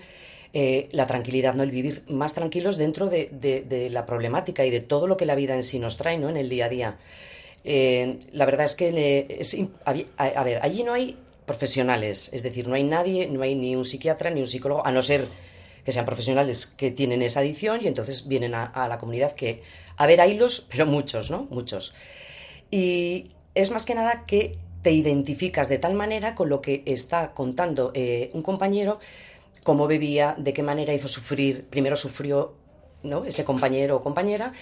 eh, 0.53 0.89
la 0.93 1.07
tranquilidad, 1.07 1.55
¿no? 1.55 1.63
El 1.63 1.71
vivir 1.71 2.05
más 2.09 2.35
tranquilos 2.35 2.77
dentro 2.77 3.09
de, 3.09 3.89
la 3.93 4.07
problemática 4.07 4.65
y 4.65 4.71
de 4.71 4.81
todo 4.81 5.07
lo 5.07 5.17
que 5.17 5.27
la 5.27 5.35
vida 5.35 5.55
en 5.55 5.63
sí 5.63 5.79
nos 5.79 5.97
trae, 5.97 6.19
¿no? 6.19 6.29
En 6.29 6.37
el 6.37 6.49
día 6.49 6.65
a 6.65 6.69
día. 6.69 6.99
Eh, 7.63 8.19
la 8.33 8.47
verdad 8.47 8.65
es 8.65 8.75
que, 8.75 9.77
a, 9.85 10.43
ver, 10.43 10.59
allí 10.63 10.83
no 10.83 10.95
hay 10.95 11.19
profesionales, 11.45 12.31
es 12.33 12.43
decir, 12.43 12.67
no 12.67 12.75
hay 12.75 12.85
nadie, 12.85 13.29
no 13.29 13.43
hay 13.43 13.55
ni 13.55 13.77
un 13.77 13.85
psiquiatra 13.85 14.31
ni 14.31 14.41
un 14.41 14.47
psicólogo, 14.47 14.87
a 14.87 14.91
no 14.91 15.03
ser 15.03 15.29
que 15.91 15.95
sean 15.95 16.07
profesionales 16.07 16.67
que 16.67 16.93
tienen 16.93 17.21
esa 17.21 17.41
adicción 17.41 17.81
y 17.83 17.89
entonces 17.89 18.29
vienen 18.29 18.55
a, 18.55 18.87
la 18.89 18.99
comunidad 18.99 19.33
que, 19.33 19.63
a 19.97 20.07
ver, 20.07 20.21
hilos, 20.25 20.65
pero 20.71 20.87
muchos, 20.87 21.33
¿no? 21.33 21.49
Muchos. 21.51 21.95
Y 22.71 23.33
es 23.57 23.73
más 23.73 23.85
que 23.87 23.97
nada 23.97 24.25
que 24.25 24.57
te 24.83 24.93
identificas 24.93 25.69
de 25.69 25.79
tal 25.79 25.95
manera 25.95 26.37
con 26.37 26.49
lo 26.49 26.63
que 26.63 26.85
está 26.87 27.33
contando 27.33 27.91
eh, 27.95 28.31
un 28.33 28.43
compañero, 28.43 29.01
cómo 29.65 29.89
bebía, 29.89 30.37
de 30.39 30.53
qué 30.53 30.63
manera 30.63 30.95
hizo 30.95 31.09
sufrir, 31.09 31.65
primero 31.69 31.97
sufrió 31.97 32.55
¿no? 33.03 33.25
ese 33.25 33.45
compañero 33.45 33.97
o 33.97 34.01
compañera, 34.01 34.53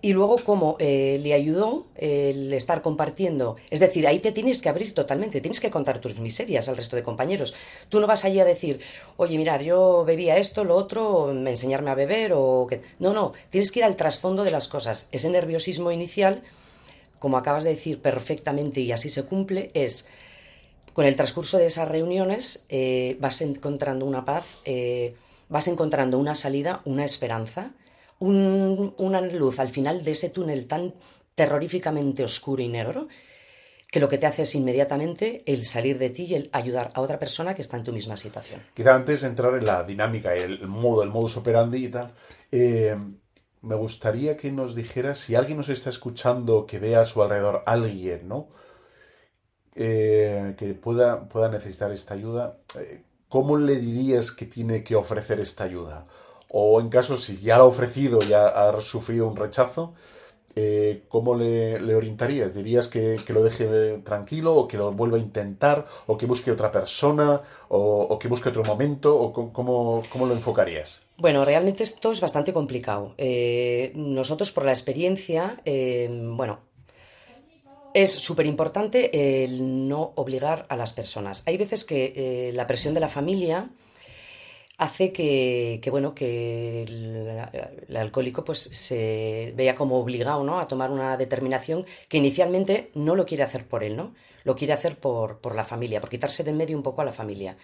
y 0.00 0.12
luego 0.12 0.36
cómo 0.38 0.76
eh, 0.78 1.18
le 1.22 1.34
ayudó 1.34 1.86
el 1.96 2.52
estar 2.52 2.82
compartiendo. 2.82 3.56
Es 3.70 3.80
decir, 3.80 4.06
ahí 4.06 4.20
te 4.20 4.32
tienes 4.32 4.62
que 4.62 4.68
abrir 4.68 4.94
totalmente, 4.94 5.40
tienes 5.40 5.60
que 5.60 5.70
contar 5.70 6.00
tus 6.00 6.18
miserias 6.18 6.68
al 6.68 6.76
resto 6.76 6.94
de 6.94 7.02
compañeros. 7.02 7.54
Tú 7.88 7.98
no 7.98 8.06
vas 8.06 8.24
allí 8.24 8.38
a 8.38 8.44
decir, 8.44 8.80
oye, 9.16 9.36
mirar, 9.36 9.62
yo 9.62 10.04
bebía 10.04 10.36
esto, 10.36 10.62
lo 10.62 10.76
otro, 10.76 11.32
me 11.34 11.50
enseñarme 11.50 11.90
a 11.90 11.94
beber 11.94 12.32
o 12.34 12.66
que... 12.68 12.82
No, 13.00 13.12
no, 13.12 13.32
tienes 13.50 13.72
que 13.72 13.80
ir 13.80 13.84
al 13.84 13.96
trasfondo 13.96 14.44
de 14.44 14.52
las 14.52 14.68
cosas. 14.68 15.08
Ese 15.10 15.30
nerviosismo 15.30 15.90
inicial, 15.90 16.42
como 17.18 17.36
acabas 17.36 17.64
de 17.64 17.70
decir 17.70 18.00
perfectamente 18.00 18.80
y 18.80 18.92
así 18.92 19.10
se 19.10 19.24
cumple, 19.24 19.72
es 19.74 20.08
con 20.92 21.06
el 21.06 21.16
transcurso 21.16 21.58
de 21.58 21.66
esas 21.66 21.88
reuniones 21.88 22.64
eh, 22.68 23.16
vas 23.20 23.40
encontrando 23.40 24.06
una 24.06 24.24
paz, 24.24 24.58
eh, 24.64 25.14
vas 25.48 25.66
encontrando 25.68 26.18
una 26.18 26.34
salida, 26.34 26.82
una 26.84 27.04
esperanza 27.04 27.72
una 28.20 29.20
luz 29.20 29.58
al 29.60 29.70
final 29.70 30.04
de 30.04 30.12
ese 30.12 30.30
túnel 30.30 30.66
tan 30.66 30.94
terroríficamente 31.34 32.24
oscuro 32.24 32.62
y 32.62 32.68
negro 32.68 33.08
que 33.90 34.00
lo 34.00 34.08
que 34.08 34.18
te 34.18 34.26
hace 34.26 34.42
es 34.42 34.54
inmediatamente 34.54 35.42
el 35.46 35.64
salir 35.64 35.98
de 35.98 36.10
ti 36.10 36.24
y 36.24 36.34
el 36.34 36.50
ayudar 36.52 36.90
a 36.94 37.00
otra 37.00 37.18
persona 37.18 37.54
que 37.54 37.62
está 37.62 37.76
en 37.76 37.84
tu 37.84 37.92
misma 37.92 38.16
situación. 38.16 38.62
Quizá 38.74 38.94
antes 38.94 39.22
de 39.22 39.28
entrar 39.28 39.54
en 39.54 39.64
la 39.64 39.82
dinámica, 39.82 40.34
el 40.34 40.66
modo, 40.68 41.02
el 41.02 41.08
modus 41.08 41.38
operandi 41.38 41.86
y 41.86 41.88
tal, 41.88 42.12
eh, 42.52 42.96
me 43.62 43.74
gustaría 43.76 44.36
que 44.36 44.52
nos 44.52 44.74
dijeras 44.74 45.18
si 45.18 45.34
alguien 45.34 45.56
nos 45.56 45.70
está 45.70 45.90
escuchando 45.90 46.66
que 46.66 46.78
vea 46.78 47.00
a 47.00 47.04
su 47.04 47.22
alrededor 47.22 47.62
alguien, 47.66 48.28
¿no? 48.28 48.48
Eh, 49.74 50.54
que 50.58 50.74
pueda, 50.74 51.28
pueda 51.28 51.48
necesitar 51.48 51.90
esta 51.92 52.14
ayuda, 52.14 52.58
eh, 52.78 53.04
¿cómo 53.28 53.56
le 53.56 53.76
dirías 53.76 54.32
que 54.32 54.46
tiene 54.46 54.82
que 54.82 54.96
ofrecer 54.96 55.40
esta 55.40 55.64
ayuda? 55.64 56.06
O 56.50 56.80
en 56.80 56.88
caso 56.88 57.16
si 57.16 57.38
ya 57.40 57.58
lo 57.58 57.64
ha 57.64 57.66
ofrecido 57.66 58.20
y 58.26 58.32
ha, 58.32 58.72
sufrido 58.80 59.26
un 59.28 59.36
rechazo, 59.36 59.94
eh, 60.56 61.04
¿cómo 61.08 61.34
le, 61.34 61.94
orientarías? 61.94 62.54
¿Dirías 62.54 62.88
que, 62.88 63.20
lo 63.28 63.44
deje 63.44 63.98
tranquilo 63.98 64.54
o 64.54 64.66
que 64.66 64.76
lo 64.76 64.90
vuelva 64.92 65.18
a 65.18 65.20
intentar 65.20 65.86
o 66.06 66.16
que 66.16 66.26
busque 66.26 66.50
otra 66.50 66.72
persona 66.72 67.42
o, 67.68 68.18
que 68.18 68.28
busque 68.28 68.48
otro 68.48 68.64
momento 68.64 69.16
o 69.16 69.52
cómo, 69.52 70.02
lo 70.12 70.32
enfocarías? 70.32 71.02
Bueno, 71.16 71.44
realmente 71.44 71.82
esto 71.82 72.12
es 72.12 72.20
bastante 72.20 72.52
complicado. 72.52 73.14
Eh, 73.18 73.92
nosotros 73.94 74.50
por 74.50 74.64
la 74.64 74.72
experiencia, 74.72 75.60
eh, 75.64 76.08
bueno, 76.10 76.60
es 77.94 78.12
súper 78.12 78.46
importante 78.46 79.44
el 79.44 79.86
no 79.88 80.12
obligar 80.16 80.66
a 80.68 80.76
las 80.76 80.92
personas. 80.92 81.42
Hay 81.46 81.56
veces 81.56 81.84
que 81.84 82.50
la 82.54 82.66
presión 82.66 82.94
de 82.94 83.00
la 83.00 83.08
familia 83.08 83.70
hace 84.78 85.12
que, 85.12 85.82
bueno, 85.90 86.14
que 86.14 86.84
el, 86.84 87.96
alcohólico 87.96 88.44
pues 88.44 88.60
se 88.60 89.52
vea 89.56 89.74
como 89.74 89.98
obligado 89.98 90.44
¿no? 90.44 90.60
a 90.60 90.68
tomar 90.68 90.92
una 90.92 91.16
determinación 91.16 91.84
que 92.08 92.18
inicialmente 92.18 92.90
no 92.94 93.16
lo 93.16 93.26
quiere 93.26 93.42
hacer 93.42 93.66
por 93.66 93.82
él, 93.82 93.96
¿no? 93.96 94.14
Lo 94.44 94.54
quiere 94.54 94.72
hacer 94.72 94.96
por, 94.96 95.38
por 95.38 95.56
la 95.56 95.64
familia, 95.64 96.00
por 96.00 96.08
quitarse 96.08 96.44
de 96.44 96.50
en 96.50 96.56
medio 96.56 96.76
un 96.76 96.84
poco 96.84 97.02
a 97.02 97.04
la 97.04 97.12
familia. 97.12 97.56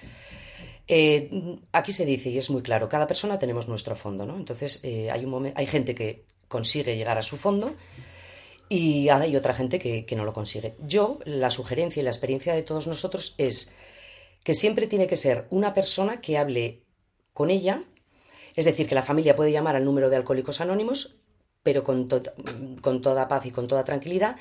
Eh, 0.89 1.31
aquí 1.71 1.93
se 1.93 2.05
dice, 2.05 2.31
y 2.31 2.37
es 2.37 2.51
muy 2.51 2.63
claro, 2.63 2.89
cada 2.89 3.07
persona 3.07 3.39
tenemos 3.39 3.69
nuestro 3.69 3.95
fondo, 3.95 4.27
¿no? 4.27 4.37
Entonces 4.37 4.81
eh, 4.83 5.09
hay, 5.11 5.25
un 5.25 5.53
hay 5.55 5.67
gente 5.67 5.95
que 5.95 6.25
consigue 6.49 6.97
llegar 6.97 7.17
a 7.17 7.23
su 7.23 7.37
fondo 7.37 7.75
y 8.69 9.09
hay 9.09 9.37
otra 9.37 9.55
gente 9.55 9.79
que, 9.79 10.05
que 10.05 10.17
no 10.17 10.25
lo 10.25 10.33
consigue. 10.33 10.75
Yo, 10.81 11.21
la 11.25 11.51
sugerencia 11.51 12.01
y 12.01 12.05
la 12.05 12.11
experiencia 12.11 12.55
de 12.55 12.65
todos 12.65 12.89
nosotros 12.89 13.37
es 13.39 13.73
que 14.43 14.53
siempre 14.53 14.89
tiene 14.89 15.07
que 15.07 15.17
ser 15.17 15.47
una 15.51 15.73
persona 15.73 16.21
que 16.21 16.37
hable 16.37 16.84
con 17.35 17.51
ella, 17.51 17.85
es 18.57 18.65
decir, 18.65 18.89
que 18.89 18.95
la 18.95 19.03
familia 19.03 19.37
puede 19.37 19.53
llamar 19.53 19.77
al 19.77 19.85
número 19.85 20.09
de 20.09 20.17
Alcohólicos 20.17 20.63
Anónimos, 20.63 21.17
pero 21.63 21.83
con, 21.83 22.09
con 22.81 23.03
toda 23.03 23.29
paz 23.29 23.47
y 23.47 23.51
con 23.51 23.67
toda 23.69 23.85
tranquilidad, 23.85 24.37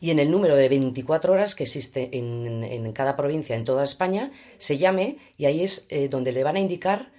y 0.00 0.10
en 0.10 0.18
el 0.18 0.30
número 0.30 0.56
de 0.56 0.68
24 0.68 1.32
horas 1.32 1.54
que 1.54 1.64
existe 1.64 2.16
en, 2.16 2.92
cada 2.92 3.16
provincia, 3.16 3.56
en 3.56 3.64
toda 3.64 3.84
España, 3.84 4.32
se 4.56 4.78
llame 4.78 5.18
y 5.36 5.44
ahí 5.44 5.62
es 5.62 5.86
eh, 5.90 6.08
donde 6.08 6.32
le 6.32 6.44
van 6.44 6.56
a 6.56 6.60
indicar, 6.60 7.12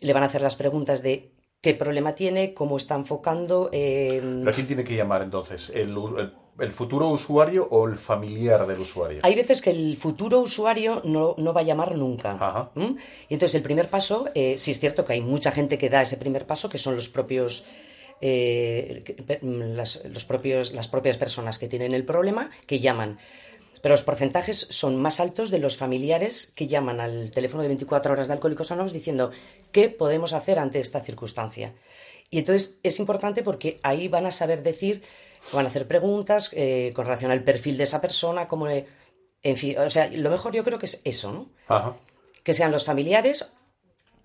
le 0.00 0.12
van 0.12 0.22
a 0.22 0.26
hacer 0.26 0.42
las 0.42 0.56
preguntas 0.56 1.02
de 1.02 1.32
qué 1.60 1.74
problema 1.74 2.14
tiene, 2.14 2.54
cómo 2.54 2.76
está 2.76 2.94
enfocando. 2.94 3.68
Eh... 3.72 4.20
¿Pero 4.22 4.54
quién 4.54 4.66
tiene 4.66 4.84
que 4.84 4.94
llamar 4.94 5.22
entonces? 5.22 5.70
¿El, 5.70 5.90
el 5.90 6.32
futuro 6.72 7.08
usuario 7.08 7.66
o 7.70 7.88
el 7.88 7.96
familiar 7.96 8.66
del 8.66 8.80
usuario? 8.80 9.20
Hay 9.22 9.34
veces 9.34 9.60
que 9.60 9.70
el 9.70 9.96
futuro 9.96 10.40
usuario 10.40 11.02
no, 11.04 11.34
va 11.36 11.60
a 11.60 11.64
llamar 11.64 11.96
nunca. 11.96 12.70
Y 12.76 13.34
entonces 13.34 13.54
el 13.54 13.62
primer 13.62 13.88
paso, 13.88 14.26
eh, 14.34 14.56
sí 14.56 14.70
es 14.70 14.80
cierto 14.80 15.04
que 15.04 15.14
hay 15.14 15.20
mucha 15.20 15.50
gente 15.50 15.78
que 15.78 15.90
da 15.90 16.02
ese 16.02 16.16
primer 16.16 16.46
paso, 16.46 16.68
que 16.68 16.78
son 16.78 16.96
los 16.96 17.08
propios, 17.08 17.66
eh, 18.20 19.02
las, 19.42 20.02
los 20.04 20.24
propios, 20.24 20.72
las 20.72 20.88
propias 20.88 21.16
personas 21.16 21.58
que 21.58 21.68
tienen 21.68 21.92
el 21.92 22.04
problema, 22.04 22.50
que 22.66 22.80
llaman. 22.80 23.18
Pero 23.84 23.92
los 23.92 24.02
porcentajes 24.02 24.66
son 24.70 24.96
más 24.96 25.20
altos 25.20 25.50
de 25.50 25.58
los 25.58 25.76
familiares 25.76 26.52
que 26.56 26.68
llaman 26.68 27.00
al 27.00 27.30
teléfono 27.32 27.62
de 27.62 27.68
24 27.68 28.14
horas 28.14 28.28
de 28.28 28.32
Alcohólicos 28.32 28.70
Anónimos 28.70 28.94
diciendo 28.94 29.30
qué 29.72 29.90
podemos 29.90 30.32
hacer 30.32 30.58
ante 30.58 30.80
esta 30.80 31.00
circunstancia. 31.00 31.74
Y 32.30 32.38
entonces 32.38 32.80
es 32.82 32.98
importante 32.98 33.42
porque 33.42 33.78
ahí 33.82 34.08
van 34.08 34.24
a 34.24 34.30
saber 34.30 34.62
decir 34.62 35.02
van 35.52 35.66
a 35.66 35.68
hacer 35.68 35.86
preguntas 35.86 36.50
eh, 36.54 36.92
con 36.94 37.04
relación 37.04 37.30
al 37.30 37.42
perfil 37.42 37.76
de 37.76 37.84
esa 37.84 38.00
persona, 38.00 38.48
como 38.48 38.66
en 38.68 39.56
fin, 39.56 39.78
o 39.78 39.90
sea, 39.90 40.08
lo 40.08 40.30
mejor 40.30 40.52
yo 40.54 40.64
creo 40.64 40.78
que 40.78 40.86
es 40.86 41.02
eso, 41.04 41.32
¿no? 41.32 41.50
Ajá. 41.68 41.94
Que 42.42 42.54
sean 42.54 42.72
los 42.72 42.84
familiares 42.84 43.52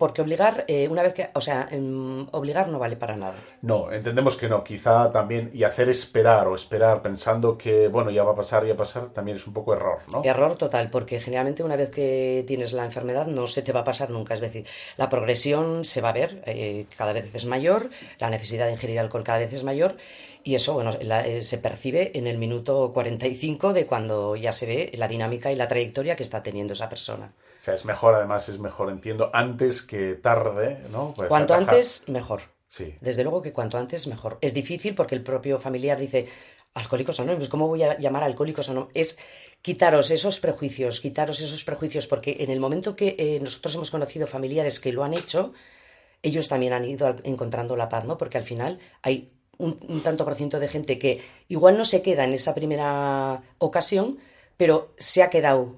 porque 0.00 0.22
obligar, 0.22 0.64
eh, 0.66 0.88
una 0.88 1.02
vez 1.02 1.12
que, 1.12 1.28
o 1.34 1.42
sea, 1.42 1.68
em, 1.70 2.26
obligar 2.32 2.68
no 2.68 2.78
vale 2.78 2.96
para 2.96 3.16
nada. 3.16 3.34
No, 3.60 3.92
entendemos 3.92 4.38
que 4.38 4.48
no. 4.48 4.64
Quizá 4.64 5.12
también, 5.12 5.50
y 5.52 5.62
hacer 5.62 5.90
esperar 5.90 6.48
o 6.48 6.54
esperar 6.54 7.02
pensando 7.02 7.58
que, 7.58 7.88
bueno, 7.88 8.10
ya 8.10 8.24
va 8.24 8.32
a 8.32 8.34
pasar, 8.34 8.62
ya 8.62 8.70
va 8.70 8.76
a 8.76 8.78
pasar, 8.78 9.10
también 9.10 9.36
es 9.36 9.46
un 9.46 9.52
poco 9.52 9.74
error, 9.74 9.98
¿no? 10.10 10.22
Error 10.24 10.56
total, 10.56 10.88
porque 10.88 11.20
generalmente 11.20 11.62
una 11.62 11.76
vez 11.76 11.90
que 11.90 12.44
tienes 12.46 12.72
la 12.72 12.86
enfermedad 12.86 13.26
no 13.26 13.46
se 13.46 13.60
te 13.60 13.72
va 13.72 13.80
a 13.80 13.84
pasar 13.84 14.08
nunca. 14.08 14.32
Es 14.32 14.40
decir, 14.40 14.64
la 14.96 15.10
progresión 15.10 15.84
se 15.84 16.00
va 16.00 16.08
a 16.08 16.14
ver, 16.14 16.42
eh, 16.46 16.86
cada 16.96 17.12
vez 17.12 17.34
es 17.34 17.44
mayor, 17.44 17.90
la 18.18 18.30
necesidad 18.30 18.68
de 18.68 18.72
ingerir 18.72 19.00
alcohol 19.00 19.22
cada 19.22 19.40
vez 19.40 19.52
es 19.52 19.64
mayor, 19.64 19.98
y 20.44 20.54
eso, 20.54 20.74
bueno, 20.74 20.90
eh, 21.00 21.42
se 21.42 21.58
percibe 21.58 22.16
en 22.18 22.26
el 22.26 22.38
minuto 22.38 22.92
45 22.92 23.72
de 23.72 23.86
cuando 23.86 24.36
ya 24.36 24.52
se 24.52 24.66
ve 24.66 24.92
la 24.94 25.08
dinámica 25.08 25.52
y 25.52 25.56
la 25.56 25.68
trayectoria 25.68 26.16
que 26.16 26.22
está 26.22 26.42
teniendo 26.42 26.72
esa 26.72 26.88
persona. 26.88 27.32
O 27.60 27.64
sea, 27.64 27.74
es 27.74 27.84
mejor, 27.84 28.14
además, 28.14 28.48
es 28.48 28.58
mejor, 28.58 28.90
entiendo, 28.90 29.30
antes 29.34 29.82
que 29.82 30.14
tarde, 30.14 30.78
¿no? 30.90 31.12
Pues 31.14 31.28
cuanto 31.28 31.54
antes, 31.54 32.08
mejor. 32.08 32.42
Sí. 32.68 32.94
Desde 33.00 33.22
luego 33.22 33.42
que 33.42 33.52
cuanto 33.52 33.76
antes, 33.76 34.06
mejor. 34.06 34.38
Es 34.40 34.54
difícil 34.54 34.94
porque 34.94 35.14
el 35.14 35.22
propio 35.22 35.58
familiar 35.58 35.98
dice, 35.98 36.28
alcohólicos 36.74 37.20
anónimos, 37.20 37.48
¿cómo 37.48 37.68
voy 37.68 37.82
a 37.82 37.98
llamar 37.98 38.22
alcohólicos 38.22 38.68
anónimos? 38.70 38.92
Es 38.94 39.18
quitaros 39.60 40.10
esos 40.10 40.40
prejuicios, 40.40 41.00
quitaros 41.00 41.40
esos 41.40 41.64
prejuicios, 41.64 42.06
porque 42.06 42.36
en 42.40 42.50
el 42.50 42.60
momento 42.60 42.96
que 42.96 43.16
eh, 43.18 43.40
nosotros 43.42 43.74
hemos 43.74 43.90
conocido 43.90 44.26
familiares 44.26 44.80
que 44.80 44.92
lo 44.92 45.04
han 45.04 45.14
hecho, 45.14 45.52
ellos 46.22 46.48
también 46.48 46.72
han 46.72 46.84
ido 46.84 47.16
encontrando 47.24 47.76
la 47.76 47.88
paz, 47.88 48.04
¿no? 48.04 48.16
Porque 48.16 48.38
al 48.38 48.44
final 48.44 48.78
hay 49.02 49.32
un, 49.60 49.78
un 49.88 50.02
tanto 50.02 50.24
por 50.24 50.34
ciento 50.34 50.58
de 50.58 50.68
gente 50.68 50.98
que 50.98 51.22
igual 51.48 51.76
no 51.76 51.84
se 51.84 52.02
queda 52.02 52.24
en 52.24 52.32
esa 52.32 52.54
primera 52.54 53.42
ocasión, 53.58 54.18
pero 54.56 54.92
se 54.98 55.22
ha 55.22 55.30
quedado 55.30 55.74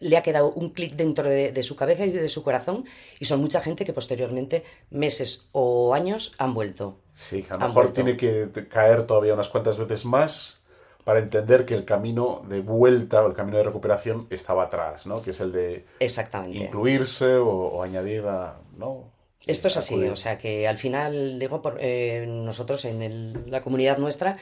le 0.00 0.16
ha 0.16 0.22
quedado 0.22 0.50
un 0.52 0.70
clic 0.70 0.94
dentro 0.94 1.28
de, 1.28 1.52
de, 1.52 1.62
su 1.62 1.76
cabeza 1.76 2.06
y 2.06 2.10
de 2.10 2.28
su 2.28 2.42
corazón 2.42 2.86
y 3.18 3.26
son 3.26 3.40
mucha 3.40 3.60
gente 3.60 3.84
que 3.84 3.92
posteriormente, 3.92 4.64
meses 4.90 5.48
o 5.52 5.94
años, 5.94 6.34
han 6.38 6.54
vuelto. 6.54 6.98
Sí, 7.12 7.44
a 7.50 7.56
lo 7.56 7.68
mejor 7.68 7.92
tiene 7.92 8.16
que 8.16 8.48
caer 8.68 9.06
todavía 9.06 9.34
unas 9.34 9.48
cuantas 9.48 9.78
veces 9.78 10.06
más 10.06 10.64
para 11.04 11.20
entender 11.20 11.66
que 11.66 11.74
el 11.74 11.84
camino 11.84 12.42
de 12.48 12.60
vuelta 12.60 13.22
o 13.22 13.26
el 13.26 13.34
camino 13.34 13.58
de 13.58 13.64
recuperación 13.64 14.26
estaba 14.30 14.64
atrás, 14.64 15.06
¿no? 15.06 15.20
Que 15.20 15.30
es 15.30 15.40
el 15.40 15.52
de 15.52 15.86
Exactamente. 15.98 16.58
incluirse 16.58 17.36
o, 17.36 17.48
o 17.48 17.82
añadir 17.82 18.26
a, 18.26 18.58
¿no? 18.76 19.12
Esto 19.46 19.68
es 19.68 19.76
así, 19.76 19.94
o 20.04 20.16
sea 20.16 20.36
que 20.36 20.68
al 20.68 20.76
final, 20.76 21.38
digo, 21.38 21.62
por, 21.62 21.78
eh, 21.80 22.26
nosotros 22.28 22.84
en 22.84 23.02
el, 23.02 23.50
la 23.50 23.62
comunidad 23.62 23.96
nuestra, 23.96 24.36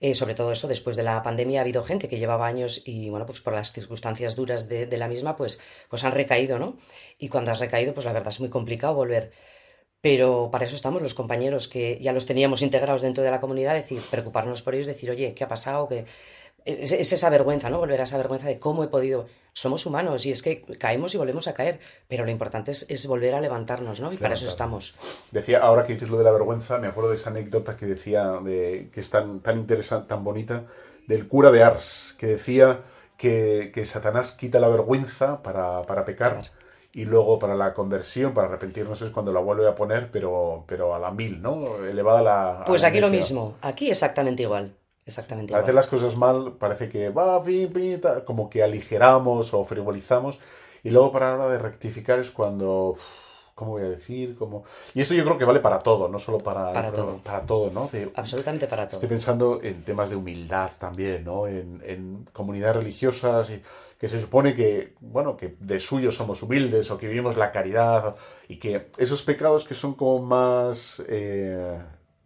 eh, 0.00 0.12
sobre 0.12 0.34
todo 0.34 0.52
eso, 0.52 0.68
después 0.68 0.96
de 0.96 1.02
la 1.02 1.22
pandemia 1.22 1.60
ha 1.60 1.62
habido 1.62 1.82
gente 1.82 2.08
que 2.08 2.18
llevaba 2.18 2.46
años 2.46 2.82
y, 2.84 3.08
bueno, 3.08 3.24
pues 3.24 3.40
por 3.40 3.54
las 3.54 3.72
circunstancias 3.72 4.36
duras 4.36 4.68
de, 4.68 4.86
de, 4.86 4.98
la 4.98 5.08
misma, 5.08 5.34
pues, 5.36 5.62
pues 5.88 6.04
han 6.04 6.12
recaído, 6.12 6.58
¿no? 6.58 6.76
Y 7.18 7.28
cuando 7.28 7.52
has 7.52 7.60
recaído, 7.60 7.94
pues 7.94 8.04
la 8.04 8.12
verdad 8.12 8.28
es 8.28 8.40
muy 8.40 8.50
complicado 8.50 8.94
volver. 8.94 9.32
Pero 10.02 10.50
para 10.52 10.66
eso 10.66 10.76
estamos 10.76 11.00
los 11.00 11.14
compañeros 11.14 11.66
que 11.66 11.98
ya 12.02 12.12
los 12.12 12.26
teníamos 12.26 12.60
integrados 12.60 13.00
dentro 13.00 13.24
de 13.24 13.30
la 13.30 13.40
comunidad, 13.40 13.74
decir, 13.74 14.02
preocuparnos 14.10 14.60
por 14.60 14.74
ellos, 14.74 14.86
decir, 14.86 15.10
oye, 15.10 15.32
¿qué 15.34 15.44
ha 15.44 15.48
pasado? 15.48 15.88
¿Qué... 15.88 16.04
Es, 16.66 16.92
es 16.92 17.12
esa 17.12 17.30
vergüenza, 17.30 17.70
¿no? 17.70 17.78
Volver 17.78 18.00
a 18.02 18.04
esa 18.04 18.18
vergüenza 18.18 18.48
de 18.48 18.58
cómo 18.58 18.84
he 18.84 18.88
podido 18.88 19.26
somos 19.54 19.86
humanos 19.86 20.26
y 20.26 20.32
es 20.32 20.42
que 20.42 20.62
caemos 20.78 21.14
y 21.14 21.18
volvemos 21.18 21.46
a 21.46 21.54
caer, 21.54 21.80
pero 22.08 22.24
lo 22.24 22.30
importante 22.30 22.72
es, 22.72 22.90
es 22.90 23.06
volver 23.06 23.34
a 23.34 23.40
levantarnos, 23.40 24.00
¿no? 24.00 24.12
Y 24.12 24.16
para 24.16 24.34
eso 24.34 24.48
estamos. 24.48 24.96
Decía, 25.30 25.60
ahora 25.60 25.84
que 25.84 25.94
dices 25.94 26.10
lo 26.10 26.18
de 26.18 26.24
la 26.24 26.32
vergüenza, 26.32 26.78
me 26.78 26.88
acuerdo 26.88 27.10
de 27.10 27.16
esa 27.16 27.30
anécdota 27.30 27.76
que 27.76 27.86
decía, 27.86 28.40
de, 28.44 28.90
que 28.92 29.00
es 29.00 29.10
tan, 29.10 29.40
tan 29.40 29.56
interesante, 29.56 30.08
tan 30.08 30.24
bonita, 30.24 30.64
del 31.06 31.28
cura 31.28 31.52
de 31.52 31.62
Ars, 31.62 32.16
que 32.18 32.26
decía 32.26 32.80
que, 33.16 33.70
que 33.72 33.84
Satanás 33.84 34.32
quita 34.32 34.58
la 34.58 34.68
vergüenza 34.68 35.42
para, 35.42 35.82
para 35.82 36.04
pecar. 36.04 36.32
Claro. 36.32 36.48
Y 36.92 37.06
luego 37.06 37.38
para 37.40 37.56
la 37.56 37.74
conversión, 37.74 38.34
para 38.34 38.46
arrepentirnos 38.46 39.02
es 39.02 39.10
cuando 39.10 39.32
la 39.32 39.40
vuelve 39.40 39.68
a 39.68 39.74
poner, 39.74 40.10
pero, 40.12 40.64
pero 40.66 40.94
a 40.94 40.98
la 40.98 41.10
mil, 41.10 41.42
¿no? 41.42 41.84
Elevada 41.84 42.20
a 42.20 42.22
la... 42.22 42.64
Pues 42.66 42.82
a 42.82 42.86
la 42.86 42.88
aquí 42.90 43.00
lo 43.00 43.08
mismo, 43.08 43.56
aquí 43.62 43.90
exactamente 43.90 44.44
igual. 44.44 44.76
Exactamente. 45.06 45.54
A 45.54 45.58
veces 45.58 45.74
las 45.74 45.86
cosas 45.86 46.16
mal 46.16 46.54
parece 46.58 46.88
que 46.88 47.10
va, 47.10 47.42
como 48.24 48.48
que 48.48 48.62
aligeramos 48.62 49.52
o 49.52 49.64
frivolizamos 49.64 50.38
y 50.82 50.90
luego 50.90 51.12
para 51.12 51.36
la 51.36 51.44
hora 51.44 51.52
de 51.52 51.58
rectificar 51.58 52.18
es 52.18 52.30
cuando, 52.30 52.96
¿cómo 53.54 53.72
voy 53.72 53.82
a 53.82 53.88
decir? 53.90 54.36
¿Cómo? 54.36 54.64
Y 54.94 55.00
eso 55.00 55.14
yo 55.14 55.24
creo 55.24 55.36
que 55.36 55.44
vale 55.44 55.60
para 55.60 55.80
todo, 55.80 56.08
no 56.08 56.18
solo 56.18 56.38
para, 56.38 56.72
para, 56.72 56.90
para 56.90 56.92
todo. 56.92 57.16
para 57.18 57.40
todo, 57.42 57.70
¿no? 57.70 57.88
De, 57.92 58.10
Absolutamente 58.14 58.66
para 58.66 58.86
todo. 58.88 58.96
Estoy 58.96 59.08
pensando 59.08 59.60
en 59.62 59.84
temas 59.84 60.10
de 60.10 60.16
humildad 60.16 60.70
también, 60.78 61.24
¿no? 61.24 61.46
En, 61.46 61.82
en 61.84 62.26
comunidades 62.32 62.76
religiosas 62.76 63.50
y 63.50 63.62
que 63.98 64.08
se 64.08 64.20
supone 64.20 64.54
que, 64.54 64.94
bueno, 65.00 65.36
que 65.36 65.56
de 65.60 65.80
suyo 65.80 66.10
somos 66.10 66.42
humildes 66.42 66.90
o 66.90 66.98
que 66.98 67.08
vivimos 67.08 67.36
la 67.38 67.52
caridad 67.52 68.16
y 68.48 68.58
que 68.58 68.90
esos 68.98 69.22
pecados 69.22 69.66
que 69.66 69.74
son 69.74 69.94
como 69.94 70.18
más, 70.24 71.02
eh, 71.08 71.78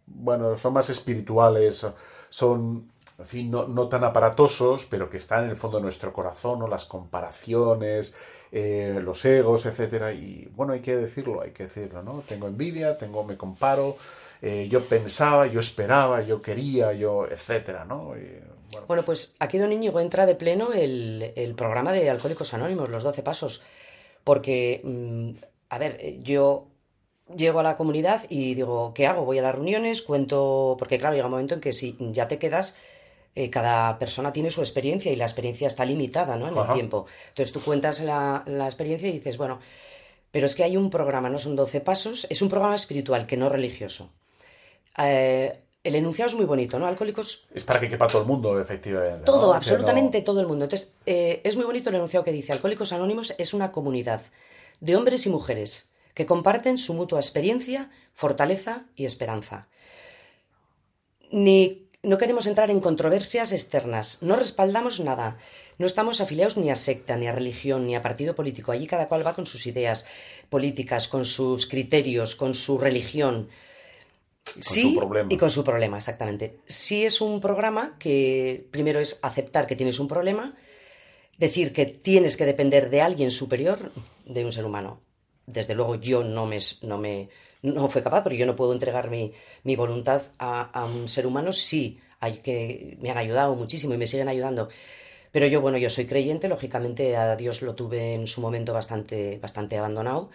bueno, 0.05 0.57
son 0.57 0.73
más 0.73 0.89
espirituales, 0.89 1.85
son, 2.29 2.91
en 3.17 3.25
fin, 3.25 3.51
no, 3.51 3.67
no, 3.67 3.87
tan 3.87 4.03
aparatosos, 4.03 4.85
pero 4.85 5.09
que 5.09 5.17
están 5.17 5.45
en 5.45 5.51
el 5.51 5.57
fondo 5.57 5.77
de 5.77 5.83
nuestro 5.83 6.13
corazón, 6.13 6.59
¿no? 6.59 6.67
Las 6.67 6.85
comparaciones, 6.85 8.13
eh, 8.51 8.99
los 9.03 9.23
egos, 9.25 9.65
etcétera. 9.65 10.13
Y 10.13 10.49
bueno, 10.55 10.73
hay 10.73 10.81
que 10.81 10.95
decirlo, 10.95 11.41
hay 11.41 11.51
que 11.51 11.63
decirlo, 11.63 12.03
¿no? 12.03 12.23
Tengo 12.27 12.47
envidia, 12.47 12.97
tengo, 12.97 13.23
me 13.23 13.37
comparo, 13.37 13.97
eh, 14.41 14.67
yo 14.69 14.81
pensaba, 14.81 15.47
yo 15.47 15.59
esperaba, 15.59 16.21
yo 16.21 16.41
quería, 16.41 16.93
yo, 16.93 17.27
etcétera, 17.27 17.85
¿no? 17.85 18.13
Bueno. 18.87 19.03
pues 19.03 19.35
aquí, 19.39 19.57
don 19.57 19.73
Íñigo, 19.73 19.99
entra 19.99 20.25
de 20.25 20.35
pleno 20.35 20.73
el, 20.73 21.33
el 21.35 21.55
programa 21.55 21.91
de 21.91 22.09
Alcohólicos 22.09 22.53
Anónimos, 22.53 22.89
los 22.89 23.03
12 23.03 23.23
pasos. 23.23 23.63
Porque, 24.23 24.81
mmm, 24.83 25.31
a 25.69 25.77
ver, 25.77 26.21
yo 26.21 26.67
llego 27.35 27.59
a 27.59 27.63
la 27.63 27.77
comunidad 27.77 28.23
y 28.29 28.55
digo, 28.55 28.93
¿qué 28.93 29.07
hago? 29.07 29.25
Voy 29.25 29.39
a 29.39 29.41
las 29.41 29.55
reuniones, 29.55 30.01
cuento, 30.01 30.75
porque 30.77 30.97
claro, 30.97 31.15
llega 31.15 31.27
un 31.27 31.31
momento 31.31 31.55
en 31.55 31.61
que 31.61 31.73
si 31.73 31.95
ya 32.11 32.27
te 32.27 32.39
quedas, 32.39 32.77
eh, 33.35 33.49
cada 33.49 33.99
persona 33.99 34.33
tiene 34.33 34.49
su 34.49 34.61
experiencia 34.61 35.11
y 35.11 35.15
la 35.15 35.25
experiencia 35.25 35.67
está 35.67 35.85
limitada 35.85 36.35
¿no? 36.35 36.47
en 36.47 36.57
Ajá. 36.57 36.71
el 36.71 36.73
tiempo. 36.73 37.05
Entonces 37.29 37.53
tú 37.53 37.61
cuentas 37.61 38.01
la, 38.01 38.43
la, 38.47 38.65
experiencia 38.65 39.07
y 39.07 39.13
dices, 39.13 39.37
bueno, 39.37 39.59
pero 40.31 40.45
es 40.45 40.55
que 40.55 40.63
hay 40.63 40.77
un 40.77 40.89
programa, 40.89 41.29
no 41.29 41.39
son 41.39 41.55
12 41.55 41.81
pasos, 41.81 42.27
es 42.29 42.41
un 42.41 42.49
programa 42.49 42.75
espiritual 42.75 43.27
que 43.27 43.37
no 43.37 43.49
religioso. 43.49 44.11
Eh, 44.97 45.59
el 45.83 45.95
enunciado 45.95 46.29
es 46.29 46.35
muy 46.35 46.45
bonito, 46.45 46.77
¿no? 46.77 46.87
Alcohólicos. 46.87 47.47
Es 47.53 47.63
para 47.63 47.79
que 47.79 47.89
quepa 47.89 48.07
todo 48.07 48.21
el 48.21 48.27
mundo, 48.27 48.59
efectivamente. 48.59 49.25
Todo, 49.25 49.53
absolutamente 49.53 50.19
no... 50.19 50.23
todo 50.25 50.41
el 50.41 50.47
mundo. 50.47 50.65
Entonces, 50.65 50.95
eh, 51.05 51.41
es 51.43 51.55
muy 51.55 51.65
bonito 51.65 51.89
el 51.89 51.95
enunciado 51.95 52.23
que 52.23 52.33
dice: 52.33 52.51
Alcohólicos 52.51 52.91
Anónimos 52.91 53.33
es 53.37 53.53
una 53.53 53.71
comunidad 53.71 54.21
de 54.81 54.95
hombres 54.95 55.25
y 55.25 55.29
mujeres 55.29 55.88
que 56.19 56.25
comparten 56.25 56.77
su 56.77 56.93
mutua 56.95 57.21
experiencia, 57.21 57.89
fortaleza 58.13 58.83
y 58.93 59.05
esperanza. 59.05 59.69
Ni, 61.31 61.87
no 62.03 62.17
queremos 62.17 62.45
entrar 62.45 62.69
en 62.69 62.81
controversias 62.81 63.53
externas, 63.53 64.21
no 64.21 64.35
respaldamos 64.35 64.99
nada, 64.99 65.37
no 65.77 65.85
estamos 65.85 66.19
afiliados 66.19 66.57
ni 66.57 66.71
a 66.71 66.75
secta, 66.75 67.15
ni 67.15 67.27
a 67.27 67.31
religión, 67.31 67.87
ni 67.87 67.95
a 67.95 68.01
partido 68.01 68.35
político. 68.35 68.73
Allí 68.73 68.85
cada 68.85 69.07
cual 69.07 69.25
va 69.25 69.33
con 69.33 69.45
sus 69.45 69.65
ideas 69.65 70.07
políticas, 70.49 71.07
con 71.07 71.23
sus 71.23 71.67
criterios, 71.67 72.35
con 72.35 72.53
su 72.53 72.77
religión. 72.77 73.47
Y 74.49 74.51
con 74.55 74.63
sí, 74.63 74.81
su 74.81 74.95
problema. 74.97 75.29
y 75.31 75.37
con 75.37 75.49
su 75.49 75.63
problema, 75.63 75.97
exactamente. 75.99 76.57
Sí 76.67 77.05
es 77.05 77.21
un 77.21 77.39
programa 77.39 77.95
que 77.97 78.67
primero 78.71 78.99
es 78.99 79.21
aceptar 79.21 79.67
que 79.67 79.77
tienes 79.77 80.01
un 80.01 80.09
problema, 80.09 80.57
decir 81.37 81.71
que 81.71 81.85
tienes 81.85 82.35
que 82.35 82.43
depender 82.43 82.89
de 82.89 82.99
alguien 82.99 83.31
superior, 83.31 83.93
de 84.25 84.43
un 84.43 84.51
ser 84.51 84.65
humano 84.65 84.99
desde 85.51 85.75
luego 85.75 85.95
yo 85.95 86.23
no 86.23 86.45
me, 86.45 86.59
no 86.81 86.97
me 86.97 87.29
no 87.61 87.87
fue 87.89 88.01
capaz, 88.03 88.23
porque 88.23 88.37
yo 88.37 88.45
no 88.45 88.55
puedo 88.55 88.73
entregar 88.73 89.09
mi, 89.09 89.33
mi 89.63 89.75
voluntad 89.75 90.21
a, 90.37 90.63
a, 90.63 90.85
un 90.85 91.07
ser 91.07 91.27
humano, 91.27 91.51
sí, 91.51 91.99
hay 92.19 92.37
que, 92.39 92.97
me 93.01 93.11
han 93.11 93.17
ayudado 93.17 93.55
muchísimo 93.55 93.93
y 93.93 93.97
me 93.97 94.07
siguen 94.07 94.29
ayudando. 94.29 94.69
Pero 95.31 95.45
yo, 95.47 95.61
bueno, 95.61 95.77
yo 95.77 95.89
soy 95.89 96.05
creyente, 96.05 96.47
lógicamente 96.47 97.15
a 97.15 97.35
Dios 97.35 97.61
lo 97.61 97.75
tuve 97.75 98.15
en 98.15 98.27
su 98.27 98.41
momento 98.41 98.73
bastante, 98.73 99.39
bastante 99.39 99.77
abandonado, 99.77 100.29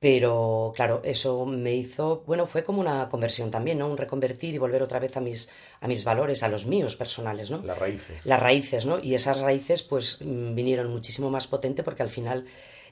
pero 0.00 0.72
claro, 0.76 1.00
eso 1.04 1.44
me 1.44 1.74
hizo, 1.74 2.22
bueno, 2.26 2.46
fue 2.46 2.62
como 2.62 2.80
una 2.80 3.08
conversión 3.08 3.50
también, 3.50 3.78
¿no? 3.78 3.88
Un 3.88 3.96
reconvertir 3.96 4.54
y 4.54 4.58
volver 4.58 4.82
otra 4.82 5.00
vez 5.00 5.16
a 5.16 5.20
mis, 5.20 5.50
a 5.80 5.88
mis 5.88 6.04
valores, 6.04 6.42
a 6.42 6.48
los 6.48 6.66
míos 6.66 6.94
personales, 6.94 7.50
¿no? 7.50 7.62
Las 7.64 7.78
raíces. 7.78 8.24
Las 8.24 8.40
raíces, 8.40 8.86
¿no? 8.86 9.00
Y 9.02 9.14
esas 9.14 9.40
raíces 9.40 9.82
pues 9.82 10.18
vinieron 10.20 10.90
muchísimo 10.90 11.30
más 11.30 11.46
potente 11.48 11.82
porque 11.82 12.02
al 12.02 12.10
final 12.10 12.44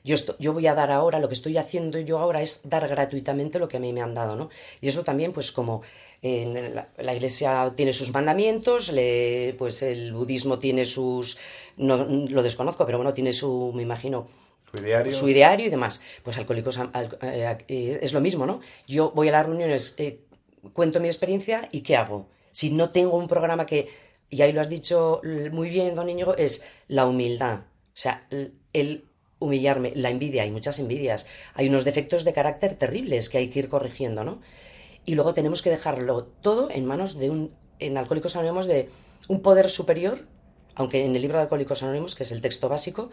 yo, 0.07 0.15
estoy, 0.15 0.37
yo 0.39 0.53
voy 0.53 0.69
a 0.69 0.75
dar 0.75 0.93
ahora, 0.93 1.19
lo 1.19 1.27
que 1.27 1.35
estoy 1.35 1.57
haciendo 1.59 1.99
yo 1.99 2.19
ahora 2.19 2.41
es 2.41 2.69
dar 2.69 2.87
gratuitamente 2.87 3.59
lo 3.59 3.67
que 3.67 3.79
a 3.79 3.81
mí 3.81 3.93
me 3.93 4.01
han 4.01 4.15
dado, 4.15 4.37
¿no? 4.37 4.51
Y 4.81 4.87
eso 4.87 5.03
también, 5.03 5.33
pues 5.33 5.51
como 5.51 5.83
en 6.23 6.75
la, 6.77 6.87
la, 6.97 7.13
iglesia 7.13 7.73
tiene 7.75 7.93
sus 7.93 8.13
mandamientos, 8.13 8.93
le, 8.93 9.57
pues 9.59 9.83
el 9.83 10.13
budismo 10.13 10.61
tiene 10.61 10.87
sus, 10.87 11.39
no 11.77 11.97
lo 11.97 12.43
desconozco, 12.45 12.87
pero 12.87 12.99
bueno, 12.99 13.13
tiene 13.13 13.33
su, 13.33 13.73
me 13.75 13.83
imagino, 13.83 14.29
su 14.73 14.81
ideario, 14.81 15.13
su 15.13 15.29
ideario 15.29 15.67
y 15.67 15.71
demás. 15.71 16.01
Pues 16.23 16.39
alcohólicos 16.39 16.79
al, 16.79 17.19
eh, 17.23 17.99
es 18.01 18.13
lo 18.13 18.21
mismo, 18.21 18.47
¿no? 18.47 18.61
Yo 18.87 19.11
voy 19.11 19.29
a 19.29 19.33
las 19.33 19.47
reuniones, 19.47 19.97
eh, 19.99 20.21
cuento 20.73 21.01
mi 21.01 21.09
experiencia 21.09 21.69
y 21.73 21.81
¿qué 21.81 21.97
hago? 21.97 22.29
Si 22.53 22.71
no 22.71 22.91
tengo 22.91 23.17
un 23.17 23.27
programa 23.27 23.67
que, 23.67 23.89
y 24.31 24.41
ahí 24.43 24.53
lo 24.53 24.61
has 24.61 24.69
dicho 24.69 25.21
muy 25.51 25.69
bien, 25.69 25.97
don 25.97 26.09
Íñigo, 26.09 26.37
es 26.37 26.65
la 26.87 27.07
humildad. 27.07 27.59
O 27.59 27.99
sea, 27.99 28.27
el 28.73 29.05
humillarme, 29.39 29.93
la 29.95 30.11
envidia, 30.11 30.43
hay 30.43 30.51
muchas 30.51 30.79
envidias, 30.79 31.27
hay 31.55 31.69
unos 31.69 31.85
defectos 31.85 32.25
de 32.25 32.33
carácter 32.33 32.75
terribles 32.75 33.29
que 33.29 33.39
hay 33.39 33.49
que 33.49 33.59
ir 33.59 33.69
corrigiendo, 33.69 34.25
¿no? 34.25 34.41
Y 35.05 35.15
luego 35.15 35.35
tenemos 35.35 35.63
que 35.63 35.71
dejarlo 35.71 36.25
todo 36.25 36.71
en 36.71 36.85
manos 36.85 37.19
de 37.19 37.31
un, 37.31 37.55
en 37.79 37.97
Alcohólicos 37.97 38.35
Anónimos, 38.37 38.67
de 38.67 38.89
un 39.29 39.41
poder 39.41 39.71
superior, 39.71 40.27
aunque 40.75 41.05
en 41.05 41.15
el 41.15 41.23
libro 41.23 41.39
de 41.39 41.43
Alcohólicos 41.43 41.83
Anónimos, 41.83 42.15
que 42.15 42.25
es 42.25 42.33
el 42.33 42.41
texto 42.41 42.69
básico, 42.69 43.11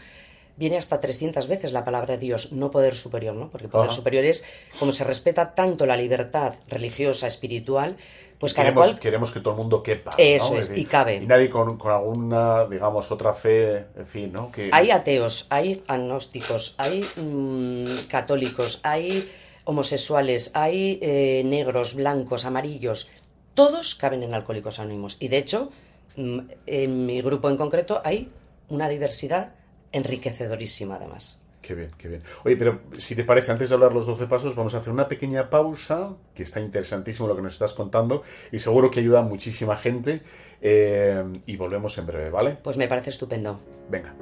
viene 0.55 0.77
hasta 0.77 1.01
300 1.01 1.47
veces 1.47 1.71
la 1.73 1.83
palabra 1.83 2.17
Dios, 2.17 2.51
no 2.51 2.71
poder 2.71 2.95
superior, 2.95 3.35
¿no? 3.35 3.49
Porque 3.49 3.67
poder 3.67 3.89
Ajá. 3.89 3.95
superior 3.95 4.23
es 4.25 4.45
como 4.79 4.91
se 4.91 5.03
respeta 5.03 5.55
tanto 5.55 5.85
la 5.85 5.97
libertad 5.97 6.53
religiosa, 6.67 7.27
espiritual, 7.27 7.97
pues 8.39 8.53
cada 8.53 8.67
queremos, 8.67 8.87
cual... 8.89 8.99
queremos 8.99 9.31
que 9.31 9.39
todo 9.39 9.53
el 9.53 9.57
mundo 9.57 9.81
quepa. 9.81 10.11
Eso 10.17 10.53
¿no? 10.53 10.59
es, 10.59 10.69
decir, 10.69 10.83
y 10.83 10.85
cabe. 10.85 11.15
Y 11.15 11.25
nadie 11.25 11.49
con, 11.49 11.77
con, 11.77 11.91
alguna, 11.91 12.65
digamos, 12.65 13.09
otra 13.09 13.33
fe, 13.33 13.85
en 13.95 14.05
fin, 14.05 14.33
¿no? 14.33 14.51
Que... 14.51 14.69
Hay 14.71 14.91
ateos, 14.91 15.47
hay 15.49 15.83
agnósticos, 15.87 16.75
hay 16.77 17.05
mmm, 17.15 18.07
católicos, 18.09 18.81
hay 18.83 19.31
homosexuales, 19.63 20.51
hay 20.55 20.99
eh, 21.01 21.43
negros, 21.45 21.95
blancos, 21.95 22.45
amarillos. 22.45 23.09
Todos 23.53 23.95
caben 23.95 24.23
en 24.23 24.33
Alcohólicos 24.33 24.79
Anónimos. 24.79 25.15
Y 25.19 25.29
de 25.29 25.37
hecho, 25.37 25.71
mmm, 26.17 26.39
en 26.65 27.05
mi 27.05 27.21
grupo 27.21 27.49
en 27.49 27.57
concreto 27.57 28.01
hay 28.03 28.29
una 28.67 28.89
diversidad 28.89 29.53
enriquecedorísima 29.93 30.95
además. 30.95 31.39
Qué 31.61 31.75
bien, 31.75 31.91
qué 31.97 32.09
bien. 32.09 32.21
Oye, 32.43 32.57
pero 32.57 32.81
si 32.97 33.15
te 33.15 33.23
parece, 33.23 33.51
antes 33.53 33.69
de 33.69 33.75
hablar 33.75 33.93
los 33.93 34.05
12 34.05 34.27
pasos, 34.27 34.53
vamos 34.53 34.73
a 34.73 34.79
hacer 34.79 34.91
una 34.91 35.07
pequeña 35.07 35.49
pausa, 35.49 36.13
que 36.35 36.43
está 36.43 36.59
interesantísimo 36.59 37.25
lo 37.29 37.37
que 37.37 37.41
nos 37.41 37.53
estás 37.53 37.73
contando 37.73 38.23
y 38.51 38.59
seguro 38.59 38.89
que 38.91 38.99
ayuda 38.99 39.19
a 39.19 39.23
muchísima 39.23 39.77
gente. 39.77 40.21
eh, 40.65 41.23
y 41.45 41.55
volvemos 41.57 41.97
en 41.97 42.05
breve, 42.05 42.29
¿vale? 42.29 42.57
Pues 42.61 42.75
me 42.77 42.87
parece 42.89 43.09
estupendo. 43.11 43.59
Venga. 43.89 44.13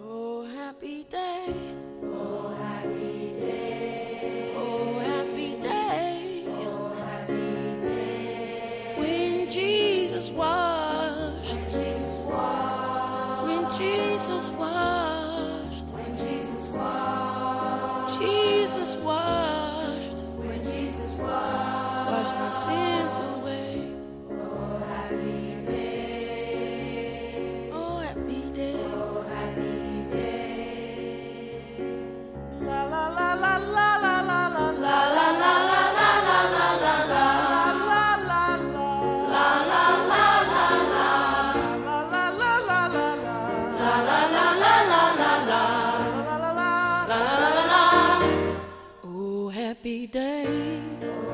Oh, 0.00 0.44
happy 0.44 1.06
day. 1.10 1.54
Oh, 2.12 2.52
happy 2.56 3.32
day. 3.40 4.52
Oh, 4.56 5.00
happy 5.00 5.56
day. 5.60 6.46
Oh, 6.48 6.92
happy 7.00 7.76
day. 7.82 8.96
When 8.98 9.48
Jesus 9.48 10.30
washed. 10.30 10.73
Happy 49.84 50.06
day. 50.06 51.33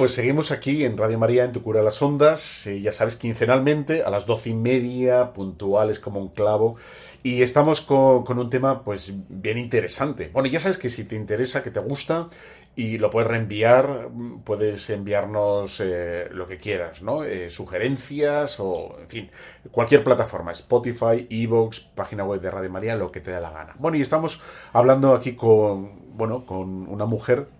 Pues 0.00 0.14
seguimos 0.14 0.50
aquí 0.50 0.86
en 0.86 0.96
Radio 0.96 1.18
María, 1.18 1.44
en 1.44 1.52
Tu 1.52 1.62
Cura 1.62 1.82
las 1.82 2.00
Ondas, 2.00 2.66
eh, 2.66 2.80
ya 2.80 2.90
sabes, 2.90 3.16
quincenalmente, 3.16 4.02
a 4.02 4.08
las 4.08 4.24
doce 4.24 4.48
y 4.48 4.54
media, 4.54 5.34
puntuales 5.34 6.00
como 6.00 6.20
un 6.20 6.28
clavo, 6.28 6.76
y 7.22 7.42
estamos 7.42 7.82
con, 7.82 8.38
un 8.38 8.48
tema, 8.48 8.82
pues, 8.82 9.12
bien 9.28 9.58
interesante. 9.58 10.30
Bueno, 10.32 10.48
ya 10.48 10.58
sabes 10.58 10.78
que 10.78 10.88
si 10.88 11.04
te 11.04 11.16
interesa, 11.16 11.62
que 11.62 11.70
te 11.70 11.80
gusta, 11.80 12.30
y 12.74 12.96
lo 12.96 13.10
puedes 13.10 13.28
reenviar, 13.28 14.08
mm, 14.10 14.38
puedes 14.40 14.88
enviarnos 14.88 15.82
eh, 15.84 16.28
lo 16.32 16.46
que 16.46 16.56
quieras, 16.56 17.02
¿no? 17.02 17.22
Eh, 17.22 17.50
sugerencias 17.50 18.58
o, 18.58 18.96
en 19.02 19.06
fin, 19.06 19.30
cualquier 19.70 20.02
plataforma, 20.02 20.52
Spotify, 20.52 21.26
Evox, 21.28 21.80
página 21.80 22.24
web 22.24 22.40
de 22.40 22.50
Radio 22.50 22.70
María, 22.70 22.96
lo 22.96 23.12
que 23.12 23.20
te 23.20 23.32
dé 23.32 23.40
la 23.42 23.50
gana. 23.50 23.74
Bueno, 23.78 23.98
y 23.98 24.00
estamos 24.00 24.40
hablando 24.72 25.12
aquí 25.12 25.34
con, 25.34 26.16
bueno, 26.16 26.46
con 26.46 26.88
una 26.88 27.04
mujer 27.04 27.59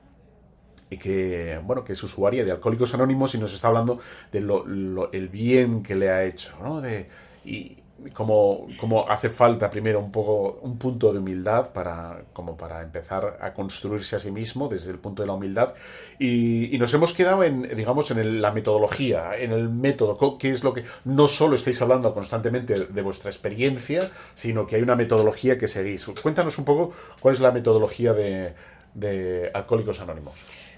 que 0.99 1.61
bueno 1.65 1.85
que 1.85 1.93
es 1.93 2.03
usuaria 2.03 2.45
de 2.45 2.51
Alcohólicos 2.53 2.93
Anónimos 2.95 3.35
y 3.35 3.39
nos 3.39 3.53
está 3.55 3.69
hablando 3.69 3.99
de 4.33 4.41
lo, 4.41 4.65
lo- 4.67 5.13
el 5.13 5.29
bien 5.29 5.83
que 5.83 5.95
le 5.95 6.11
ha 6.11 6.25
hecho 6.25 6.57
¿no? 6.63 6.81
de, 6.81 7.09
y 7.45 7.77
como, 8.15 8.67
como 8.79 9.07
hace 9.11 9.29
falta 9.29 9.69
primero 9.69 10.01
un 10.01 10.11
poco 10.11 10.59
un 10.63 10.79
punto 10.79 11.13
de 11.13 11.19
humildad 11.19 11.71
para 11.71 12.23
como 12.33 12.57
para 12.57 12.81
empezar 12.81 13.37
a 13.43 13.53
construirse 13.53 14.17
a 14.17 14.19
sí 14.19 14.31
mismo 14.31 14.69
desde 14.69 14.91
el 14.91 14.99
punto 14.99 15.23
de 15.23 15.27
la 15.27 15.35
humildad. 15.35 15.75
Y, 16.19 16.75
y 16.75 16.79
nos 16.79 16.95
hemos 16.95 17.13
quedado 17.13 17.45
en 17.45 17.63
digamos 17.77 18.11
en 18.11 18.19
el- 18.19 18.41
la 18.41 18.53
metodología 18.53 19.37
en 19.37 19.53
el 19.53 19.69
método 19.69 20.39
que 20.39 20.51
es 20.51 20.65
lo 20.65 20.73
que 20.73 20.85
no 21.05 21.29
solo 21.29 21.57
estáis 21.57 21.81
hablando 21.83 22.15
constantemente 22.15 22.87
de 22.87 23.03
vuestra 23.03 23.31
experiencia 23.31 24.01
sino 24.35 24.67
que 24.67 24.77
hay 24.77 24.83
una 24.83 24.97
metodología 24.97 25.59
que 25.59 25.69
seguís. 25.69 26.07
Cuéntanos 26.23 26.57
un 26.59 26.65
poco 26.65 26.93
cuál 27.21 27.35
es 27.35 27.41
la 27.41 27.53
metodología 27.53 28.15
de, 28.15 28.55
de 28.95 29.51
Alcohólicos 29.53 30.01
Anónimos 30.01 30.35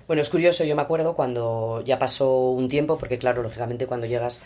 Bueno, 0.06 0.22
es 0.22 0.30
curioso, 0.30 0.64
yo 0.64 0.74
me 0.76 0.82
acuerdo 0.82 1.14
cuando 1.14 1.82
ya 1.84 1.98
pasó 1.98 2.50
un 2.50 2.68
tiempo, 2.68 2.98
porque 2.98 3.18
claro, 3.18 3.42
lógicamente 3.42 3.86
cuando 3.86 4.06
llegas 4.06 4.42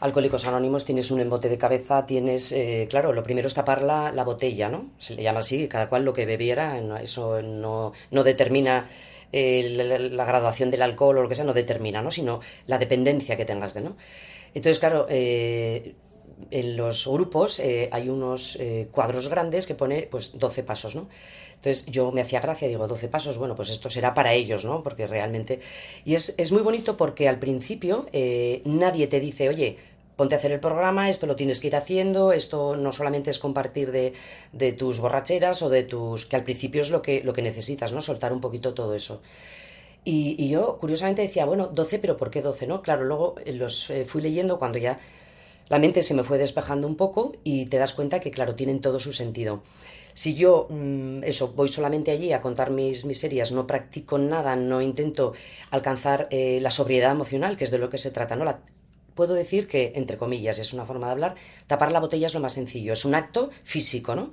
a 0.00 0.04
Alcohólicos 0.06 0.46
Anónimos 0.46 0.84
tienes 0.84 1.10
un 1.10 1.20
embote 1.20 1.48
de 1.48 1.58
cabeza, 1.58 2.06
tienes, 2.06 2.52
eh, 2.52 2.86
claro, 2.88 3.12
lo 3.12 3.22
primero 3.22 3.48
es 3.48 3.54
tapar 3.54 3.82
la, 3.82 4.12
la 4.12 4.24
botella, 4.24 4.68
¿no? 4.68 4.90
Se 4.98 5.14
le 5.14 5.22
llama 5.22 5.40
así, 5.40 5.68
cada 5.68 5.88
cual 5.88 6.04
lo 6.04 6.12
que 6.14 6.26
bebiera, 6.26 6.78
eso 7.02 7.42
no, 7.42 7.92
no 8.10 8.24
determina 8.24 8.88
eh, 9.32 9.68
la, 9.70 9.98
la 9.98 10.24
graduación 10.24 10.70
del 10.70 10.82
alcohol 10.82 11.18
o 11.18 11.22
lo 11.22 11.28
que 11.28 11.34
sea, 11.34 11.44
no 11.44 11.54
determina, 11.54 12.00
¿no? 12.02 12.10
Sino 12.10 12.40
la 12.66 12.78
dependencia 12.78 13.36
que 13.36 13.44
tengas 13.44 13.74
de, 13.74 13.80
¿no? 13.82 13.96
Entonces, 14.54 14.78
claro, 14.78 15.06
eh, 15.08 15.94
en 16.50 16.76
los 16.76 17.06
grupos 17.06 17.60
eh, 17.60 17.88
hay 17.92 18.08
unos 18.08 18.56
eh, 18.60 18.88
cuadros 18.90 19.28
grandes 19.28 19.66
que 19.66 19.74
pone 19.74 20.08
pues 20.10 20.38
12 20.38 20.62
pasos, 20.62 20.94
¿no? 20.94 21.08
Entonces 21.62 21.86
yo 21.86 22.10
me 22.10 22.20
hacía 22.22 22.40
gracia, 22.40 22.66
digo, 22.66 22.88
12 22.88 23.06
pasos, 23.06 23.38
bueno, 23.38 23.54
pues 23.54 23.70
esto 23.70 23.88
será 23.88 24.14
para 24.14 24.34
ellos, 24.34 24.64
¿no? 24.64 24.82
Porque 24.82 25.06
realmente... 25.06 25.60
Y 26.04 26.16
es, 26.16 26.34
es 26.36 26.50
muy 26.50 26.62
bonito 26.62 26.96
porque 26.96 27.28
al 27.28 27.38
principio 27.38 28.06
eh, 28.12 28.62
nadie 28.64 29.06
te 29.06 29.20
dice, 29.20 29.48
oye, 29.48 29.76
ponte 30.16 30.34
a 30.34 30.38
hacer 30.38 30.50
el 30.50 30.58
programa, 30.58 31.08
esto 31.08 31.28
lo 31.28 31.36
tienes 31.36 31.60
que 31.60 31.68
ir 31.68 31.76
haciendo, 31.76 32.32
esto 32.32 32.76
no 32.76 32.92
solamente 32.92 33.30
es 33.30 33.38
compartir 33.38 33.92
de, 33.92 34.12
de 34.50 34.72
tus 34.72 34.98
borracheras 34.98 35.62
o 35.62 35.68
de 35.68 35.84
tus... 35.84 36.26
que 36.26 36.34
al 36.34 36.42
principio 36.42 36.82
es 36.82 36.90
lo 36.90 37.00
que, 37.00 37.22
lo 37.22 37.32
que 37.32 37.42
necesitas, 37.42 37.92
¿no? 37.92 38.02
Soltar 38.02 38.32
un 38.32 38.40
poquito 38.40 38.74
todo 38.74 38.96
eso. 38.96 39.22
Y, 40.04 40.48
yo 40.48 40.78
curiosamente 40.78 41.22
decía, 41.22 41.44
bueno, 41.44 41.68
12, 41.68 42.00
pero 42.00 42.16
¿por 42.16 42.32
qué 42.32 42.42
12, 42.42 42.66
no? 42.66 42.82
Claro, 42.82 43.04
luego 43.04 43.36
eh, 43.44 43.52
los 43.52 43.88
eh, 43.88 44.04
fui 44.04 44.20
leyendo 44.20 44.58
cuando 44.58 44.78
ya 44.78 44.98
la 45.68 45.78
mente 45.78 46.02
se 46.02 46.14
me 46.14 46.24
fue 46.24 46.38
despejando 46.38 46.88
un 46.88 46.96
poco 46.96 47.36
y 47.44 47.66
te 47.66 47.78
das 47.78 47.92
cuenta 47.92 48.18
que, 48.18 48.32
claro, 48.32 48.56
tienen 48.56 48.80
todo 48.80 48.98
su 48.98 49.12
sentido. 49.12 49.62
Si 50.14 50.34
yo, 50.34 50.66
mm, 50.70 51.24
eso, 51.24 51.48
voy 51.56 51.68
solamente 51.68 52.10
allí 52.10 52.32
a 52.32 52.40
contar 52.40 52.70
mis 52.70 53.04
miserias, 53.06 53.52
no 53.52 53.66
practico 53.66 54.18
nada, 54.18 54.56
no 54.56 54.82
intento 54.82 55.32
alcanzar 55.70 56.28
eh, 56.30 56.58
la 56.60 56.70
sobriedad 56.70 57.12
emocional, 57.12 57.56
que 57.56 57.64
es 57.64 57.70
de 57.70 57.78
lo 57.78 57.90
que 57.90 57.98
se 57.98 58.10
trata, 58.10 58.36
¿no? 58.36 58.44
La- 58.44 58.60
puedo 59.14 59.34
decir 59.34 59.68
que, 59.68 59.92
entre 59.94 60.16
comillas, 60.16 60.58
es 60.58 60.72
una 60.72 60.86
forma 60.86 61.06
de 61.06 61.12
hablar, 61.12 61.34
tapar 61.66 61.92
la 61.92 62.00
botella 62.00 62.26
es 62.26 62.34
lo 62.34 62.40
más 62.40 62.54
sencillo, 62.54 62.92
es 62.94 63.04
un 63.04 63.14
acto 63.14 63.50
físico, 63.64 64.14
¿no? 64.14 64.32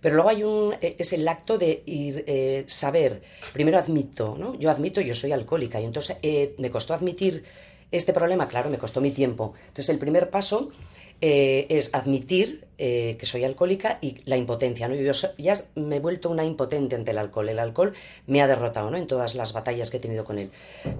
Pero 0.00 0.16
luego 0.16 0.30
hay 0.30 0.42
un, 0.44 0.74
eh, 0.80 0.96
es 0.98 1.12
el 1.12 1.26
acto 1.28 1.58
de 1.58 1.82
ir, 1.86 2.24
eh, 2.26 2.64
saber, 2.66 3.22
primero 3.52 3.78
admito, 3.78 4.36
¿no? 4.38 4.54
Yo 4.58 4.70
admito, 4.70 5.00
yo 5.00 5.14
soy 5.14 5.32
alcohólica 5.32 5.80
y 5.80 5.84
entonces 5.84 6.16
eh, 6.22 6.54
me 6.58 6.70
costó 6.70 6.94
admitir 6.94 7.44
este 7.90 8.12
problema, 8.12 8.48
claro, 8.48 8.70
me 8.70 8.78
costó 8.78 9.00
mi 9.00 9.10
tiempo. 9.12 9.54
Entonces 9.68 9.90
el 9.90 9.98
primer 9.98 10.30
paso 10.30 10.70
eh, 11.22 11.66
es 11.70 11.94
admitir 11.94 12.66
eh, 12.78 13.16
que 13.18 13.26
soy 13.26 13.44
alcohólica 13.44 13.98
y 14.02 14.16
la 14.24 14.36
impotencia, 14.36 14.88
¿no? 14.88 14.94
Yo 14.96 15.14
so- 15.14 15.30
ya 15.38 15.54
me 15.76 15.96
he 15.96 16.00
vuelto 16.00 16.28
una 16.30 16.44
impotente 16.44 16.96
ante 16.96 17.12
el 17.12 17.18
alcohol. 17.18 17.48
El 17.48 17.60
alcohol 17.60 17.94
me 18.26 18.42
ha 18.42 18.48
derrotado, 18.48 18.90
¿no? 18.90 18.96
En 18.98 19.06
todas 19.06 19.34
las 19.36 19.52
batallas 19.52 19.90
que 19.90 19.98
he 19.98 20.00
tenido 20.00 20.24
con 20.24 20.38
él. 20.38 20.50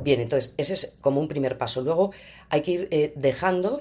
Bien, 0.05 0.21
entonces 0.21 0.55
ese 0.59 0.75
es 0.75 0.97
como 1.01 1.21
un 1.21 1.29
primer 1.29 1.59
paso. 1.59 1.83
Luego 1.83 2.13
hay 2.51 2.63
que 2.63 2.71
ir 2.71 2.89
eh, 2.93 3.13
dejando, 3.17 3.81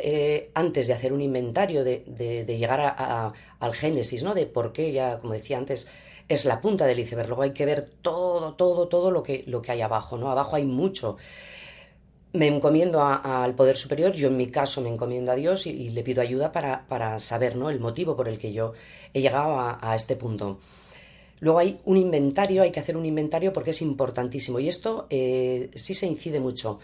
antes 0.54 0.88
de 0.88 0.94
hacer 0.94 1.14
un 1.14 1.22
inventario, 1.22 1.84
de, 1.84 2.04
de- 2.08 2.58
llegar 2.58 2.82
a- 2.82 3.34
al 3.60 3.74
génesis, 3.74 4.24
¿no? 4.24 4.34
De 4.34 4.46
por 4.48 4.74
qué, 4.74 4.92
ya 4.92 5.20
como 5.20 5.34
decía 5.34 5.58
antes, 5.58 5.90
es 6.28 6.46
la 6.46 6.62
punta 6.62 6.86
del 6.88 7.00
iceberg. 7.00 7.28
Luego 7.28 7.44
hay 7.44 7.52
que 7.52 7.66
ver 7.66 7.88
todo, 8.02 8.54
todo, 8.56 8.88
todo 8.88 9.12
lo 9.12 9.22
que, 9.24 9.44
lo 9.48 9.62
que 9.62 9.72
hay 9.74 9.82
abajo, 9.82 10.18
¿no? 10.18 10.32
Abajo 10.32 10.56
hay 10.56 10.64
mucho. 10.66 11.18
Me 12.34 12.48
encomiendo 12.48 13.04
al 13.04 13.56
poder 13.56 13.76
superior, 13.76 14.14
yo 14.14 14.30
en 14.30 14.38
mi 14.38 14.48
caso 14.48 14.82
me 14.82 14.88
encomiendo 14.90 15.32
a 15.34 15.36
Dios 15.36 15.68
y, 15.68 15.72
y 15.72 15.90
le 15.90 16.02
pido 16.04 16.22
ayuda 16.22 16.52
para, 16.54 16.88
para 16.88 17.20
saber 17.20 17.58
¿no? 17.58 17.70
el 17.70 17.80
motivo 17.82 18.16
por 18.16 18.30
el 18.30 18.38
que 18.38 18.54
yo 18.54 18.74
he 19.14 19.20
llegado 19.22 19.60
a, 19.60 19.80
a 19.82 19.96
este 19.96 20.16
punto. 20.16 20.60
Luego 21.40 21.60
hay 21.60 21.80
un 21.86 21.98
inventario, 21.98 22.62
hay 22.64 22.72
que 22.72 22.80
hacer 22.80 22.96
un 22.96 23.06
inventario 23.06 23.52
porque 23.52 23.72
es 23.72 23.82
importantísimo 23.82 24.60
y 24.60 24.70
esto 24.70 25.08
eh, 25.10 25.72
sí 25.76 25.94
se 25.94 26.08
incide 26.08 26.40
mucho. 26.40 26.80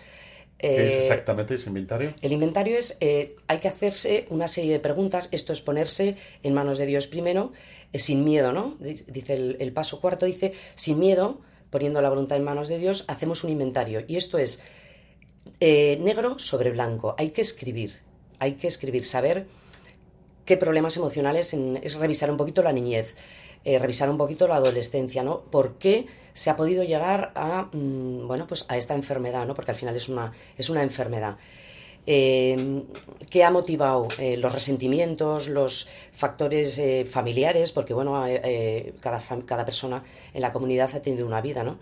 ¿Qué 0.70 0.86
es 0.88 0.96
Eh, 0.96 1.00
exactamente 1.00 1.56
ese 1.56 1.70
inventario? 1.70 2.16
el 2.22 2.32
inventario 2.32 2.78
es, 2.78 2.98
eh, 3.00 3.36
hay 3.48 3.60
que 3.60 3.68
hacerse 3.68 4.26
una 4.30 4.48
serie 4.48 4.72
de 4.74 4.80
preguntas, 4.80 5.30
esto 5.32 5.54
es 5.54 5.62
ponerse 5.62 6.18
en 6.44 6.54
manos 6.54 6.78
de 6.80 6.86
Dios 6.88 7.08
primero, 7.08 7.54
sin 7.94 8.24
miedo, 8.24 8.52
¿no? 8.52 8.76
Dice 8.80 9.34
el, 9.36 9.58
el 9.60 9.72
paso 9.72 10.02
cuarto, 10.02 10.26
dice, 10.26 10.54
sin 10.76 11.00
miedo, 11.00 11.42
poniendo 11.70 12.02
la 12.02 12.10
voluntad 12.10 12.38
en 12.38 12.44
manos 12.44 12.70
de 12.70 12.80
Dios, 12.80 13.06
hacemos 13.08 13.44
un 13.44 13.52
inventario. 13.52 14.04
Y 14.08 14.18
esto 14.18 14.38
es 14.40 14.64
eh, 15.60 15.98
negro 16.02 16.40
sobre 16.40 16.72
blanco, 16.72 17.16
hay 17.18 17.32
que 17.32 17.42
escribir, 17.42 18.00
hay 18.40 18.54
que 18.54 18.68
escribir, 18.68 19.06
saber 19.06 19.48
qué 20.46 20.58
problemas 20.58 20.96
emocionales, 20.98 21.54
es 21.54 21.96
revisar 21.96 22.32
un 22.32 22.38
poquito 22.38 22.62
la 22.64 22.72
niñez, 22.72 23.16
eh, 23.66 23.80
revisar 23.80 24.10
un 24.10 24.18
poquito 24.18 24.48
la 24.48 24.56
adolescencia, 24.56 25.24
¿no? 25.24 25.42
¿Por 25.42 25.78
qué 25.78 26.08
se 26.34 26.50
ha 26.50 26.56
podido 26.56 26.84
llegar 26.84 27.32
a, 27.36 27.70
mm, 27.74 28.28
bueno, 28.28 28.48
pues 28.48 28.66
a 28.70 28.78
esta 28.78 28.96
enfermedad, 28.96 29.46
¿no? 29.46 29.54
Porque 29.54 29.72
al 29.72 29.78
final 29.78 29.96
es 29.96 30.08
una, 30.08 30.32
es 30.58 30.70
una 30.70 30.84
enfermedad. 30.84 31.38
Eh, 32.06 32.84
¿Qué 33.30 33.44
ha 33.44 33.52
motivado 33.52 34.08
eh, 34.20 34.38
los 34.38 34.54
resentimientos, 34.54 35.50
los 35.50 35.90
factores 36.14 36.82
familiares? 37.10 37.74
Porque, 37.74 37.94
bueno, 37.94 38.24
cada, 39.02 39.22
cada 39.46 39.66
persona 39.66 40.04
en 40.34 40.42
la 40.42 40.54
comunidad 40.54 40.90
ha 40.96 41.02
tenido 41.02 41.28
una 41.28 41.42
vida, 41.42 41.64
¿no? 41.64 41.80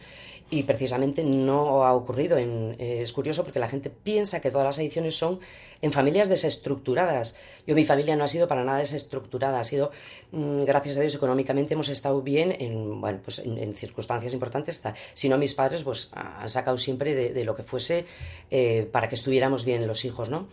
Y 0.55 0.63
precisamente 0.63 1.21
no 1.21 1.83
ha 1.83 1.93
ocurrido. 1.93 2.37
Eh, 2.37 2.75
es 3.01 3.11
curioso 3.11 3.43
porque 3.43 3.59
la 3.59 3.67
gente 3.67 3.89
piensa 3.89 4.39
que 4.39 4.51
todas 4.51 4.65
las 4.65 4.79
adicciones 4.79 5.15
son 5.15 5.41
en 5.81 5.91
familias 5.91 6.29
desestructuradas. 6.29 7.37
Yo, 7.67 7.75
mi 7.75 7.83
familia 7.83 8.15
no 8.15 8.23
ha 8.23 8.29
sido 8.29 8.47
para 8.47 8.63
nada 8.63 8.77
desestructurada, 8.79 9.59
ha 9.59 9.65
sido, 9.65 9.91
mm, 10.31 10.61
gracias 10.61 10.95
a 10.95 11.01
Dios, 11.01 11.13
económicamente 11.13 11.73
hemos 11.73 11.89
estado 11.89 12.21
bien 12.21 12.55
en, 12.57 13.01
bueno, 13.01 13.19
pues 13.21 13.39
en, 13.39 13.73
circunstancias 13.73 14.33
importantes. 14.33 14.81
Si 15.13 15.27
no, 15.27 15.37
mis 15.37 15.53
padres 15.53 15.83
pues, 15.83 16.09
han 16.13 16.47
sacado 16.47 16.77
siempre 16.77 17.13
de, 17.13 17.33
de 17.33 17.43
lo 17.43 17.53
que 17.53 17.63
fuese 17.63 18.05
eh, 18.49 18.87
para 18.89 19.09
que 19.09 19.15
estuviéramos 19.15 19.65
bien 19.65 19.85
los 19.85 20.05
hijos, 20.05 20.29
¿no? 20.29 20.47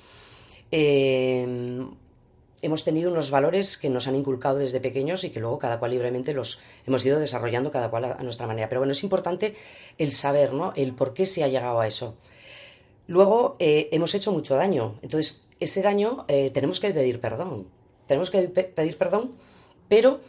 Eh, 0.72 1.86
hemos 2.62 2.84
tenido 2.84 3.10
unos 3.10 3.30
valores 3.30 3.76
que 3.76 3.90
nos 3.90 4.06
han 4.06 4.16
inculcado 4.16 4.58
desde 4.58 4.80
pequeños 4.80 5.24
y 5.24 5.30
que 5.30 5.40
luego 5.40 5.58
cada 5.58 5.78
cual 5.78 5.90
libremente 5.90 6.32
los 6.32 6.60
hemos 6.86 7.04
ido 7.04 7.18
desarrollando 7.18 7.70
cada 7.70 7.90
cual 7.90 8.04
a, 8.04 8.22
nuestra 8.22 8.46
manera. 8.46 8.68
Pero 8.68 8.80
bueno, 8.80 8.92
es 8.92 9.02
importante 9.02 9.54
el 9.98 10.12
saber, 10.12 10.52
¿no? 10.54 10.72
El 10.76 10.94
por 10.94 11.12
qué 11.12 11.26
se 11.26 11.42
ha 11.44 11.48
llegado 11.48 11.80
a 11.80 11.86
eso. 11.86 12.16
Luego 13.08 13.56
eh, 13.58 13.88
hemos 13.92 14.14
hecho 14.14 14.32
mucho 14.32 14.54
daño. 14.54 14.94
Entonces, 15.02 15.48
ese 15.60 15.82
daño 15.82 16.24
eh, 16.28 16.50
tenemos 16.54 16.80
que 16.80 16.90
pedir 16.90 17.20
perdón. 17.20 17.66
Tenemos 18.06 18.30
que 18.30 18.42
pe- 18.42 18.64
pedir 18.64 18.96
perdón, 18.96 19.32
pero 19.88 20.20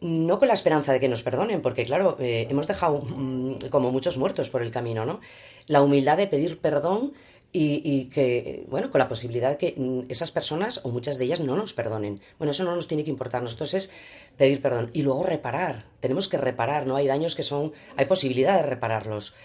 no 0.00 0.38
con 0.38 0.48
la 0.48 0.54
esperanza 0.54 0.92
de 0.92 1.00
que 1.00 1.08
nos 1.08 1.22
perdonen, 1.22 1.62
porque 1.62 1.84
claro, 1.84 2.16
eh, 2.18 2.46
hemos 2.50 2.66
dejado 2.66 3.00
mm, 3.00 3.68
como 3.70 3.92
muchos 3.92 4.18
muertos 4.18 4.50
por 4.50 4.60
el 4.62 4.70
camino, 4.72 5.04
¿no? 5.06 5.20
La 5.68 5.80
humildad 5.80 6.16
de 6.16 6.26
pedir 6.26 6.58
perdón 6.58 7.12
y, 7.52 7.82
y 7.84 8.04
que, 8.06 8.64
bueno, 8.68 8.90
con 8.90 8.98
la 8.98 9.08
posibilidad 9.08 9.50
de 9.50 9.58
que 9.58 9.74
mm, 9.76 10.10
esas 10.10 10.30
personas 10.30 10.80
o 10.84 10.90
muchas 10.90 11.18
de 11.18 11.26
ellas 11.26 11.40
no 11.40 11.54
nos 11.54 11.74
perdonen. 11.74 12.20
Bueno, 12.38 12.52
eso 12.52 12.64
no 12.64 12.74
nos 12.74 12.88
tiene 12.88 13.04
que 13.04 13.10
importar. 13.10 13.42
Nosotros 13.42 13.74
es 13.74 13.92
pedir 14.36 14.62
perdón 14.62 14.90
y 14.94 15.02
luego 15.02 15.22
reparar. 15.22 15.84
Tenemos 16.00 16.28
que 16.28 16.38
reparar, 16.38 16.86
¿no? 16.86 16.96
Hay 16.96 17.06
daños 17.06 17.34
que 17.34 17.42
son, 17.42 17.72
hay 17.96 18.06
posibilidad 18.06 18.56
de 18.56 18.62
repararlos. 18.62 19.36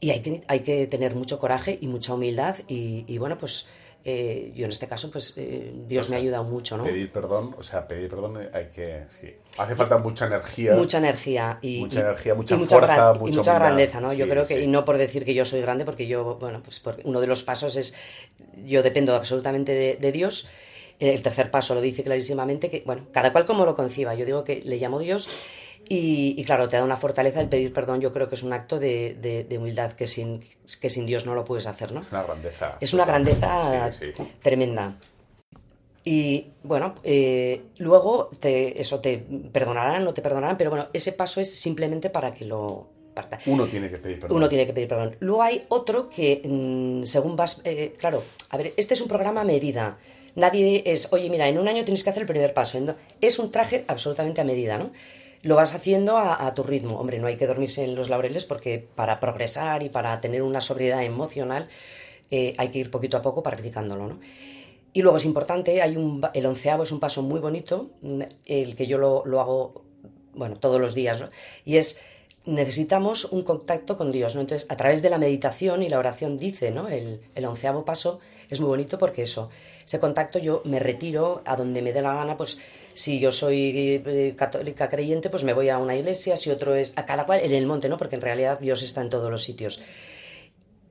Y 0.00 0.10
hay 0.10 0.20
que, 0.20 0.42
hay 0.48 0.60
que 0.60 0.88
tener 0.88 1.14
mucho 1.14 1.38
coraje 1.38 1.78
y 1.80 1.86
mucha 1.86 2.14
humildad 2.14 2.56
y, 2.66 3.04
y 3.06 3.18
bueno, 3.18 3.38
pues 3.38 3.68
eh, 4.04 4.52
yo 4.56 4.64
en 4.64 4.72
este 4.72 4.88
caso, 4.88 5.10
pues 5.10 5.34
eh, 5.36 5.72
Dios 5.86 6.10
me 6.10 6.16
ha 6.16 6.18
ayudado 6.18 6.44
mucho, 6.44 6.76
¿no? 6.76 6.84
Pedir 6.84 7.12
perdón, 7.12 7.54
o 7.58 7.62
sea, 7.62 7.86
pedir 7.86 8.10
perdón 8.10 8.48
hay 8.52 8.66
que, 8.66 9.04
sí. 9.08 9.32
Hace 9.58 9.76
falta 9.76 9.98
mucha 9.98 10.26
energía. 10.26 10.74
mucha 10.74 10.98
energía 10.98 11.58
y 11.62 11.80
Mucha 11.80 11.98
y- 11.98 12.02
energía, 12.02 12.34
mucha 12.34 12.54
y 12.56 12.58
fuerza, 12.58 12.78
gran- 12.86 13.16
y 13.16 13.18
mucha 13.20 13.38
mucha 13.38 13.54
grandeza 13.54 14.00
no 14.00 14.12
yo 14.12 14.24
Sí, 14.24 14.30
creo 14.30 14.46
que 14.46 14.56
sí. 14.56 14.62
y 14.62 14.66
no 14.66 14.84
por 14.84 14.98
decir 14.98 15.24
que 15.24 15.34
yo 15.34 15.44
soy 15.44 15.60
grande 15.60 15.84
porque 15.84 16.06
yo 16.06 16.36
bueno 16.40 16.62
pues 16.64 16.80
porque 16.80 17.02
uno 17.04 17.20
de 17.20 17.26
los 17.26 17.42
pasos 17.44 17.76
es 17.76 17.94
yo 18.64 18.82
dependo 18.82 19.14
absolutamente 19.14 19.72
de, 19.72 19.96
de 19.96 20.12
Dios 20.12 20.48
el 20.98 21.22
tercer 21.22 21.50
paso 21.50 21.74
lo 21.74 21.80
dice 21.80 22.02
clarísimamente 22.02 22.70
que 22.70 22.82
bueno 22.86 23.06
cada 23.12 23.30
cual 23.32 23.44
como 23.46 23.64
lo 23.64 23.74
conciba 23.76 24.14
yo 24.14 24.24
digo 24.24 24.42
que 24.44 24.62
le 24.64 24.76
llamo 24.78 24.98
Dios 25.00 25.28
y, 25.88 26.34
y 26.38 26.44
claro 26.44 26.68
te 26.68 26.76
da 26.76 26.84
una 26.84 26.96
fortaleza 26.96 27.40
el 27.40 27.48
pedir 27.48 27.72
perdón 27.72 28.00
yo 28.00 28.12
creo 28.12 28.28
que 28.28 28.34
es 28.36 28.42
un 28.42 28.52
acto 28.52 28.78
de, 28.78 29.14
de- 29.20 29.44
de 29.44 29.58
humildad 29.58 29.92
que 29.92 30.06
sin 30.06 30.42
que 30.80 30.88
sin 30.90 31.06
Dios 31.06 31.26
no 31.26 31.34
lo 31.34 31.44
puedes 31.44 31.66
hacer 31.66 31.92
no 31.92 32.00
Es 32.00 32.10
una 32.12 32.22
grandeza. 32.22 32.76
es 32.80 32.94
una 32.94 33.04
grandeza 33.04 33.92
Sí, 33.92 34.12
sí. 34.16 34.22
tremenda. 34.42 34.94
Y 36.04 36.48
bueno, 36.64 36.96
eh, 37.04 37.62
luego 37.78 38.28
te, 38.40 38.80
eso 38.80 38.98
te 39.00 39.18
perdonarán, 39.52 40.02
no 40.04 40.12
te 40.12 40.20
perdonarán, 40.20 40.56
pero 40.56 40.70
bueno, 40.70 40.86
ese 40.92 41.12
paso 41.12 41.40
es 41.40 41.54
simplemente 41.54 42.10
para 42.10 42.32
que 42.32 42.44
lo 42.44 42.88
parta. 43.14 43.38
Uno 43.46 43.66
tiene 43.68 43.88
que 43.88 43.98
pedir 43.98 44.18
perdón. 44.18 44.36
Uno 44.36 44.48
tiene 44.48 44.66
que 44.66 44.72
pedir 44.72 44.88
perdón. 44.88 45.16
Luego 45.20 45.42
hay 45.42 45.64
otro 45.68 46.08
que, 46.08 46.42
mm, 46.44 47.04
según 47.04 47.36
vas. 47.36 47.60
eh, 47.64 47.94
claro, 47.98 48.24
a 48.50 48.56
ver, 48.56 48.72
este 48.76 48.94
es 48.94 49.00
un 49.00 49.06
programa 49.08 49.42
a 49.42 49.44
medida. 49.44 49.98
Nadie 50.34 50.82
es, 50.86 51.12
oye, 51.12 51.30
mira, 51.30 51.46
en 51.48 51.58
un 51.58 51.68
año 51.68 51.84
tienes 51.84 52.02
que 52.02 52.10
hacer 52.10 52.22
el 52.22 52.26
primer 52.28 52.52
paso. 52.52 52.80
Es 53.20 53.38
un 53.38 53.52
traje 53.52 53.84
absolutamente 53.86 54.40
a 54.40 54.44
medida, 54.44 54.78
¿no? 54.78 54.90
Lo 55.42 55.56
vas 55.56 55.74
haciendo 55.74 56.18
a, 56.18 56.54
tu 56.54 56.62
ritmo. 56.62 56.98
Hombre, 56.98 57.18
no 57.18 57.26
hay 57.26 57.36
que 57.36 57.48
dormirse 57.48 57.84
en 57.84 57.96
los 57.96 58.08
laureles 58.08 58.44
porque 58.44 58.78
para 58.94 59.18
progresar 59.18 59.82
y 59.82 59.88
para 59.88 60.20
tener 60.20 60.42
una 60.42 60.60
sobriedad 60.60 61.02
emocional 61.04 61.68
eh, 62.30 62.54
hay 62.58 62.68
que 62.68 62.78
ir 62.78 62.90
poquito 62.90 63.16
a 63.16 63.22
poco 63.22 63.42
practicándolo, 63.42 64.06
¿no? 64.06 64.20
Y 64.92 65.02
luego 65.02 65.16
es 65.16 65.24
importante, 65.24 65.82
hay 65.82 65.96
un, 65.96 66.22
el 66.34 66.46
onceavo 66.46 66.84
es 66.84 66.92
un 66.92 67.00
paso 67.00 67.22
muy 67.22 67.40
bonito, 67.40 67.90
mm, 68.02 68.22
el 68.44 68.76
que 68.76 68.86
yo 68.86 68.98
lo, 68.98 69.24
lo 69.24 69.40
hago, 69.40 69.82
bueno, 70.34 70.56
todos 70.56 70.80
los 70.80 70.94
días. 70.94 71.24
Y 71.64 71.76
es, 71.76 72.00
necesitamos 72.44 73.24
un 73.24 73.42
contacto 73.42 73.96
con 73.96 74.12
Dios, 74.12 74.34
¿no? 74.34 74.42
Entonces, 74.42 74.66
a 74.70 74.76
través 74.76 75.02
de 75.02 75.10
la 75.10 75.18
meditación 75.18 75.82
y 75.82 75.88
la 75.88 75.98
oración 75.98 76.38
dice, 76.38 76.70
¿no? 76.70 76.88
El, 76.88 77.20
el 77.34 77.44
onceavo 77.44 77.84
paso 77.84 78.20
es 78.48 78.60
muy 78.60 78.68
bonito 78.68 78.98
porque 78.98 79.22
eso, 79.22 79.50
ese 79.84 79.98
contacto 79.98 80.38
yo 80.38 80.62
me 80.64 80.78
retiro 80.78 81.42
a 81.46 81.56
donde 81.56 81.80
me 81.80 81.92
dé 81.92 82.02
la 82.02 82.14
gana, 82.14 82.36
pues 82.36 82.58
si 82.94 83.20
yo 83.20 83.32
soy 83.32 84.02
eh, 84.04 84.34
católica 84.36 84.88
creyente, 84.90 85.30
pues 85.30 85.44
me 85.44 85.52
voy 85.52 85.68
a 85.68 85.78
una 85.78 85.96
iglesia, 85.96 86.36
si 86.36 86.50
otro 86.50 86.74
es 86.74 86.92
a 86.96 87.06
cada 87.06 87.24
cual 87.26 87.40
en 87.40 87.52
el 87.52 87.66
monte, 87.66 87.88
¿no? 87.88 87.96
Porque 87.96 88.16
en 88.16 88.22
realidad 88.22 88.58
Dios 88.60 88.82
está 88.82 89.00
en 89.00 89.10
todos 89.10 89.30
los 89.30 89.42
sitios. 89.42 89.80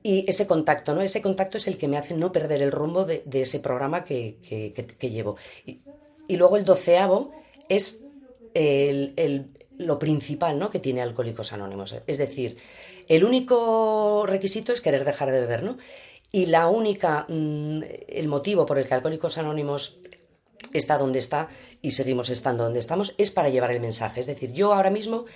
Y 0.02 0.24
ese 0.28 0.46
contacto, 0.48 0.94
¿no? 0.94 1.00
Ese 1.00 1.22
contacto 1.22 1.58
es 1.58 1.68
el 1.68 1.78
que 1.78 1.86
me 1.86 1.96
hace 1.96 2.14
no 2.14 2.32
perder 2.32 2.60
el 2.62 2.72
rumbo 2.72 3.04
de, 3.04 3.22
de 3.24 3.42
ese 3.42 3.60
programa 3.60 4.04
que, 4.04 4.36
que- 4.48 4.72
que- 4.74 5.10
llevo. 5.10 5.36
Y, 5.64 5.80
y 6.26 6.36
luego 6.36 6.56
el 6.56 6.64
doceavo 6.64 7.30
es 7.68 8.04
el- 8.54 9.12
el- 9.16 9.46
lo 9.78 9.98
principal, 10.00 10.58
¿no? 10.58 10.70
Que 10.70 10.80
tiene 10.80 11.02
Alcohólicos 11.02 11.52
Anónimos. 11.52 11.94
Es 12.06 12.18
decir, 12.18 12.56
el 13.08 13.24
único 13.24 14.24
requisito 14.26 14.72
es 14.72 14.80
querer 14.80 15.04
dejar 15.04 15.30
de 15.30 15.40
beber, 15.40 15.62
¿no? 15.62 15.78
Y 16.32 16.46
la 16.46 16.66
única, 16.66 17.26
mm, 17.28 17.82
el 18.08 18.26
motivo 18.28 18.66
por 18.66 18.78
el 18.78 18.86
que 18.86 18.94
Alcohólicos 18.94 19.38
Anónimos 19.38 20.00
está 20.72 20.98
donde 20.98 21.18
está 21.20 21.48
y 21.82 21.90
seguimos 21.90 22.30
estando 22.30 22.64
donde 22.64 22.78
estamos 22.78 23.14
es 23.18 23.30
para 23.30 23.50
llevar 23.50 23.72
el 23.72 23.80
mensaje. 23.80 24.20
Es 24.20 24.26
decir, 24.26 24.52
yo 24.52 24.72
ahora 24.72 24.90
mismo 24.90 25.26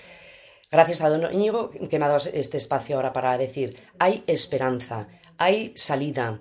Gracias 0.70 1.00
a 1.02 1.08
don 1.08 1.32
Íñigo 1.32 1.70
que 1.70 1.98
me 1.98 2.06
ha 2.06 2.08
dado 2.08 2.28
este 2.32 2.56
espacio 2.56 2.96
ahora 2.96 3.12
para 3.12 3.38
decir, 3.38 3.76
hay 3.98 4.24
esperanza, 4.26 5.06
hay 5.38 5.72
salida. 5.76 6.40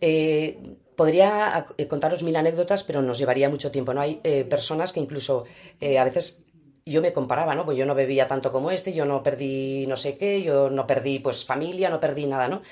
Eh, 0.00 0.76
podría 0.96 1.66
eh, 1.76 1.88
contaros 1.88 2.22
mil 2.22 2.36
anécdotas, 2.36 2.84
pero 2.84 3.02
nos 3.02 3.18
llevaría 3.18 3.48
mucho 3.48 3.72
tiempo. 3.72 3.92
¿no? 3.92 4.00
Hay 4.00 4.20
eh, 4.22 4.44
personas 4.44 4.92
que 4.92 5.00
incluso 5.00 5.44
a 5.82 6.04
veces 6.04 6.44
yo 6.86 7.02
me 7.02 7.12
comparaba, 7.12 7.54
¿no? 7.54 7.64
Pues 7.66 7.76
yo 7.76 7.84
no 7.84 7.94
bebía 7.94 8.28
tanto 8.28 8.50
como 8.50 8.70
este, 8.70 8.94
yo 8.94 9.04
no 9.04 9.22
perdí 9.22 9.86
no 9.86 9.96
sé 9.96 10.16
qué, 10.16 10.42
yo 10.42 10.70
no 10.70 10.86
perdí 10.86 11.18
pues 11.18 11.44
familia, 11.44 11.90
no 11.90 12.00
perdí 12.00 12.26
nada, 12.26 12.48
¿no? 12.48 12.62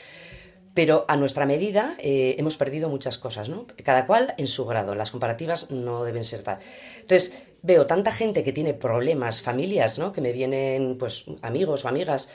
Pero 0.77 1.07
a 1.09 1.16
nuestra 1.16 1.47
medida 1.47 1.97
eh, 1.99 2.37
hemos 2.39 2.59
perdido 2.59 2.91
muchas 2.91 3.16
cosas, 3.16 3.49
¿no? 3.49 3.66
Cada 3.83 4.07
cual 4.07 4.35
en 4.37 4.47
su 4.47 4.66
grado. 4.66 4.95
Las 4.95 5.11
comparativas 5.11 5.70
no 5.70 6.05
deben 6.05 6.22
ser 6.22 6.43
tal. 6.43 6.59
Entonces, 7.01 7.35
veo 7.62 7.87
tanta 7.87 8.12
gente 8.12 8.45
que 8.45 8.53
tiene 8.53 8.74
problemas, 8.74 9.41
familias, 9.41 9.99
¿no? 9.99 10.12
Que 10.12 10.20
me 10.20 10.33
vienen, 10.33 10.99
pues, 10.99 11.24
amigos 11.41 11.87
o 11.87 11.89
amigas, 11.89 12.31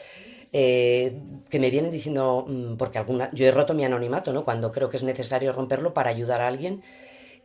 eh, 0.54 1.22
que 1.52 1.60
me 1.60 1.70
vienen 1.70 1.92
diciendo, 1.92 2.46
mm, 2.48 2.78
porque 2.78 2.98
alguna, 2.98 3.30
yo 3.32 3.46
he 3.46 3.52
roto 3.52 3.76
mi 3.76 3.86
anonimato, 3.86 4.34
¿no? 4.34 4.44
Cuando 4.44 4.72
creo 4.72 4.90
que 4.90 4.98
es 4.98 5.04
necesario 5.04 5.54
romperlo 5.54 5.94
para 5.94 6.10
ayudar 6.10 6.42
a 6.42 6.48
alguien. 6.48 6.82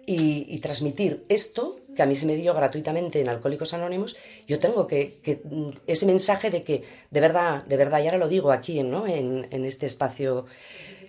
y, 0.08 0.46
y 0.48 0.60
transmitir 0.60 1.24
esto 1.28 1.80
que 1.96 2.02
a 2.02 2.06
mí 2.06 2.14
se 2.14 2.26
me 2.26 2.36
dio 2.36 2.54
gratuitamente 2.54 3.20
en 3.20 3.28
Alcohólicos 3.28 3.74
Anónimos, 3.74 4.16
yo 4.46 4.60
tengo 4.60 4.86
que, 4.86 5.40
mm, 5.42 5.70
ese 5.86 6.06
mensaje 6.06 6.50
de 6.50 6.62
que, 6.62 6.84
de 7.10 7.20
verdad, 7.20 7.64
de 7.64 7.76
verdad, 7.76 8.00
y 8.02 8.06
ahora 8.06 8.18
lo 8.18 8.28
digo 8.28 8.52
aquí, 8.52 8.82
¿no? 8.82 9.06
En, 9.06 9.48
en 9.50 9.64
este 9.64 9.86
espacio 9.86 10.46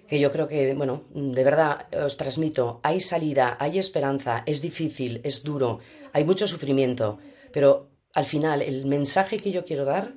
que 0.08 0.20
yo 0.20 0.32
creo 0.32 0.48
que, 0.48 0.74
bueno, 0.74 1.04
de 1.14 1.44
verdad 1.44 1.88
os 1.94 2.16
transmito, 2.16 2.80
hay 2.82 3.02
salida, 3.02 3.58
hay 3.60 3.78
esperanza, 3.78 4.44
es 4.46 4.62
difícil, 4.62 5.20
es 5.24 5.44
duro, 5.44 5.80
hay 6.14 6.24
mucho 6.24 6.48
sufrimiento, 6.48 7.20
pero 7.52 7.90
al 8.14 8.26
final 8.26 8.62
el 8.62 8.86
mensaje 8.86 9.38
que 9.38 9.52
yo 9.52 9.66
quiero 9.66 9.84
dar 9.84 10.14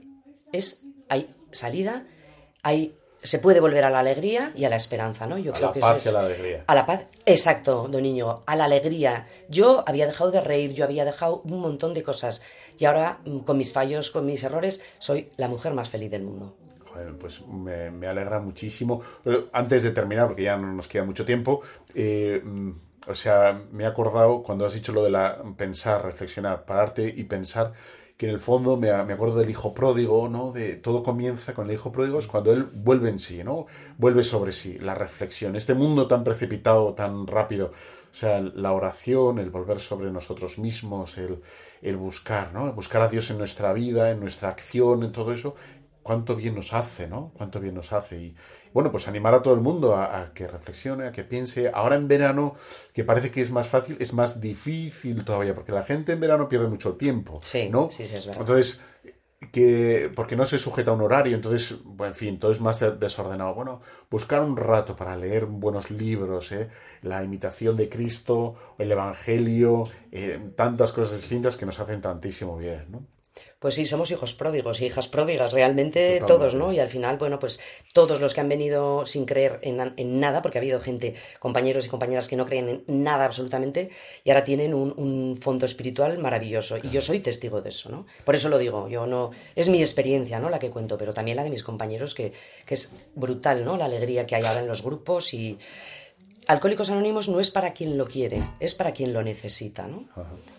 es, 0.53 0.87
hay 1.09 1.29
salida, 1.51 2.07
hay 2.63 2.95
se 3.23 3.39
puede 3.39 3.61
volver 3.61 3.85
a 3.85 3.91
la 3.91 3.99
alegría 4.01 4.53
y 4.57 4.65
a 4.65 4.69
la 4.71 4.77
esperanza, 4.77 5.27
¿no? 5.27 5.37
Yo 5.39 5.53
A 5.53 5.55
creo 5.55 5.69
la 5.69 5.73
que 5.75 5.81
paz 5.81 5.99
ese 5.99 6.09
y 6.09 6.09
a 6.09 6.11
es- 6.11 6.15
la 6.15 6.27
alegría. 6.27 6.65
A 6.67 6.75
la 6.75 6.87
paz, 6.87 7.07
exacto, 7.27 7.89
don 7.89 8.03
niño, 8.03 8.41
a 8.47 8.57
la 8.57 8.65
alegría. 8.65 9.27
Yo 9.49 9.85
había 9.87 10.07
dejado 10.07 10.31
de 10.31 10.41
reír, 10.41 10.73
yo 10.73 10.85
había 10.85 11.05
dejado 11.05 11.43
un 11.45 11.61
montón 11.61 11.93
de 11.95 12.03
cosas 12.03 12.43
y 12.79 12.85
ahora, 12.87 13.19
mm, 13.25 13.41
con 13.41 13.59
mis 13.59 13.73
fallos, 13.73 14.11
con 14.11 14.25
mis 14.27 14.43
errores, 14.45 14.85
soy 14.99 15.29
la 15.37 15.49
mujer 15.49 15.75
más 15.75 15.89
feliz 15.91 16.11
del 16.11 16.23
mundo. 16.23 16.57
Joder, 16.93 17.13
pues 17.19 17.47
me, 17.47 17.91
me 17.91 18.07
alegra 18.09 18.41
muchísimo. 18.41 19.03
Antes 19.53 19.83
de 19.85 19.91
terminar, 19.93 20.27
porque 20.27 20.43
ya 20.45 20.57
no 20.57 20.73
nos 20.73 20.89
queda 20.89 21.05
mucho 21.05 21.25
tiempo, 21.25 21.61
eh, 21.95 22.41
mm, 22.43 22.71
o 23.07 23.15
sea, 23.15 23.61
me 23.71 23.85
he 23.85 23.87
acordado 23.87 24.43
cuando 24.43 24.65
has 24.67 24.75
dicho 24.75 24.93
lo 24.93 25.05
de 25.05 25.11
la 25.11 25.43
pensar, 25.57 26.05
reflexionar, 26.05 26.65
pararte 26.65 27.07
y 27.07 27.25
pensar 27.25 27.73
que 28.21 28.27
en 28.27 28.33
el 28.33 28.39
fondo 28.39 28.77
me, 28.77 28.93
me 29.05 29.15
acuerdo 29.15 29.39
del 29.39 29.49
hijo 29.49 29.73
pródigo, 29.73 30.29
¿no? 30.29 30.53
De 30.53 30.77
todo 30.77 31.03
comienza 31.03 31.55
con 31.55 31.67
el 31.67 31.73
hijo 31.73 31.91
pródigo 31.91 32.19
es 32.19 32.27
cuando 32.27 32.53
él 32.53 32.65
vuelve 32.65 33.09
en 33.09 33.19
sí, 33.19 33.43
¿no? 33.43 33.65
Vuelve 33.97 34.23
sobre 34.25 34.53
sí, 34.53 34.79
la 34.79 34.95
reflexión. 34.95 35.57
Este 35.57 35.73
mundo 35.73 36.07
tan 36.07 36.23
precipitado, 36.23 36.93
tan 36.93 37.27
rápido, 37.27 37.69
o 37.69 38.15
sea, 38.15 38.39
la 38.41 38.73
oración, 38.73 39.39
el 39.39 39.49
volver 39.49 39.81
sobre 39.81 40.11
nosotros 40.11 40.59
mismos, 40.59 41.17
el, 41.17 41.41
el 41.81 41.97
buscar, 41.97 42.53
¿no? 42.53 42.71
Buscar 42.75 43.01
a 43.01 43.09
Dios 43.09 43.31
en 43.31 43.39
nuestra 43.39 43.73
vida, 43.73 44.11
en 44.11 44.21
nuestra 44.21 44.51
acción, 44.51 45.03
en 45.03 45.13
todo 45.13 45.33
eso, 45.33 45.55
cuánto 46.11 46.35
bien 46.37 46.55
nos 46.57 46.73
hace, 46.75 47.07
¿no? 47.09 47.33
Cuánto 47.37 47.61
bien 47.61 47.75
nos 47.75 47.93
hace. 47.93 48.17
Y 48.21 48.35
bueno, 48.75 48.91
pues 48.91 49.07
animar 49.09 49.35
a 49.35 49.43
todo 49.43 49.55
el 49.55 49.61
mundo 49.61 49.95
a, 49.97 50.05
a 50.21 50.33
que 50.35 50.47
reflexione, 50.49 51.07
a 51.07 51.13
que 51.13 51.25
piense. 51.25 51.71
Ahora 51.73 51.97
en 51.97 52.09
verano, 52.09 52.55
que 52.95 53.05
parece 53.05 53.31
que 53.31 53.41
es 53.41 53.53
más 53.53 53.69
fácil, 53.69 53.97
es 54.01 54.13
más 54.15 54.41
difícil 54.41 55.25
todavía, 55.25 55.55
porque 55.55 55.73
la 55.73 55.85
gente 55.85 56.13
en 56.13 56.21
verano 56.21 56.49
pierde 56.49 56.69
mucho 56.69 56.97
tiempo, 56.97 57.41
Sí, 57.43 57.69
¿no? 57.71 57.89
sí, 57.91 58.07
sí, 58.09 58.17
es 58.17 58.27
verdad. 58.27 58.41
Entonces, 58.43 58.81
que 59.53 60.11
porque 60.15 60.37
no 60.37 60.45
se 60.47 60.59
sujeta 60.59 60.91
a 60.91 60.95
un 60.95 61.01
horario, 61.03 61.35
entonces, 61.37 61.79
bueno, 61.85 62.13
en 62.13 62.15
fin, 62.15 62.39
todo 62.39 62.51
es 62.53 62.61
más 62.61 62.81
de- 62.81 62.97
desordenado. 62.97 63.55
Bueno, 63.55 63.81
buscar 64.11 64.43
un 64.43 64.57
rato 64.57 64.95
para 64.97 65.17
leer 65.17 65.47
buenos 65.47 65.91
libros, 65.91 66.53
¿eh? 66.53 66.69
la 67.03 67.25
imitación 67.25 67.77
de 67.77 67.89
Cristo, 67.89 68.55
el 68.79 68.93
Evangelio, 68.93 69.89
eh, 70.13 70.39
tantas 70.57 70.93
cosas 70.93 71.17
distintas 71.21 71.57
que 71.57 71.67
nos 71.67 71.81
hacen 71.81 72.01
tantísimo 72.03 72.57
bien, 72.59 72.87
¿no? 72.91 73.07
Pues 73.59 73.75
sí, 73.75 73.85
somos 73.85 74.11
hijos 74.11 74.35
pródigos 74.35 74.81
y 74.81 74.87
hijas 74.87 75.07
pródigas, 75.09 75.53
realmente 75.53 76.19
Totalmente. 76.21 76.27
todos, 76.27 76.55
¿no? 76.55 76.73
Y 76.73 76.79
al 76.79 76.89
final, 76.89 77.19
bueno, 77.19 77.39
pues 77.39 77.61
todos 77.93 78.21
los 78.21 78.33
que 78.33 78.41
han 78.41 78.49
venido 78.49 79.05
sin 79.05 79.27
creer 79.27 79.59
en, 79.63 79.93
en 79.97 80.21
nada, 80.21 80.41
porque 80.41 80.57
ha 80.57 80.61
habido 80.61 80.81
gente, 80.81 81.15
compañeros 81.39 81.85
y 81.85 81.89
compañeras 81.91 82.27
que 82.27 82.37
no 82.37 82.47
creen 82.47 82.83
en 82.87 83.03
nada 83.03 83.27
absolutamente, 83.27 83.91
y 84.25 84.31
ahora 84.31 84.45
tienen 84.45 84.73
un, 84.73 84.95
un 84.97 85.37
fondo 85.37 85.67
espiritual 85.67 86.19
maravilloso. 86.19 86.79
Y 86.83 86.89
yo 86.89 87.01
soy 87.03 87.21
testigo 87.21 87.61
de 87.61 87.69
eso, 87.69 87.91
¿no? 87.91 88.07
Por 88.25 88.35
eso 88.35 88.49
lo 88.49 88.57
digo, 88.57 88.89
yo 88.89 89.07
no. 89.07 89.31
Es 89.55 89.69
mi 89.69 89.81
experiencia, 89.81 90.41
¿no? 90.41 90.49
La 90.49 90.59
que 90.59 90.71
cuento, 90.71 90.97
pero 90.97 91.13
también 91.13 91.37
la 91.37 91.45
de 91.45 91.51
mis 91.51 91.63
compañeros, 91.63 92.15
que, 92.15 92.33
que 92.65 92.75
es 92.75 92.95
brutal, 93.15 93.65
¿no? 93.65 93.77
La 93.77 93.85
alegría 93.85 94.27
que 94.27 94.37
hay 94.37 94.45
ahora 94.45 94.61
en 94.61 94.69
los 94.69 94.83
grupos 94.83 95.35
y. 95.35 95.59
Alcohólicos 96.47 96.91
Anónimos 96.91 97.29
no 97.29 97.39
es 97.39 97.51
para 97.51 97.73
quien 97.75 97.97
lo 97.97 98.07
quiere, 98.07 98.43
es 98.59 98.75
para 98.75 98.93
quien 98.93 99.13
lo 99.13 99.23
necesita, 99.23 99.87
¿no? 99.87 100.09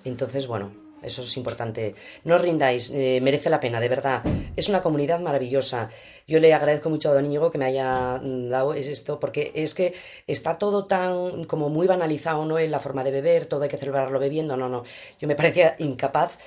Entonces, 0.06 0.48
bueno, 0.48 0.72
eso 1.02 1.22
es 1.24 1.36
importante. 1.38 1.96
No 2.24 2.36
os 2.36 2.42
rindáis, 2.42 2.92
eh, 2.92 3.20
merece 3.22 3.50
la 3.50 3.60
pena, 3.60 3.80
de 3.80 3.90
verdad. 3.90 4.22
Es 4.56 4.70
una 4.70 4.82
comunidad 4.82 5.20
maravillosa. 5.20 5.90
Yo 6.28 6.40
le 6.40 6.54
agradezco 6.54 6.90
mucho 6.90 7.10
a 7.10 7.14
Don 7.14 7.26
Íñigo 7.26 7.52
que 7.52 7.58
me 7.58 7.66
haya 7.66 8.20
mm, 8.22 8.50
dado 8.50 8.74
es 8.74 8.88
esto, 8.88 9.20
porque 9.20 9.52
es 9.56 9.74
que 9.74 9.94
está 10.28 10.58
todo 10.58 10.86
tan 10.86 11.44
como 11.46 11.70
muy 11.70 11.88
banalizado, 11.88 12.46
¿no? 12.46 12.60
En 12.60 12.72
la 12.72 12.80
forma 12.80 13.04
de 13.04 13.12
beber, 13.12 13.46
todo 13.48 13.64
hay 13.64 13.70
que 13.70 13.78
celebrarlo 13.78 14.20
bebiendo, 14.20 14.56
no, 14.58 14.70
no. 14.70 14.84
Yo 15.20 15.28
me 15.28 15.36
parecía 15.36 15.76
incapaz 15.80 16.38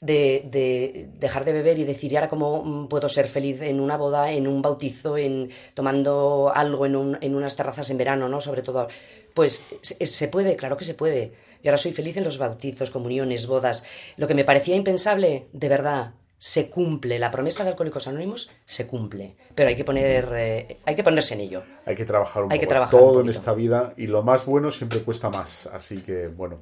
de, 0.00 0.42
de 0.50 1.08
dejar 1.18 1.44
de 1.44 1.52
beber 1.52 1.78
y 1.78 1.84
decir, 1.84 2.10
¿y 2.12 2.16
ahora 2.16 2.28
cómo 2.28 2.64
mm, 2.64 2.88
puedo 2.88 3.08
ser 3.08 3.26
feliz 3.28 3.60
en 3.62 3.80
una 3.80 3.96
boda, 3.96 4.32
en 4.32 4.46
un 4.46 4.62
bautizo, 4.62 5.16
en 5.18 5.50
tomando 5.74 6.50
algo 6.54 6.86
en, 6.86 6.96
un- 6.96 7.18
en 7.20 7.34
unas 7.34 7.54
terrazas 7.56 7.90
en 7.90 7.98
verano, 7.98 8.28
¿no? 8.28 8.40
Sobre 8.40 8.62
todo, 8.62 8.88
pues 9.34 9.66
se 9.82 10.28
puede, 10.28 10.56
claro 10.56 10.76
que 10.76 10.84
se 10.84 10.94
puede. 10.94 11.32
Y 11.62 11.68
ahora 11.68 11.78
soy 11.78 11.92
feliz 11.92 12.16
en 12.16 12.24
los 12.24 12.38
bautizos, 12.38 12.90
comuniones, 12.90 13.46
bodas. 13.46 13.84
Lo 14.16 14.26
que 14.28 14.34
me 14.34 14.44
parecía 14.44 14.76
impensable, 14.76 15.48
de 15.52 15.68
verdad, 15.68 16.12
se 16.38 16.70
cumple. 16.70 17.18
La 17.18 17.30
promesa 17.30 17.64
de 17.64 17.70
Alcohólicos 17.70 18.08
Anónimos 18.08 18.50
se 18.64 18.86
cumple. 18.86 19.36
Pero 19.54 19.68
hay 19.68 19.76
que 19.76 19.84
poner, 19.84 20.28
eh, 20.34 20.78
hay 20.86 20.94
que 20.96 21.04
ponerse 21.04 21.34
en 21.34 21.40
ello. 21.40 21.62
Hay 21.84 21.94
que 21.94 22.04
trabajar 22.06 22.44
un 22.44 22.52
Hay 22.52 22.58
que 22.58 22.64
poco. 22.66 22.70
trabajar 22.72 22.94
un 23.00 23.06
Todo 23.06 23.20
en 23.20 23.28
esta 23.28 23.52
vida 23.52 23.92
y 23.96 24.06
lo 24.06 24.22
más 24.22 24.46
bueno 24.46 24.70
siempre 24.70 25.00
cuesta 25.00 25.28
más. 25.28 25.66
Así 25.66 26.00
que, 26.00 26.28
bueno. 26.28 26.58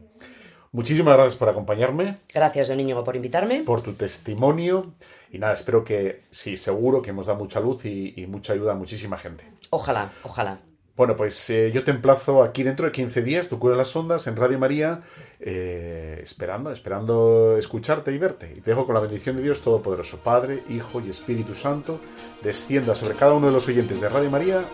Muchísimas 0.72 1.14
gracias 1.14 1.36
por 1.36 1.48
acompañarme, 1.48 2.18
Gracias, 2.34 2.68
don 2.68 2.78
Íñigo, 2.78 3.02
por 3.02 3.16
invitarme. 3.16 3.60
por 3.62 3.80
tu 3.80 3.94
testimonio. 3.94 4.92
Y 5.32 5.38
nada, 5.38 5.54
espero 5.54 5.82
que, 5.82 6.24
sí, 6.30 6.58
seguro 6.58 7.00
que 7.00 7.08
hemos 7.10 7.26
dado 7.26 7.38
mucha 7.38 7.58
luz 7.58 7.86
y, 7.86 8.12
y 8.16 8.26
mucha 8.26 8.52
ayuda 8.52 8.72
a 8.72 8.74
muchísima 8.74 9.16
gente. 9.16 9.44
Ojalá, 9.70 10.10
ojalá. 10.24 10.58
Bueno, 10.98 11.14
pues 11.14 11.48
eh, 11.48 11.70
yo 11.72 11.84
te 11.84 11.92
emplazo 11.92 12.42
aquí 12.42 12.64
dentro 12.64 12.84
de 12.86 12.90
15 12.90 13.22
días, 13.22 13.48
tu 13.48 13.60
cura 13.60 13.76
las 13.76 13.94
ondas, 13.94 14.26
en 14.26 14.34
Radio 14.34 14.58
María, 14.58 15.02
eh, 15.38 16.18
esperando, 16.20 16.72
esperando 16.72 17.56
escucharte 17.56 18.12
y 18.12 18.18
verte. 18.18 18.52
Y 18.56 18.60
te 18.60 18.72
dejo 18.72 18.84
con 18.84 18.96
la 18.96 19.00
bendición 19.00 19.36
de 19.36 19.42
Dios 19.42 19.62
Todopoderoso, 19.62 20.18
Padre, 20.18 20.64
Hijo 20.68 21.00
y 21.00 21.08
Espíritu 21.08 21.54
Santo, 21.54 22.00
descienda 22.42 22.96
sobre 22.96 23.14
cada 23.14 23.34
uno 23.34 23.46
de 23.46 23.52
los 23.52 23.68
oyentes 23.68 24.00
de 24.00 24.08
Radio 24.08 24.28
María. 24.28 24.64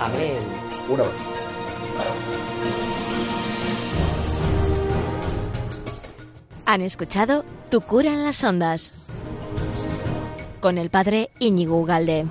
Amén. 0.00 0.36
Un 0.90 1.00
abrazo. 1.00 1.16
Han 6.66 6.82
escuchado 6.82 7.42
Tu 7.70 7.80
cura 7.80 8.12
en 8.12 8.22
las 8.22 8.44
ondas 8.44 9.06
con 10.60 10.76
el 10.76 10.90
padre 10.90 11.30
Íñigo 11.38 11.78
Ugalde. 11.78 12.26